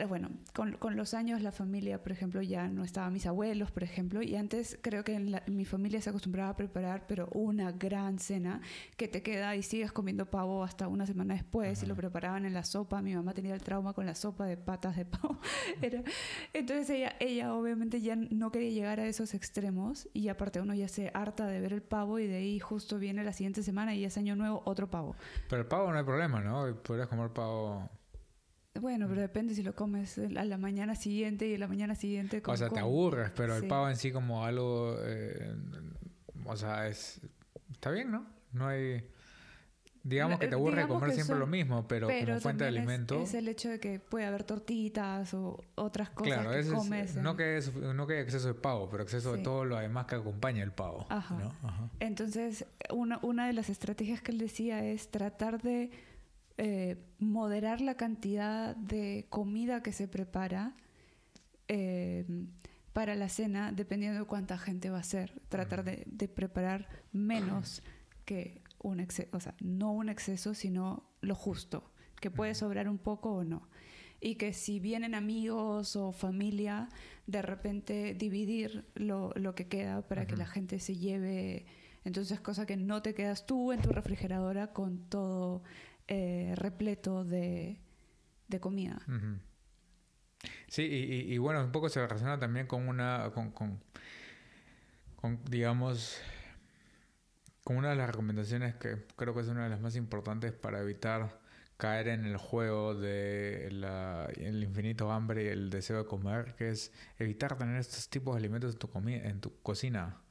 bueno, 0.08 0.30
con, 0.54 0.74
con, 0.74 0.96
los 0.96 1.14
años 1.14 1.42
la 1.42 1.52
familia, 1.52 2.02
por 2.02 2.12
ejemplo, 2.12 2.42
ya 2.42 2.68
no 2.68 2.84
estaban 2.84 3.14
mis 3.14 3.26
abuelos, 3.26 3.72
por 3.72 3.84
ejemplo, 3.84 4.22
y 4.22 4.36
antes 4.36 4.78
creo 4.82 5.04
que 5.04 5.16
en, 5.16 5.40
mi 5.48 5.66
familia 5.66 6.02
se 6.02 6.10
acostumbraba 6.10 6.50
a 6.50 6.56
preparar, 6.56 7.06
pero 7.08 7.30
una 7.34 7.72
gran 7.72 8.20
cena 8.20 8.62
que 8.98 9.08
te 9.08 9.24
queda 9.24 9.56
y 9.56 9.64
sigues 9.64 9.92
comiendo 9.92 10.30
pavo 10.30 10.64
hasta 10.64 10.88
una 10.88 11.06
semana 11.06 11.34
después 11.34 11.82
y 11.84 11.86
lo 11.86 11.96
preparaban 11.96 12.46
en 12.46 12.54
la 12.54 12.64
sopa. 12.64 13.02
Mi 13.02 13.16
mamá 13.16 13.34
tenía 13.34 13.54
el 13.54 13.62
trauma 13.62 13.94
con 13.94 14.06
la 14.06 14.16
sopa 14.16 14.46
de 14.46 14.58
patas 14.58 14.96
de 14.96 15.06
pavo. 15.06 15.40
entonces 16.54 16.90
ella, 16.90 17.16
ella 17.20 17.54
obviamente 17.54 18.02
ya 18.02 18.16
no 18.16 18.52
quería 18.52 18.72
llegar 18.72 19.00
a 19.00 19.08
esos 19.08 19.34
extremos 19.34 20.10
y 20.14 20.28
aparte 20.28 20.60
uno 20.60 20.74
ya 20.74 20.88
se 20.88 21.12
harta 21.14 21.48
de 21.48 21.60
ver 21.62 21.74
el 21.74 21.82
pavo 21.82 22.20
y 22.20 22.28
de 22.28 22.38
ahí 22.38 22.60
justo 22.60 23.00
viene 23.00 23.24
la 23.24 23.34
siguiente 23.34 23.64
semana 23.64 23.96
y 23.96 24.04
es 24.04 24.18
año 24.18 24.36
nuevo 24.36 24.62
otro 24.66 24.90
pavo. 24.90 25.16
Pero 25.50 25.62
el 25.62 25.68
pavo 25.68 25.92
no 25.92 25.98
hay 25.98 26.04
problema, 26.04 26.42
¿no? 26.42 26.76
Podrías 26.82 27.08
comer 27.08 27.30
pavo 27.30 27.90
bueno, 28.80 29.08
pero 29.08 29.22
depende 29.22 29.54
si 29.54 29.64
lo 29.64 29.76
comes 29.76 30.18
a 30.18 30.44
la 30.46 30.58
mañana 30.58 30.96
siguiente 30.96 31.48
y 31.48 31.56
a 31.56 31.58
la 31.60 31.68
mañana 31.68 31.96
siguiente. 31.96 32.42
o 32.46 32.58
sea, 32.58 32.70
te 32.70 32.80
aburres, 32.80 33.32
pero 33.36 33.56
el 33.56 33.68
pavo 33.68 33.90
en 33.90 33.96
sí 33.96 34.12
como 34.12 34.46
algo, 34.46 34.98
eh, 35.02 35.56
o 36.46 36.56
sea, 36.56 36.88
es 36.88 37.22
está 37.72 37.92
bien, 37.92 38.12
¿no? 38.12 38.26
No 38.54 38.68
hay, 38.68 39.06
digamos 40.04 40.40
que 40.40 40.48
te 40.48 40.56
aburre 40.56 40.88
comer 40.88 41.12
siempre 41.12 41.38
lo 41.38 41.48
mismo, 41.48 41.88
pero, 41.88 42.08
como 42.08 42.40
fuente 42.40 42.64
de 42.64 42.70
alimento. 42.70 43.22
Es, 43.22 43.34
el 43.34 43.48
hecho 43.48 43.70
de 43.70 43.80
que 43.80 44.00
puede 44.00 44.26
haber 44.26 44.44
tortitas 44.44 45.34
o 45.34 45.62
otras 45.76 46.10
cosas 46.12 46.40
claro, 46.40 46.52
que 46.52 46.70
comes. 46.70 47.16
no 47.16 47.36
que 47.36 47.58
es, 47.58 47.74
no 47.74 48.08
que 48.08 48.14
hay 48.16 48.20
exceso 48.22 48.48
de 48.48 48.54
pavo, 48.54 48.90
pero 48.90 49.04
exceso 49.04 49.34
de 49.34 49.44
todo 49.44 49.66
lo 49.66 49.78
además 49.78 50.06
que 50.06 50.16
acompaña 50.16 50.64
el 50.64 50.72
pavo. 50.72 51.06
Ajá. 51.10 51.38
Entonces, 52.00 52.66
una, 52.90 53.20
una 53.22 53.48
de 53.48 53.54
las 53.54 53.70
estrategias 53.70 54.22
que 54.22 54.32
él 54.32 54.38
decía 54.38 54.84
es 54.84 55.10
tratar 55.10 55.62
de 55.62 55.92
eh, 56.58 56.98
moderar 57.18 57.82
la 57.82 57.96
cantidad 57.96 58.76
de 58.76 59.26
comida 59.30 59.82
que 59.82 59.92
se 59.92 60.08
prepara 60.08 60.76
eh, 61.68 62.26
para 62.94 63.16
la 63.16 63.28
cena, 63.28 63.72
dependiendo 63.72 64.20
de 64.20 64.26
cuánta 64.26 64.58
gente 64.60 64.92
va 64.92 65.00
a 65.00 65.04
ser. 65.04 65.42
Tratar 65.50 65.84
de, 65.84 66.28
preparar 66.28 66.88
menos 67.12 67.82
que 68.24 68.62
un 68.80 69.00
exceso, 69.00 69.30
o 69.36 69.40
sea, 69.40 69.56
no 69.60 69.92
un 69.92 70.10
exceso, 70.10 70.54
sino 70.54 71.10
lo 71.22 71.34
justo, 71.34 71.92
que 72.22 72.30
puede 72.30 72.54
sobrar 72.54 72.88
un 72.88 73.00
poco 73.00 73.32
o 73.34 73.44
no. 73.44 73.68
Y 74.22 74.36
que 74.36 74.54
si 74.54 74.80
vienen 74.80 75.16
amigos 75.16 75.96
o 75.96 76.12
familia, 76.12 76.88
de 77.26 77.42
repente 77.42 78.14
dividir 78.14 78.86
lo, 78.94 79.34
que 79.56 79.68
queda 79.68 80.08
para 80.08 80.28
que 80.28 80.38
la 80.38 80.46
gente 80.46 80.80
se 80.80 80.96
lleve. 80.96 81.66
Entonces, 82.06 82.40
cosa 82.40 82.68
que 82.68 82.78
no 82.78 83.02
te 83.02 83.16
quedas 83.16 83.48
tú 83.48 83.72
en 83.72 83.82
tu 83.82 83.90
refrigeradora 83.90 84.72
con 84.72 85.10
todo 85.10 85.64
eh, 86.08 86.54
repleto 86.56 87.24
de, 87.24 87.80
comida. 88.60 89.02
Sí, 90.68 90.84
y, 90.84 91.38
bueno, 91.38 91.64
un 91.64 91.72
poco 91.72 91.90
se 91.90 92.02
relaciona 92.02 92.40
también 92.40 92.68
con 92.68 92.88
una, 92.88 93.32
con, 93.34 93.52
con, 93.52 93.80
digamos, 95.50 96.20
con 97.64 97.78
una 97.78 97.92
de 97.92 97.96
las 97.96 98.08
recomendaciones 98.08 98.76
que 98.76 99.06
creo 99.16 99.34
que 99.34 99.42
es 99.42 99.48
una 99.48 99.64
de 99.64 99.70
las 99.70 99.82
más 99.82 99.96
importantes 99.96 100.52
para 100.52 100.82
evitar 100.82 101.40
caer 101.78 102.10
en 102.10 102.26
el 102.26 102.38
juego 102.38 102.96
de 102.96 103.68
el 103.68 104.64
infinito 104.64 105.12
hambre 105.12 105.46
y 105.46 105.48
el 105.48 105.70
deseo 105.70 105.98
de 105.98 106.06
comer, 106.06 106.56
que 106.56 106.70
es 106.70 106.92
evitar 107.18 107.58
tener 107.58 107.78
estos 107.78 108.10
tipos 108.10 108.36
de 108.36 108.40
alimentos 108.40 108.74
en 108.74 108.80
tu, 108.80 108.90
comida, 108.90 109.28
en 109.28 109.42
tu 109.42 109.62
cocina. 109.62 110.23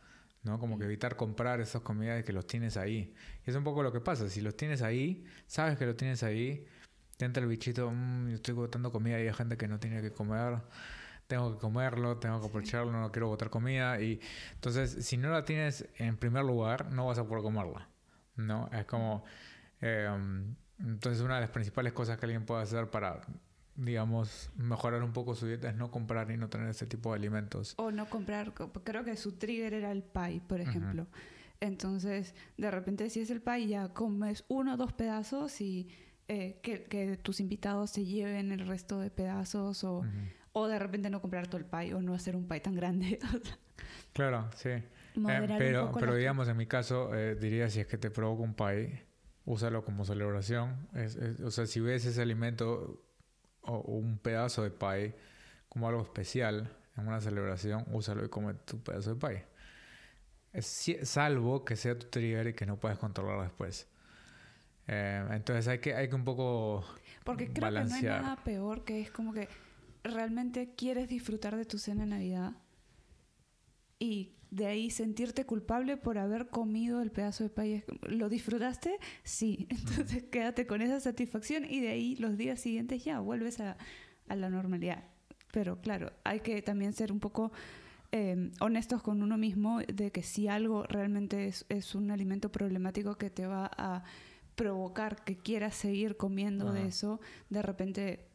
¿No? 0.42 0.58
Como 0.58 0.78
que 0.78 0.84
evitar 0.84 1.16
comprar 1.16 1.60
esas 1.60 1.82
comidas 1.82 2.20
y 2.20 2.24
que 2.24 2.32
los 2.32 2.46
tienes 2.46 2.76
ahí. 2.76 3.14
Y 3.46 3.50
es 3.50 3.56
un 3.56 3.64
poco 3.64 3.82
lo 3.82 3.92
que 3.92 4.00
pasa, 4.00 4.28
si 4.28 4.40
los 4.40 4.56
tienes 4.56 4.82
ahí, 4.82 5.24
sabes 5.46 5.78
que 5.78 5.86
los 5.86 5.96
tienes 5.96 6.22
ahí, 6.22 6.66
te 7.16 7.24
entra 7.24 7.42
el 7.42 7.48
bichito, 7.48 7.90
mmm, 7.90 8.28
yo 8.28 8.34
estoy 8.36 8.54
botando 8.54 8.90
comida 8.92 9.20
y 9.20 9.26
hay 9.26 9.34
gente 9.34 9.56
que 9.56 9.68
no 9.68 9.78
tiene 9.78 10.02
que 10.02 10.12
comer, 10.12 10.58
tengo 11.26 11.52
que 11.52 11.58
comerlo, 11.58 12.18
tengo 12.18 12.40
que 12.40 12.46
aprovecharlo, 12.48 12.92
no 12.92 13.12
quiero 13.12 13.28
botar 13.28 13.50
comida. 13.50 14.00
Y 14.00 14.20
entonces, 14.54 15.04
si 15.06 15.16
no 15.16 15.30
la 15.30 15.44
tienes 15.44 15.88
en 15.98 16.16
primer 16.16 16.44
lugar, 16.44 16.90
no 16.92 17.06
vas 17.06 17.18
a 17.18 17.26
poder 17.26 17.42
comerla, 17.42 17.88
¿no? 18.36 18.68
Es 18.72 18.84
como... 18.86 19.24
Eh, 19.80 20.08
entonces, 20.78 21.22
una 21.22 21.36
de 21.36 21.42
las 21.42 21.50
principales 21.50 21.92
cosas 21.92 22.18
que 22.18 22.26
alguien 22.26 22.44
puede 22.44 22.62
hacer 22.62 22.90
para 22.90 23.20
digamos, 23.76 24.50
mejorar 24.56 25.02
un 25.02 25.12
poco 25.12 25.34
su 25.34 25.46
dieta 25.46 25.68
es 25.68 25.76
no 25.76 25.90
comprar 25.90 26.30
y 26.30 26.36
no 26.36 26.48
tener 26.48 26.68
ese 26.68 26.86
tipo 26.86 27.10
de 27.10 27.16
alimentos. 27.16 27.74
O 27.78 27.90
no 27.90 28.08
comprar, 28.08 28.52
creo 28.52 29.04
que 29.04 29.16
su 29.16 29.32
trigger 29.32 29.74
era 29.74 29.92
el 29.92 30.02
pie, 30.02 30.42
por 30.46 30.60
ejemplo. 30.60 31.06
Entonces, 31.60 32.34
de 32.56 32.70
repente, 32.70 33.08
si 33.08 33.20
es 33.20 33.30
el 33.30 33.40
pie, 33.40 33.68
ya 33.68 33.88
comes 33.90 34.44
uno 34.48 34.74
o 34.74 34.76
dos 34.76 34.92
pedazos 34.92 35.60
y 35.60 35.88
eh, 36.28 36.58
que, 36.62 37.18
tus 37.22 37.40
invitados 37.40 37.90
se 37.90 38.04
lleven 38.04 38.52
el 38.52 38.66
resto 38.66 38.98
de 38.98 39.10
pedazos 39.10 39.84
o, 39.84 40.04
o 40.52 40.68
de 40.68 40.78
repente 40.78 41.08
no 41.08 41.20
comprar 41.20 41.46
todo 41.46 41.58
el 41.58 41.66
pie 41.66 41.94
o 41.94 42.02
no 42.02 42.14
hacer 42.14 42.36
un 42.36 42.48
pie 42.48 42.60
tan 42.60 42.74
grande. 42.74 43.18
claro, 44.12 44.50
sí. 44.56 44.70
Eh, 44.70 45.54
pero 45.58 45.92
pero 45.92 46.14
digamos, 46.14 46.48
en 46.48 46.56
mi 46.56 46.66
caso, 46.66 47.14
eh, 47.14 47.36
diría 47.36 47.68
si 47.70 47.80
es 47.80 47.86
que 47.86 47.98
te 47.98 48.10
provoca 48.10 48.42
un 48.42 48.54
pie, 48.54 49.04
úsalo 49.44 49.84
como 49.84 50.04
celebración. 50.04 50.88
o 51.44 51.50
sea, 51.50 51.66
si 51.66 51.80
ves 51.80 52.04
ese 52.04 52.22
alimento 52.22 53.00
o, 53.62 53.78
un 53.78 54.18
pedazo 54.18 54.62
de 54.62 54.70
pie 54.70 55.14
como 55.68 55.88
algo 55.88 56.02
especial 56.02 56.76
en 56.96 57.08
una 57.08 57.20
celebración, 57.20 57.84
úsalo 57.92 58.24
y 58.24 58.28
come 58.28 58.54
tu 58.54 58.82
pedazo 58.82 59.14
de 59.14 59.26
pie 59.28 59.52
salvo 60.60 61.64
que 61.64 61.76
sea 61.76 61.98
tu 61.98 62.06
trigger 62.08 62.48
y 62.48 62.54
que 62.54 62.66
no 62.66 62.78
puedas 62.78 62.98
controlar 62.98 63.40
después. 63.42 63.88
Eh, 64.88 65.24
entonces 65.30 65.68
hay 65.68 65.78
que, 65.78 65.94
hay 65.94 66.08
que 66.08 66.14
un 66.14 66.24
poco 66.24 66.84
Porque 67.24 67.52
creo 67.52 67.72
que 67.72 67.84
no 67.84 67.94
hay 67.94 68.02
nada 68.02 68.36
peor 68.44 68.84
que 68.84 69.00
es 69.00 69.10
como 69.10 69.32
que 69.32 69.48
realmente 70.02 70.74
quieres 70.76 71.08
disfrutar 71.08 71.56
de 71.56 71.64
tu 71.64 71.78
cena 71.78 72.02
de 72.02 72.10
Navidad 72.10 72.52
y 73.98 74.34
de 74.52 74.66
ahí 74.66 74.90
sentirte 74.90 75.44
culpable 75.44 75.96
por 75.96 76.18
haber 76.18 76.48
comido 76.48 77.02
el 77.02 77.10
pedazo 77.10 77.42
de 77.42 77.50
pay. 77.50 77.84
¿Lo 78.02 78.28
disfrutaste? 78.28 78.98
Sí. 79.24 79.66
Entonces 79.70 80.22
quédate 80.30 80.66
con 80.66 80.80
esa 80.80 81.00
satisfacción 81.00 81.64
y 81.68 81.80
de 81.80 81.88
ahí 81.88 82.14
los 82.16 82.36
días 82.36 82.60
siguientes 82.60 83.02
ya 83.02 83.18
vuelves 83.18 83.58
a, 83.58 83.76
a 84.28 84.36
la 84.36 84.48
normalidad. 84.48 85.02
Pero 85.50 85.80
claro, 85.80 86.12
hay 86.22 86.40
que 86.40 86.62
también 86.62 86.92
ser 86.92 87.10
un 87.10 87.18
poco 87.18 87.52
Em, 88.14 88.50
honestos 88.60 89.02
con 89.02 89.22
uno 89.22 89.38
mismo 89.38 89.80
de 89.80 90.12
que 90.12 90.22
si 90.22 90.46
algo 90.46 90.82
realmente 90.82 91.46
es, 91.46 91.94
un 91.94 92.10
alimento 92.10 92.52
problemático 92.52 93.16
que 93.16 93.30
te 93.30 93.46
va 93.46 93.70
a 93.74 94.04
provocar 94.54 95.24
que 95.24 95.38
quieras 95.38 95.74
seguir 95.74 96.18
comiendo 96.18 96.74
de 96.74 96.88
eso, 96.88 97.20
de 97.48 97.62
repente 97.62 98.26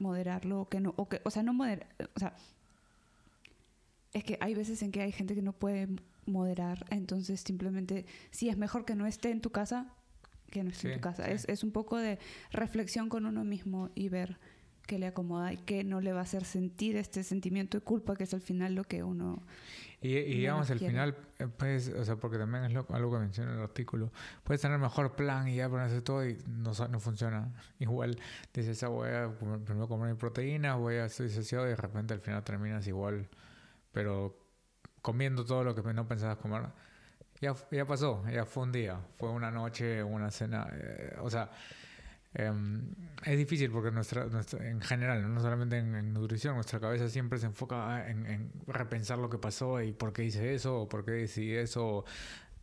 moderarlo 0.00 0.62
o 0.62 0.68
que 0.68 0.80
no, 0.80 0.92
o, 0.96 1.08
que, 1.08 1.20
o 1.22 1.30
sea, 1.30 1.44
no 1.44 1.54
moderar, 1.54 1.86
o 2.16 2.18
sea, 2.18 2.34
es 4.12 4.24
que 4.24 4.38
hay 4.40 4.54
veces 4.54 4.82
en 4.82 4.92
que 4.92 5.02
hay 5.02 5.12
gente 5.12 5.34
que 5.34 5.42
no 5.42 5.52
puede 5.52 5.88
moderar, 6.26 6.86
entonces 6.90 7.40
simplemente 7.40 8.06
si 8.30 8.48
es 8.48 8.56
mejor 8.56 8.84
que 8.84 8.94
no 8.94 9.06
esté 9.06 9.30
en 9.30 9.40
tu 9.40 9.50
casa, 9.50 9.92
que 10.50 10.62
no 10.62 10.70
esté 10.70 10.88
en 10.88 10.94
tu 10.94 11.00
casa. 11.00 11.30
Es, 11.30 11.48
es 11.48 11.64
un 11.64 11.72
poco 11.72 11.96
de 11.96 12.18
reflexión 12.52 13.08
con 13.08 13.26
uno 13.26 13.44
mismo 13.44 13.90
y 13.94 14.08
ver 14.08 14.38
que 14.86 14.98
le 14.98 15.06
acomoda 15.06 15.52
y 15.52 15.58
que 15.58 15.84
no 15.84 16.00
le 16.00 16.12
va 16.12 16.20
a 16.20 16.22
hacer 16.22 16.44
sentir 16.44 16.96
este 16.96 17.22
sentimiento 17.22 17.78
de 17.78 17.84
culpa, 17.84 18.16
que 18.16 18.24
es 18.24 18.34
al 18.34 18.40
final 18.40 18.74
lo 18.74 18.84
que 18.84 19.02
uno... 19.02 19.42
Y, 20.00 20.14
digamos, 20.20 20.68
al 20.72 20.80
final, 20.80 21.16
pues, 21.56 21.88
o 21.88 22.04
sea, 22.04 22.16
porque 22.16 22.36
también 22.36 22.64
es 22.64 22.76
algo 22.76 23.12
que 23.12 23.18
menciona 23.20 23.52
el 23.52 23.60
artículo, 23.60 24.10
puedes 24.42 24.60
tener 24.60 24.76
mejor 24.78 25.14
plan 25.14 25.46
y 25.46 25.56
ya 25.56 25.68
ponerse 25.68 26.02
todo 26.02 26.28
y 26.28 26.36
no, 26.48 26.72
no 26.88 26.98
funciona. 26.98 27.52
Igual 27.78 28.18
dices, 28.52 28.82
ah, 28.82 28.88
voy 28.88 29.10
a 29.10 29.30
primero 29.64 29.86
comer 29.86 30.10
mi 30.10 30.16
proteína, 30.16 30.74
voy 30.74 30.96
a 30.96 31.04
estoy 31.04 31.28
saciado 31.28 31.66
y 31.66 31.70
de 31.70 31.76
repente 31.76 32.14
al 32.14 32.20
final 32.20 32.42
terminas 32.42 32.84
igual, 32.88 33.28
pero 33.92 34.38
comiendo 35.00 35.44
todo 35.44 35.64
lo 35.64 35.74
que 35.74 35.82
no 35.92 36.08
pensabas 36.08 36.38
comer. 36.38 36.62
Ya, 37.40 37.54
ya 37.70 37.86
pasó, 37.86 38.24
ya 38.28 38.44
fue 38.44 38.64
un 38.64 38.72
día, 38.72 39.00
fue 39.18 39.30
una 39.30 39.50
noche, 39.50 40.02
una 40.02 40.30
cena, 40.30 40.68
eh, 40.72 41.16
o 41.20 41.28
sea 41.28 41.50
Em, 42.34 42.94
es 43.26 43.36
difícil 43.36 43.70
porque 43.70 43.90
nuestra, 43.90 44.26
en 44.60 44.80
general, 44.80 45.34
no 45.34 45.40
solamente 45.40 45.78
en, 45.78 46.14
nutrición, 46.14 46.54
nuestra 46.54 46.80
cabeza 46.80 47.08
siempre 47.10 47.38
se 47.38 47.46
enfoca 47.46 48.08
en, 48.08 48.50
repensar 48.66 49.18
lo 49.18 49.28
que 49.28 49.38
pasó 49.38 49.82
y 49.82 49.92
por 49.92 50.12
qué 50.14 50.24
hice 50.24 50.54
eso 50.54 50.82
o 50.82 50.88
por 50.88 51.04
qué 51.04 51.12
decidí 51.12 51.54
eso. 51.54 52.04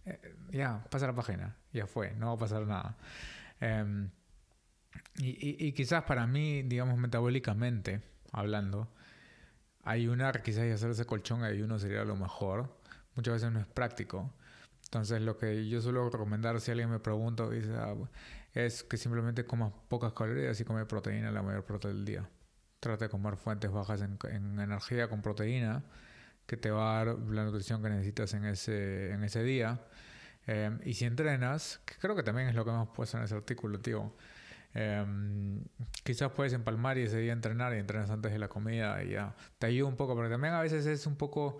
Eh, 0.05 0.35
ya, 0.51 0.83
pasa 0.89 1.07
la 1.07 1.13
página, 1.13 1.55
ya 1.71 1.85
fue, 1.85 2.13
no 2.15 2.27
va 2.27 2.33
a 2.33 2.37
pasar 2.37 2.65
nada. 2.65 2.97
Em, 3.61 4.09
y, 5.17 5.67
y, 5.67 5.73
quizás 5.73 6.03
para 6.03 6.25
mí, 6.25 6.63
digamos, 6.63 6.97
metabólicamente 6.97 8.01
hablando, 8.31 8.91
ayunar, 9.83 10.43
quizás 10.43 10.65
y 10.65 10.71
hacer 10.71 10.91
ese 10.91 11.05
colchón 11.05 11.41
de 11.41 11.47
ayuno 11.47 11.79
sería 11.79 12.03
lo 12.03 12.15
mejor. 12.15 12.69
Muchas 13.15 13.35
veces 13.35 13.51
no 13.51 13.59
es 13.59 13.67
práctico. 13.67 14.33
Entonces, 14.85 15.21
lo 15.21 15.37
que 15.37 15.67
yo 15.69 15.81
suelo 15.81 16.09
recomendar 16.09 16.59
si 16.61 16.71
alguien 16.71 16.89
me 16.89 16.99
pregunta, 16.99 17.43
ah, 17.77 17.95
es 18.53 18.83
que 18.83 18.97
simplemente 18.97 19.45
comas 19.45 19.71
pocas 19.87 20.13
calorías 20.13 20.59
y 20.59 20.65
comer 20.65 20.87
proteína 20.87 21.31
la 21.31 21.43
mayor 21.43 21.63
parte 21.63 21.89
del 21.89 22.05
día. 22.05 22.27
Trata 22.79 23.05
de 23.05 23.09
comer 23.09 23.35
fuentes 23.35 23.71
bajas 23.71 24.01
en, 24.01 24.17
energía 24.59 25.07
con 25.07 25.21
proteína, 25.21 25.83
que 26.47 26.57
te 26.57 26.71
va 26.71 27.01
a 27.01 27.05
dar 27.05 27.19
la 27.19 27.43
nutrición 27.43 27.83
que 27.83 27.89
necesitas 27.89 28.33
en 28.33 28.45
ese, 28.45 29.11
en 29.11 29.23
ese 29.23 29.43
día. 29.43 29.79
Em, 30.47 30.79
y 30.83 30.95
si 30.95 31.05
entrenas, 31.05 31.81
que 31.85 31.95
creo 31.99 32.15
que 32.15 32.23
también 32.23 32.47
es 32.47 32.55
lo 32.55 32.65
que 32.65 32.71
hemos 32.71 32.89
puesto 32.89 33.17
en 33.17 33.23
ese 33.23 33.35
artículo, 33.35 33.79
tío. 33.79 34.15
Em, 34.73 35.63
quizás 36.03 36.31
puedes 36.31 36.53
empalmar 36.53 36.97
y 36.97 37.01
ese 37.01 37.17
día 37.17 37.33
entrenar 37.33 37.73
y 37.73 37.79
entrenas 37.79 38.09
antes 38.09 38.31
de 38.31 38.39
la 38.39 38.47
comida 38.47 39.03
y 39.03 39.11
ya 39.11 39.35
te 39.57 39.67
ayuda 39.67 39.89
un 39.89 39.95
poco, 39.95 40.15
porque 40.15 40.29
también 40.29 40.53
a 40.53 40.61
veces 40.61 40.85
es 40.85 41.07
un 41.07 41.15
poco, 41.15 41.59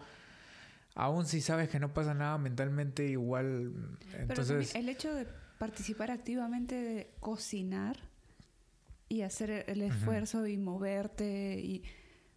aún 0.96 1.26
si 1.26 1.42
sabes 1.42 1.70
que 1.70 1.80
no 1.80 1.94
pasa 1.94 2.14
nada 2.14 2.38
mentalmente 2.38 3.06
igual, 3.06 3.74
entonces... 4.14 4.76
el 4.76 4.90
hecho 4.90 5.14
de 5.14 5.28
participar 5.58 6.12
activamente 6.12 6.76
de 6.76 7.12
cocinar 7.20 7.98
y 9.10 9.24
hacer 9.24 9.66
el 9.68 9.82
esfuerzo 9.82 10.46
y 10.46 10.58
moverte 10.58 11.60
y 11.60 11.84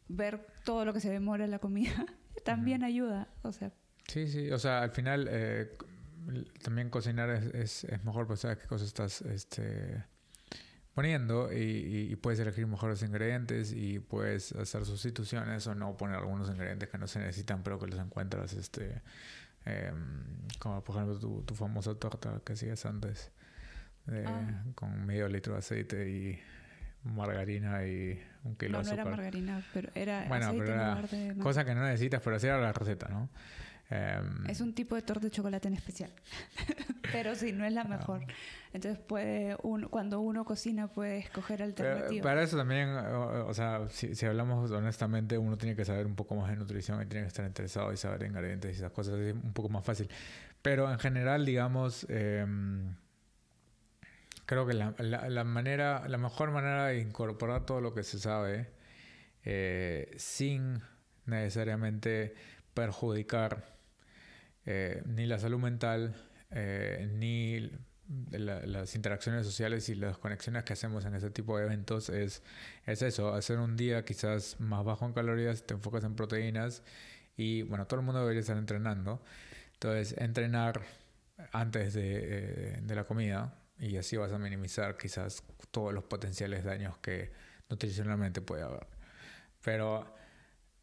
ver 0.09 0.47
todo 0.65 0.85
lo 0.85 0.93
que 0.93 1.01
se 1.01 1.11
demora 1.11 1.45
en 1.45 1.51
la 1.51 1.59
comida 1.59 2.07
también 2.45 2.83
ayuda. 2.83 3.29
O 3.43 3.53
sea. 3.53 3.73
Sí, 4.09 4.27
sí. 4.27 4.51
O 4.51 4.59
sea, 4.59 4.83
al 4.83 4.91
final 4.91 5.29
eh, 5.31 5.77
también 6.63 6.91
cocinar 6.91 7.31
es, 7.31 7.85
es, 7.85 8.05
mejor, 8.05 8.27
pues 8.27 8.41
sabes 8.41 8.59
qué 8.59 8.67
cosas 8.67 8.89
estás 8.89 9.23
este, 9.23 10.03
poniendo 10.95 11.53
y, 11.53 12.09
y, 12.11 12.17
puedes 12.17 12.39
elegir 12.41 12.67
mejores 12.67 13.03
ingredientes 13.03 13.73
y 13.73 13.99
puedes 13.99 14.53
hacer 14.53 14.85
sustituciones 14.85 15.67
o 15.67 15.75
no 15.75 15.97
poner 15.97 16.17
algunos 16.17 16.51
ingredientes 16.51 16.89
que 16.89 16.99
no 16.99 17.07
se 17.07 17.19
necesitan 17.19 17.63
pero 17.63 17.79
que 17.79 17.87
los 17.87 17.99
encuentras 17.99 18.53
este 18.53 19.01
Em, 19.65 20.49
como 20.59 20.83
por 20.83 20.97
ejemplo 20.97 21.19
tu, 21.19 21.43
tu, 21.43 21.55
famosa 21.55 21.95
torta 21.95 22.41
que 22.45 22.55
hacías 22.55 22.85
antes, 22.85 23.31
ah. 24.09 24.65
con 24.75 25.07
medio 25.07 25.29
litro 25.29 25.53
de 25.53 25.61
aceite 25.61 26.11
y 26.11 26.41
margarina 27.05 27.87
y 27.87 28.21
un 28.43 28.57
kilo 28.57 28.79
de 28.79 28.83
azúcar. 28.83 28.99
No, 28.99 29.03
era 29.03 29.17
margarina, 29.17 29.65
pero 29.73 29.91
era 29.95 30.25
bueno, 30.27 30.47
aceite 30.47 30.65
pero 30.65 30.75
era 30.75 31.03
de 31.03 31.37
cosa 31.41 31.65
que 31.65 31.75
no 31.77 31.85
necesitas, 31.85 32.21
pero 32.23 32.37
así 32.37 32.47
era 32.49 32.61
la 32.61 32.73
receta, 32.73 33.09
¿no? 33.09 33.29
Em, 33.93 34.47
es 34.49 34.61
un 34.63 34.73
tipo 34.73 34.95
de 34.95 35.03
torta 35.03 35.27
de 35.27 35.31
chocolate 35.31 35.69
en 35.69 35.75
especial. 35.75 36.11
Pero 37.13 37.35
sí, 37.35 37.53
no 37.53 37.67
es 37.67 37.73
la 37.75 37.85
mejor. 37.85 38.25
Entonces 38.73 38.99
puede 38.99 39.57
uno, 39.63 39.91
cuando 39.91 40.21
uno 40.21 40.45
cocina 40.45 40.89
puede 40.89 41.19
escoger 41.19 41.63
alternativas. 41.63 42.23
Para 42.23 42.43
eso 42.43 42.57
también, 42.57 42.89
o, 42.89 43.53
sea, 43.53 43.87
si, 43.91 44.15
si, 44.15 44.25
hablamos 44.25 44.71
honestamente, 44.71 45.37
uno 45.37 45.59
tiene 45.59 45.77
que 45.77 45.85
saber 45.85 46.07
un 46.07 46.15
poco 46.15 46.35
más 46.37 46.49
de 46.49 46.57
nutrición 46.57 47.03
y 47.03 47.07
tiene 47.07 47.25
que 47.25 47.29
estar 47.29 47.45
interesado 47.45 47.93
y 47.93 47.99
saber 47.99 48.23
ingredientes 48.23 48.73
y 48.73 48.79
esas 48.79 48.93
cosas. 48.93 49.19
Es 49.19 49.35
un 49.35 49.53
poco 49.53 49.69
más 49.69 49.85
fácil. 49.85 50.09
Pero 50.63 50.91
en 50.91 50.99
general, 50.99 51.45
digamos, 51.45 52.07
em, 52.09 52.95
creo 54.47 54.67
que 54.67 54.73
la, 54.73 54.95
la, 54.99 55.45
manera, 55.45 56.09
la 56.09 56.19
mejor 56.19 56.51
manera 56.51 56.87
de 56.87 57.01
incorporar 57.01 57.67
todo 57.67 57.83
lo 57.83 57.93
que 57.93 58.05
se 58.05 58.19
sabe 58.19 58.71
eh, 59.45 60.15
sin 60.17 60.81
necesariamente 61.27 62.35
perjudicar 62.73 63.72
eh, 64.67 65.03
ni 65.07 65.27
la 65.27 65.39
salud 65.39 65.59
mental, 65.59 66.15
eh, 66.51 67.11
ni 67.15 67.71
las 68.31 68.95
interacciones 68.95 69.47
sociales 69.47 69.89
y 69.89 69.95
las 69.95 70.19
conexiones 70.19 70.65
que 70.65 70.75
hacemos 70.75 71.05
en 71.05 71.15
ese 71.15 71.31
tipo 71.31 71.57
de 71.57 71.65
eventos 71.65 72.09
es, 72.11 72.43
es 72.85 73.03
eso, 73.03 73.33
hacer 73.35 73.59
un 73.59 73.77
día 73.77 74.05
quizás 74.05 74.61
más 74.61 74.85
bajo 74.85 75.07
en 75.07 75.13
calorías, 75.13 75.65
te 75.67 75.75
enfocas 75.75 76.05
en 76.05 76.15
proteínas 76.15 76.83
y 77.37 77.63
bueno, 77.63 77.87
todo 77.87 78.01
el 78.01 78.07
mundo 78.07 78.21
debería 78.21 78.41
estar 78.41 78.57
entrenando. 78.57 79.23
Entonces, 79.75 80.15
entrenar 80.19 80.83
antes 81.53 81.95
de, 81.95 82.21
eh, 82.75 82.81
de 82.83 82.95
la 82.95 83.05
comida 83.05 83.59
y 83.79 83.97
así 83.97 84.17
vas 84.17 84.33
a 84.33 84.39
minimizar 84.39 84.97
quizás 84.97 85.43
todos 85.71 85.93
los 85.93 86.05
potenciales 86.05 86.65
daños 86.65 86.99
que 86.99 87.33
nutricionalmente 87.69 88.43
puede 88.43 88.63
haber. 88.63 88.87
Pero 89.63 90.15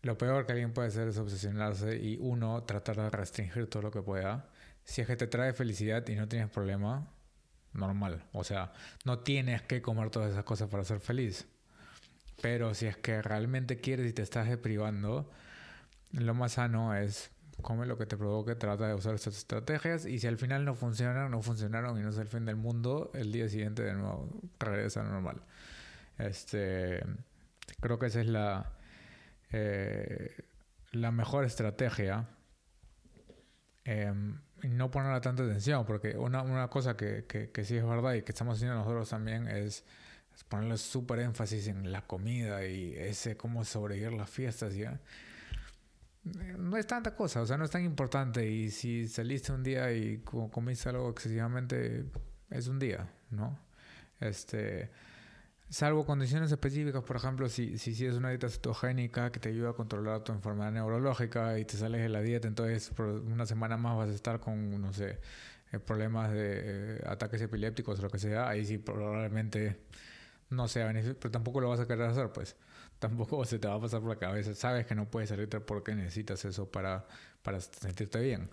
lo 0.02 0.18
peor 0.18 0.46
que 0.46 0.54
alguien 0.54 0.74
puede 0.74 0.88
hacer 0.88 1.08
es 1.08 1.18
obsesionarse 1.18 1.98
y 1.98 2.18
uno 2.20 2.64
tratar 2.64 2.96
de 2.98 3.10
restringir 3.10 3.68
todo 3.70 3.84
lo 3.84 3.92
que 3.92 4.02
pueda. 4.02 4.50
Si 4.84 5.02
es 5.02 5.08
que 5.08 5.16
te 5.16 5.28
trae 5.28 5.54
felicidad 5.54 6.08
y 6.08 6.16
no 6.16 6.28
tienes 6.28 6.50
problema, 6.50 7.08
normal. 7.74 8.26
O 8.32 8.44
sea, 8.44 8.72
no 9.06 9.20
tienes 9.20 9.62
que 9.62 9.82
comer 9.82 10.10
todas 10.10 10.32
esas 10.32 10.44
cosas 10.44 10.70
para 10.70 10.84
ser 10.84 11.00
feliz. 11.00 11.48
Pero 12.42 12.74
si 12.74 12.86
es 12.86 12.98
que 12.98 13.22
realmente 13.22 13.82
quieres 13.82 14.10
y 14.10 14.14
te 14.14 14.22
estás 14.22 14.48
deprivando, 14.48 15.30
lo 16.12 16.34
más 16.34 16.54
sano 16.54 16.96
es 16.96 17.32
come 17.62 17.86
lo 17.86 17.98
que 17.98 18.06
te 18.06 18.16
provoque, 18.16 18.56
trata 18.56 18.88
de 18.88 18.94
usar 18.94 19.16
estas 19.16 19.38
estrategias 19.38 20.06
y 20.06 20.20
si 20.20 20.28
al 20.28 20.38
final 20.38 20.64
no 20.64 20.76
funcionan, 20.76 21.30
no 21.30 21.42
funcionaron 21.42 22.00
y 22.00 22.02
no 22.02 22.10
es 22.10 22.18
el 22.18 22.28
fin 22.28 22.46
del 22.46 22.56
mundo, 22.56 23.12
el 23.14 23.34
día 23.34 23.50
siguiente 23.50 23.84
de 23.84 23.94
nuevo 23.94 24.30
regresa 24.60 25.04
normal. 25.04 25.42
Este, 26.18 27.04
creo 27.82 28.00
que 28.00 28.08
esa 28.08 28.22
es 28.22 28.28
la, 28.28 28.72
eh, 29.52 30.36
la 30.92 31.12
mejor 31.12 31.46
estrategia. 31.46 32.28
Em, 33.86 34.40
no 34.64 34.92
ponerle 34.92 35.22
tanta 35.22 35.44
atención, 35.44 35.86
porque 35.86 36.18
una, 36.18 36.42
una 36.42 36.68
cosa 36.68 36.98
que, 36.98 37.26
que, 37.26 37.50
que, 37.50 37.64
sí 37.64 37.78
es 37.78 37.86
verdad 37.86 38.14
y 38.14 38.24
que 38.24 38.32
estamos 38.32 38.58
haciendo 38.58 38.76
nosotros 38.76 39.10
también 39.10 39.48
es, 39.48 39.86
ponerle 40.48 40.78
súper 40.78 41.20
énfasis 41.20 41.68
en 41.68 41.92
la 41.92 42.06
comida 42.06 42.66
y 42.66 42.94
ese 42.96 43.36
cómo 43.38 43.66
sobrevivir 43.66 44.14
las 44.14 44.30
fiestas, 44.30 44.76
¿ya? 44.76 45.00
No 46.24 46.78
es 46.78 46.86
tanta 46.86 47.16
cosa, 47.16 47.42
o 47.42 47.46
sea, 47.46 47.58
no 47.58 47.66
es 47.66 47.72
tan 47.72 47.84
importante 47.84 48.46
y 48.50 48.70
si 48.70 49.08
saliste 49.08 49.52
un 49.52 49.64
día 49.64 49.92
y 49.92 50.20
comiste 50.20 50.90
algo 50.90 51.10
excesivamente, 51.10 52.06
es 52.50 52.68
un 52.68 52.78
día, 52.78 53.10
¿no? 53.32 53.58
Este 54.20 54.92
Salvo 55.70 56.04
condiciones 56.04 56.52
específicas, 56.52 57.04
por 57.04 57.16
ejemplo, 57.16 57.48
si, 57.48 57.78
si, 57.78 57.94
si 57.94 58.06
es 58.08 58.16
una 58.16 58.30
dieta 58.30 58.50
cetogénica 58.50 59.32
que 59.32 59.40
te 59.40 59.50
ayuda 59.50 59.70
a 59.70 59.74
controlar 59.74 60.24
tu 60.24 60.32
enfermedad 60.32 60.72
neurológica 60.72 61.60
y 61.60 61.66
te 61.66 61.78
sales 61.78 62.02
de 62.02 62.10
la 62.10 62.22
dieta, 62.22 62.48
entonces 62.48 62.90
por 62.90 63.06
una 63.06 63.46
semana 63.46 63.78
más 63.78 63.96
vas 63.96 64.10
a 64.10 64.14
estar 64.14 64.40
con, 64.40 64.82
no 64.82 64.92
sé, 64.94 65.20
eh, 65.72 65.80
problemas 65.80 66.32
de 66.32 66.98
eh, 66.98 67.04
ataques 67.06 67.42
epilépticos 67.42 68.00
o 68.00 68.02
lo 68.02 68.10
que 68.10 68.18
sea, 68.18 68.50
ahí 68.50 68.66
sí 68.66 68.80
probablemente 68.80 69.78
no 70.50 70.68
sea 70.68 70.88
beneficioso, 70.88 71.20
pero 71.20 71.32
tampoco 71.32 71.62
lo 71.62 71.70
vas 71.70 71.80
a 71.80 71.88
querer 71.88 72.08
hacer, 72.10 72.32
pues. 72.32 72.56
Tampoco 73.00 73.46
se 73.46 73.60
te 73.60 73.68
va 73.68 73.76
a 73.76 73.80
pasar 73.82 74.02
por 74.02 74.10
la 74.10 74.18
cabeza. 74.18 74.56
Sabes 74.56 74.86
que 74.88 74.96
no 74.96 75.10
puedes 75.10 75.30
salirte 75.30 75.60
porque 75.62 75.96
necesitas 75.96 76.44
eso 76.46 76.70
para, 76.72 77.08
para 77.44 77.62
sentirte 77.62 78.20
bien. 78.20 78.50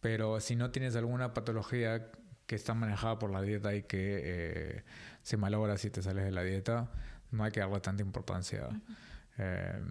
Pero 0.00 0.40
si 0.40 0.56
no 0.56 0.70
tienes 0.70 0.96
alguna 0.96 1.34
patología 1.34 2.10
que 2.48 2.56
está 2.56 2.72
manejada 2.72 3.18
por 3.18 3.30
la 3.30 3.42
dieta 3.42 3.74
y 3.74 3.82
que 3.82 4.20
eh, 4.24 4.84
se 5.22 5.36
malogra 5.36 5.76
si 5.76 5.90
te 5.90 6.02
sales 6.02 6.24
de 6.24 6.32
la 6.32 6.42
dieta, 6.42 6.90
no 7.30 7.44
hay 7.44 7.52
que 7.52 7.60
darle 7.60 7.78
tanta 7.80 8.02
importancia. 8.02 8.68
Eh, 9.36 9.82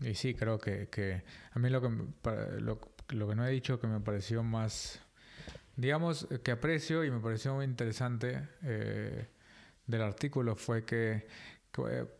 y 0.00 0.14
sí, 0.14 0.34
creo 0.34 0.58
que, 0.58 0.88
que, 0.90 1.24
a 1.52 1.58
mí 1.58 1.70
lo 1.70 1.80
que, 1.80 1.88
lo, 2.60 2.78
lo, 3.08 3.28
que 3.28 3.34
no 3.34 3.46
he 3.46 3.50
dicho 3.50 3.80
que 3.80 3.86
me 3.86 4.00
pareció 4.00 4.42
más, 4.42 5.00
digamos, 5.76 6.28
que 6.44 6.50
aprecio 6.50 7.04
y 7.04 7.10
me 7.10 7.20
pareció 7.20 7.54
muy 7.54 7.64
interesante 7.64 8.46
eh, 8.62 9.28
del 9.86 10.02
artículo 10.02 10.56
fue 10.56 10.84
que, 10.84 11.26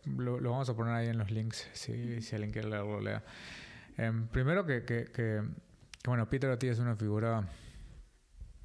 lo, 0.07 0.41
vamos 0.41 0.71
a 0.71 0.75
poner 0.75 0.95
ahí 0.95 1.09
en 1.09 1.19
los 1.19 1.31
links, 1.31 1.69
si, 1.75 2.23
si 2.23 2.35
alguien 2.35 2.53
quiere 2.53 2.71
leerlo, 2.71 3.03
lea. 3.03 3.23
primero 4.33 4.65
que, 4.65 4.87
que, 4.87 5.05
que, 5.13 5.43
bueno, 6.07 6.27
Peter 6.31 6.51
a 6.51 6.59
ti 6.59 6.69
es 6.69 6.79
una 6.79 6.97
figura 6.97 7.47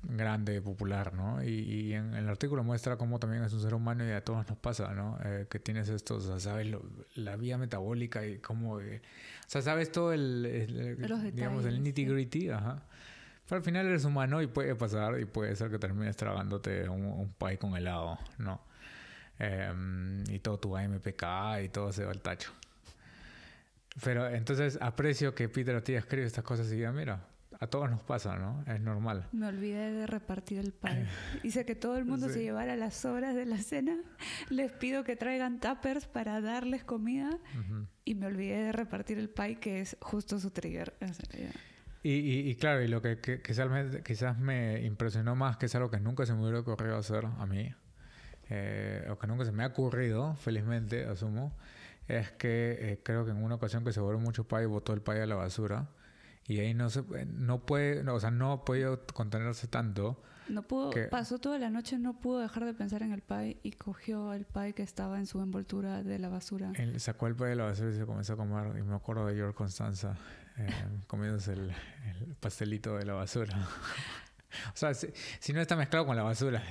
grande, 0.04 0.62
popular, 0.62 1.14
¿no? 1.14 1.44
Y, 1.44 1.94
en, 1.94 2.14
el 2.14 2.28
artículo 2.28 2.64
muestra 2.64 2.98
cómo 2.98 3.20
también 3.20 3.44
es 3.44 3.54
un 3.54 3.62
ser 3.62 3.74
humano 3.74 4.06
y 4.06 4.12
a 4.12 4.24
todos 4.24 4.48
nos 4.48 4.58
pasa, 4.58 4.94
¿no? 4.94 5.18
Eh, 5.24 5.48
que 5.50 5.60
tienes 5.60 5.90
estos, 5.90 6.42
sabes, 6.42 6.68
la 7.16 7.36
vía 7.36 7.58
metabólica 7.58 8.26
y 8.26 8.40
cómo... 8.40 8.80
Eh, 8.80 9.02
o 9.46 9.50
sea, 9.50 9.62
sabes 9.62 9.92
todo 9.92 10.14
el, 10.14 10.98
digamos, 11.34 11.66
el 11.66 11.84
nitty 11.84 12.06
gritty, 12.06 12.50
ajá. 12.50 12.84
Pero 13.48 13.58
al 13.58 13.64
final 13.64 13.86
eres 13.86 14.06
humano 14.06 14.42
y 14.42 14.48
puede 14.48 14.76
pasar 14.76 15.20
y 15.20 15.26
puede 15.26 15.56
ser 15.56 15.70
que 15.70 15.78
termines 15.78 16.16
tragándote 16.16 16.88
un, 16.88 17.06
un 17.06 17.34
pie 17.34 17.58
con 17.58 17.76
helado, 17.76 18.18
¿no? 18.38 18.62
Em, 19.44 20.24
y 20.30 20.38
todo 20.38 20.60
tu 20.60 20.78
AMPK 20.78 21.24
y 21.64 21.70
todo 21.70 21.92
se 21.92 22.06
va 22.06 22.12
al 22.12 22.22
tacho. 22.22 22.52
Pero 24.04 24.30
entonces 24.30 24.78
aprecio 24.80 25.34
que 25.34 25.50
Peter 25.50 25.76
a 25.76 25.84
ti 25.84 25.96
escribe 25.96 26.28
estas 26.28 26.44
cosas 26.44 26.72
y 26.72 26.76
diga, 26.76 26.92
mira, 26.92 27.26
a 27.62 27.68
todos 27.68 27.92
nos 27.92 28.02
pasa, 28.02 28.38
¿no? 28.38 28.64
Es 28.66 28.82
normal. 28.82 29.28
Me 29.32 29.46
olvidé 29.46 29.92
de 29.92 30.08
repartir 30.08 30.58
el 30.58 30.74
pie. 30.74 31.06
Hice 31.44 31.64
que 31.64 31.76
todo 31.76 31.96
el 31.96 32.06
mundo 32.06 32.28
se 32.28 32.42
llevara 32.42 32.76
las 32.76 32.96
sobras 32.96 33.36
de 33.36 33.46
la 33.46 33.60
cena. 33.60 33.98
Les 34.50 34.72
pido 34.72 35.04
que 35.04 35.16
traigan 35.16 35.60
tuppers 35.60 36.08
para 36.08 36.42
darles 36.42 36.84
comida. 36.84 37.38
Y 38.04 38.16
me 38.16 38.26
olvidé 38.26 38.64
de 38.64 38.72
repartir 38.72 39.20
el 39.20 39.30
pie, 39.30 39.60
que 39.60 39.80
es 39.80 39.96
justo 40.02 40.40
su 40.40 40.50
trigger. 40.50 40.96
Y, 42.02 42.50
y, 42.50 42.56
claro, 42.56 42.82
y 42.82 42.88
lo 42.88 43.00
que, 43.00 43.20
quizás, 43.46 43.70
me, 43.70 44.02
quizás 44.02 44.40
me 44.40 44.82
impresionó 44.82 45.36
más, 45.36 45.58
que 45.58 45.68
es 45.68 45.76
algo 45.76 45.92
que 45.92 46.00
nunca 46.00 46.26
se 46.26 46.34
me 46.34 46.42
hubiera 46.42 46.62
ocurrido 46.62 46.98
hacer 46.98 47.26
a 47.26 47.46
mí, 47.46 47.72
eh, 48.50 49.08
o 49.12 49.20
que 49.20 49.28
nunca 49.28 49.46
se 49.46 49.52
me 49.52 49.64
ha 49.64 49.68
ocurrido, 49.68 50.34
felizmente, 50.34 51.06
asumo, 51.06 51.56
es 52.08 52.32
que 52.32 52.78
eh, 52.80 53.02
creo 53.04 53.24
que 53.24 53.32
en 53.32 53.44
una 53.44 53.54
ocasión 53.54 53.84
que 53.84 53.94
se 53.94 54.00
volvió 54.00 54.20
mucho 54.20 54.48
pie 54.48 54.64
y 54.64 54.66
botó 54.66 54.94
el 54.94 55.02
pie 55.02 55.22
a 55.22 55.28
la 55.28 55.36
basura 55.36 55.90
y 56.48 56.60
ahí 56.60 56.74
no 56.74 56.90
se 56.90 57.04
no 57.26 57.66
puede 57.66 58.08
o 58.10 58.20
sea 58.20 58.32
no 58.32 58.52
ha 58.52 58.66
podido 58.66 59.06
contenerse 59.14 59.68
tanto 59.68 60.22
no 60.52 60.64
pudo 60.64 60.92
pasó 61.10 61.40
toda 61.40 61.58
la 61.60 61.70
noche 61.70 61.98
no 61.98 62.20
pudo 62.20 62.40
dejar 62.40 62.66
de 62.66 62.74
pensar 62.74 63.04
en 63.04 63.14
el 63.14 63.22
pie 63.22 63.58
y 63.64 63.72
cogió 63.72 64.34
el 64.34 64.46
pie 64.46 64.74
que 64.74 64.84
estaba 64.84 65.18
en 65.18 65.26
su 65.26 65.40
envoltura 65.40 66.04
de 66.04 66.20
la 66.20 66.30
basura. 66.30 66.72
Él 66.76 67.00
sacó 67.00 67.28
el 67.28 67.36
pie 67.36 67.48
de 67.48 67.56
la 67.56 67.66
basura 67.66 67.92
y 67.92 67.94
se 67.94 68.06
comenzó 68.06 68.34
a 68.34 68.38
comer 68.38 68.78
y 68.78 68.84
me 68.84 68.96
acuerdo 68.96 69.26
de 69.28 69.36
George 69.36 69.56
Constanza 69.56 70.18
eh, 70.58 70.68
comiéndose 71.08 71.54
el, 71.54 71.72
pastelito 72.40 72.98
de 72.98 73.06
la 73.06 73.14
basura. 73.14 73.68
O 74.74 74.76
sea 74.76 74.94
si, 74.94 75.54
no 75.54 75.62
está 75.62 75.78
mezclado 75.78 76.06
con 76.06 76.18
la 76.18 76.24
basura 76.24 76.62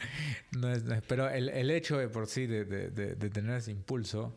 no 0.58 0.68
es, 0.68 0.82
pero 1.06 1.30
el, 1.30 1.48
el, 1.48 1.70
hecho 1.70 1.96
de 1.96 2.08
por 2.08 2.26
sí 2.26 2.48
de, 2.48 2.64
de, 2.64 2.90
de, 2.90 3.30
tener 3.30 3.56
ese 3.56 3.70
impulso 3.70 4.36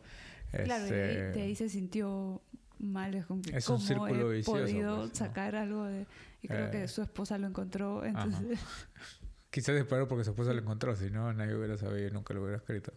claro, 0.52 0.84
de, 0.84 1.32
ahí, 1.42 1.56
se 1.56 1.68
sintió 1.68 2.40
mal 2.78 3.14
es, 3.14 3.26
es 3.52 3.68
un 3.68 3.80
círculo 3.80 4.32
he 4.32 4.36
vicioso, 4.36 4.60
podido 4.60 5.00
pues, 5.00 5.18
sacar 5.18 5.56
algo 5.56 5.84
de 5.84 6.06
y 6.42 6.48
creo 6.48 6.70
que 6.70 6.84
eh, 6.84 6.88
su 6.88 7.02
esposa 7.02 7.38
lo 7.38 7.46
encontró 7.46 8.04
entonces 8.04 8.58
quizás 9.50 9.74
después 9.74 10.04
porque 10.08 10.24
su 10.24 10.30
esposa 10.30 10.52
lo 10.52 10.60
encontró 10.60 10.96
si 10.96 11.10
no 11.10 11.32
nadie 11.32 11.54
hubiera 11.54 11.76
sabido 11.76 12.08
y 12.08 12.10
nunca 12.10 12.34
lo 12.34 12.42
hubiera 12.42 12.56
escrito. 12.56 12.92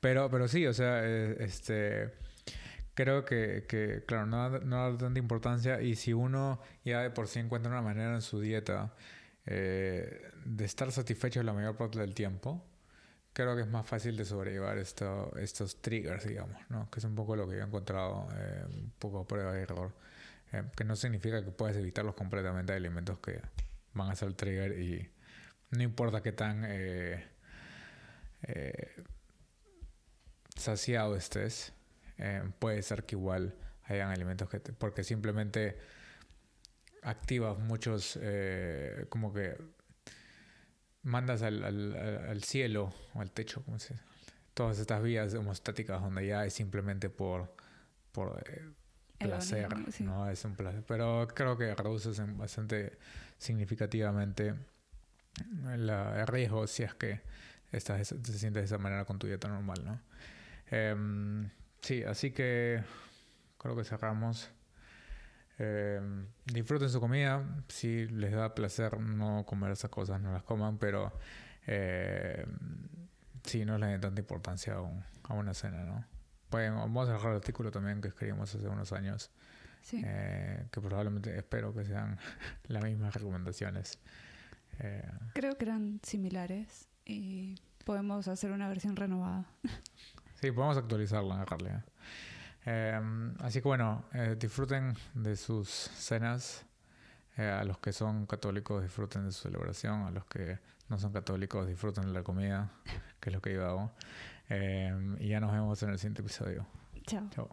Pero 0.00 0.28
pero 0.30 0.48
sí 0.48 0.66
o 0.66 0.74
sea 0.74 1.00
eh, 1.04 1.36
este 1.40 2.12
creo 2.94 3.24
que, 3.24 3.64
que 3.68 4.02
claro 4.04 4.26
no, 4.26 4.58
no 4.58 4.90
da 4.90 4.98
tanta 4.98 5.20
importancia 5.20 5.80
y 5.80 5.94
si 5.94 6.12
uno 6.12 6.60
ya 6.84 7.02
de 7.02 7.10
por 7.10 7.28
sí 7.28 7.38
encuentra 7.38 7.70
una 7.70 7.82
manera 7.82 8.14
en 8.14 8.22
su 8.22 8.40
dieta 8.40 8.92
eh, 9.46 10.30
de 10.44 10.64
estar 10.64 10.90
satisfecho 10.90 11.42
la 11.44 11.52
mayor 11.52 11.76
parte 11.76 12.00
del 12.00 12.12
tiempo 12.12 12.64
creo 13.44 13.54
que 13.54 13.62
es 13.62 13.68
más 13.68 13.86
fácil 13.86 14.16
de 14.16 14.24
sobrellevar 14.24 14.78
esto, 14.78 15.32
estos 15.38 15.80
triggers, 15.80 16.26
digamos, 16.26 16.60
¿no? 16.70 16.90
Que 16.90 16.98
es 16.98 17.04
un 17.04 17.14
poco 17.14 17.36
lo 17.36 17.48
que 17.48 17.54
yo 17.54 17.62
he 17.62 17.64
encontrado, 17.64 18.26
eh, 18.34 18.64
un 18.66 18.92
poco 18.98 19.24
prueba 19.28 19.52
de 19.52 19.62
error. 19.62 19.92
Eh, 20.50 20.64
que 20.76 20.82
no 20.82 20.96
significa 20.96 21.44
que 21.44 21.52
puedas 21.52 21.76
evitarlos 21.76 22.16
completamente 22.16 22.72
de 22.72 22.78
alimentos 22.78 23.20
que 23.20 23.40
van 23.94 24.10
a 24.10 24.16
ser 24.16 24.32
trigger 24.34 24.80
y 24.80 25.08
no 25.70 25.82
importa 25.84 26.20
qué 26.20 26.32
tan 26.32 26.64
eh, 26.66 27.28
saciado 30.56 31.14
estés, 31.14 31.72
puede 32.58 32.82
ser 32.82 33.04
que 33.04 33.14
igual 33.14 33.54
hayan 33.84 34.10
alimentos 34.10 34.48
que... 34.48 34.58
porque 34.58 35.04
simplemente 35.04 35.78
activas 37.02 37.56
muchos, 37.58 38.18
como 39.10 39.32
que 39.32 39.56
mandas 41.02 41.42
al, 41.42 41.64
al, 41.64 41.94
al, 42.28 42.42
cielo 42.42 42.92
o 43.14 43.20
al 43.20 43.30
techo, 43.30 43.62
como 43.64 43.78
se 43.78 43.94
todas 44.58 44.80
estas 44.80 45.00
vías 45.00 45.34
homostáticas 45.34 46.02
donde 46.02 46.26
ya 46.26 46.44
es 46.44 46.52
simplemente 46.52 47.08
por, 47.10 47.54
por 48.10 48.42
eh, 48.50 48.64
placer, 49.16 49.68
¿no? 50.00 50.28
Es 50.28 50.44
un 50.44 50.56
placer. 50.56 50.82
Pero 50.84 51.28
creo 51.32 51.56
que 51.56 51.76
reduces 51.76 52.20
bastante 52.36 52.98
significativamente 53.38 54.56
el 55.72 56.26
riesgo 56.26 56.66
si 56.66 56.82
es 56.82 56.92
que 56.94 57.20
estás, 57.70 58.08
te 58.08 58.32
sientes 58.32 58.62
de 58.62 58.64
esa 58.64 58.78
manera 58.78 59.04
con 59.04 59.20
tu 59.20 59.28
dieta 59.28 59.46
normal, 59.46 59.84
¿no? 59.84 60.00
Em, 60.72 61.48
sí, 61.80 62.02
así 62.02 62.32
que 62.32 62.82
creo 63.58 63.76
que 63.76 63.84
cerramos. 63.84 64.50
Eh, 65.58 66.00
disfruten 66.44 66.88
su 66.88 67.00
comida. 67.00 67.44
Si 67.68 68.06
les 68.08 68.32
da 68.32 68.54
placer 68.54 68.98
no 69.00 69.44
comer 69.46 69.72
esas 69.72 69.90
cosas, 69.90 70.20
no 70.20 70.32
las 70.32 70.42
coman, 70.42 70.78
pero 70.78 71.12
eh, 71.66 72.46
sí, 73.44 73.64
no 73.64 73.78
le 73.78 73.86
den 73.86 74.00
tanta 74.00 74.20
importancia 74.20 74.76
a, 75.24 75.34
una 75.34 75.54
cena, 75.54 75.84
¿no? 75.84 76.04
vamos 76.50 77.08
a 77.08 77.12
dejar 77.12 77.32
el 77.32 77.36
artículo 77.36 77.70
también 77.70 78.00
que 78.00 78.08
escribimos 78.08 78.54
hace 78.54 78.66
unos 78.68 78.92
años. 78.92 79.30
Eh, 79.92 80.66
que 80.70 80.80
probablemente 80.80 81.36
espero 81.36 81.72
que 81.74 81.84
sean 81.84 82.18
las 82.68 82.82
mismas 82.82 83.14
recomendaciones. 83.14 83.98
Eh, 84.80 85.10
Creo 85.34 85.56
que 85.56 85.64
eran 85.64 86.00
similares 86.02 86.88
y 87.04 87.56
podemos 87.84 88.28
hacer 88.28 88.50
una 88.52 88.68
versión 88.68 88.96
renovada. 88.96 89.46
sí, 90.40 90.50
podemos 90.50 90.76
actualizarla 90.76 91.36
en 91.36 91.40
Em, 92.68 93.34
así 93.40 93.62
que 93.62 93.68
bueno, 93.68 94.04
eh, 94.12 94.36
disfruten 94.38 94.94
de 95.14 95.36
sus 95.36 95.68
cenas. 95.68 96.66
Eh, 97.38 97.48
a 97.48 97.64
los 97.64 97.78
que 97.78 97.92
son 97.92 98.26
católicos 98.26 98.82
disfruten 98.82 99.24
de 99.24 99.32
su 99.32 99.42
celebración. 99.42 100.02
A 100.02 100.10
los 100.10 100.26
que 100.26 100.58
no 100.88 100.98
son 100.98 101.12
católicos 101.12 101.66
disfruten 101.66 102.04
de 102.04 102.12
la 102.12 102.22
comida, 102.22 102.70
que 103.20 103.30
es 103.30 103.34
lo 103.34 103.40
que 103.40 103.54
yo 103.54 103.66
hago. 103.66 103.92
Em, 104.50 105.16
y 105.18 105.28
ya 105.28 105.40
nos 105.40 105.52
vemos 105.52 105.82
en 105.82 105.90
el 105.90 105.98
siguiente 105.98 106.20
episodio. 106.20 106.66
Chao. 107.06 107.28
Chao. 107.30 107.48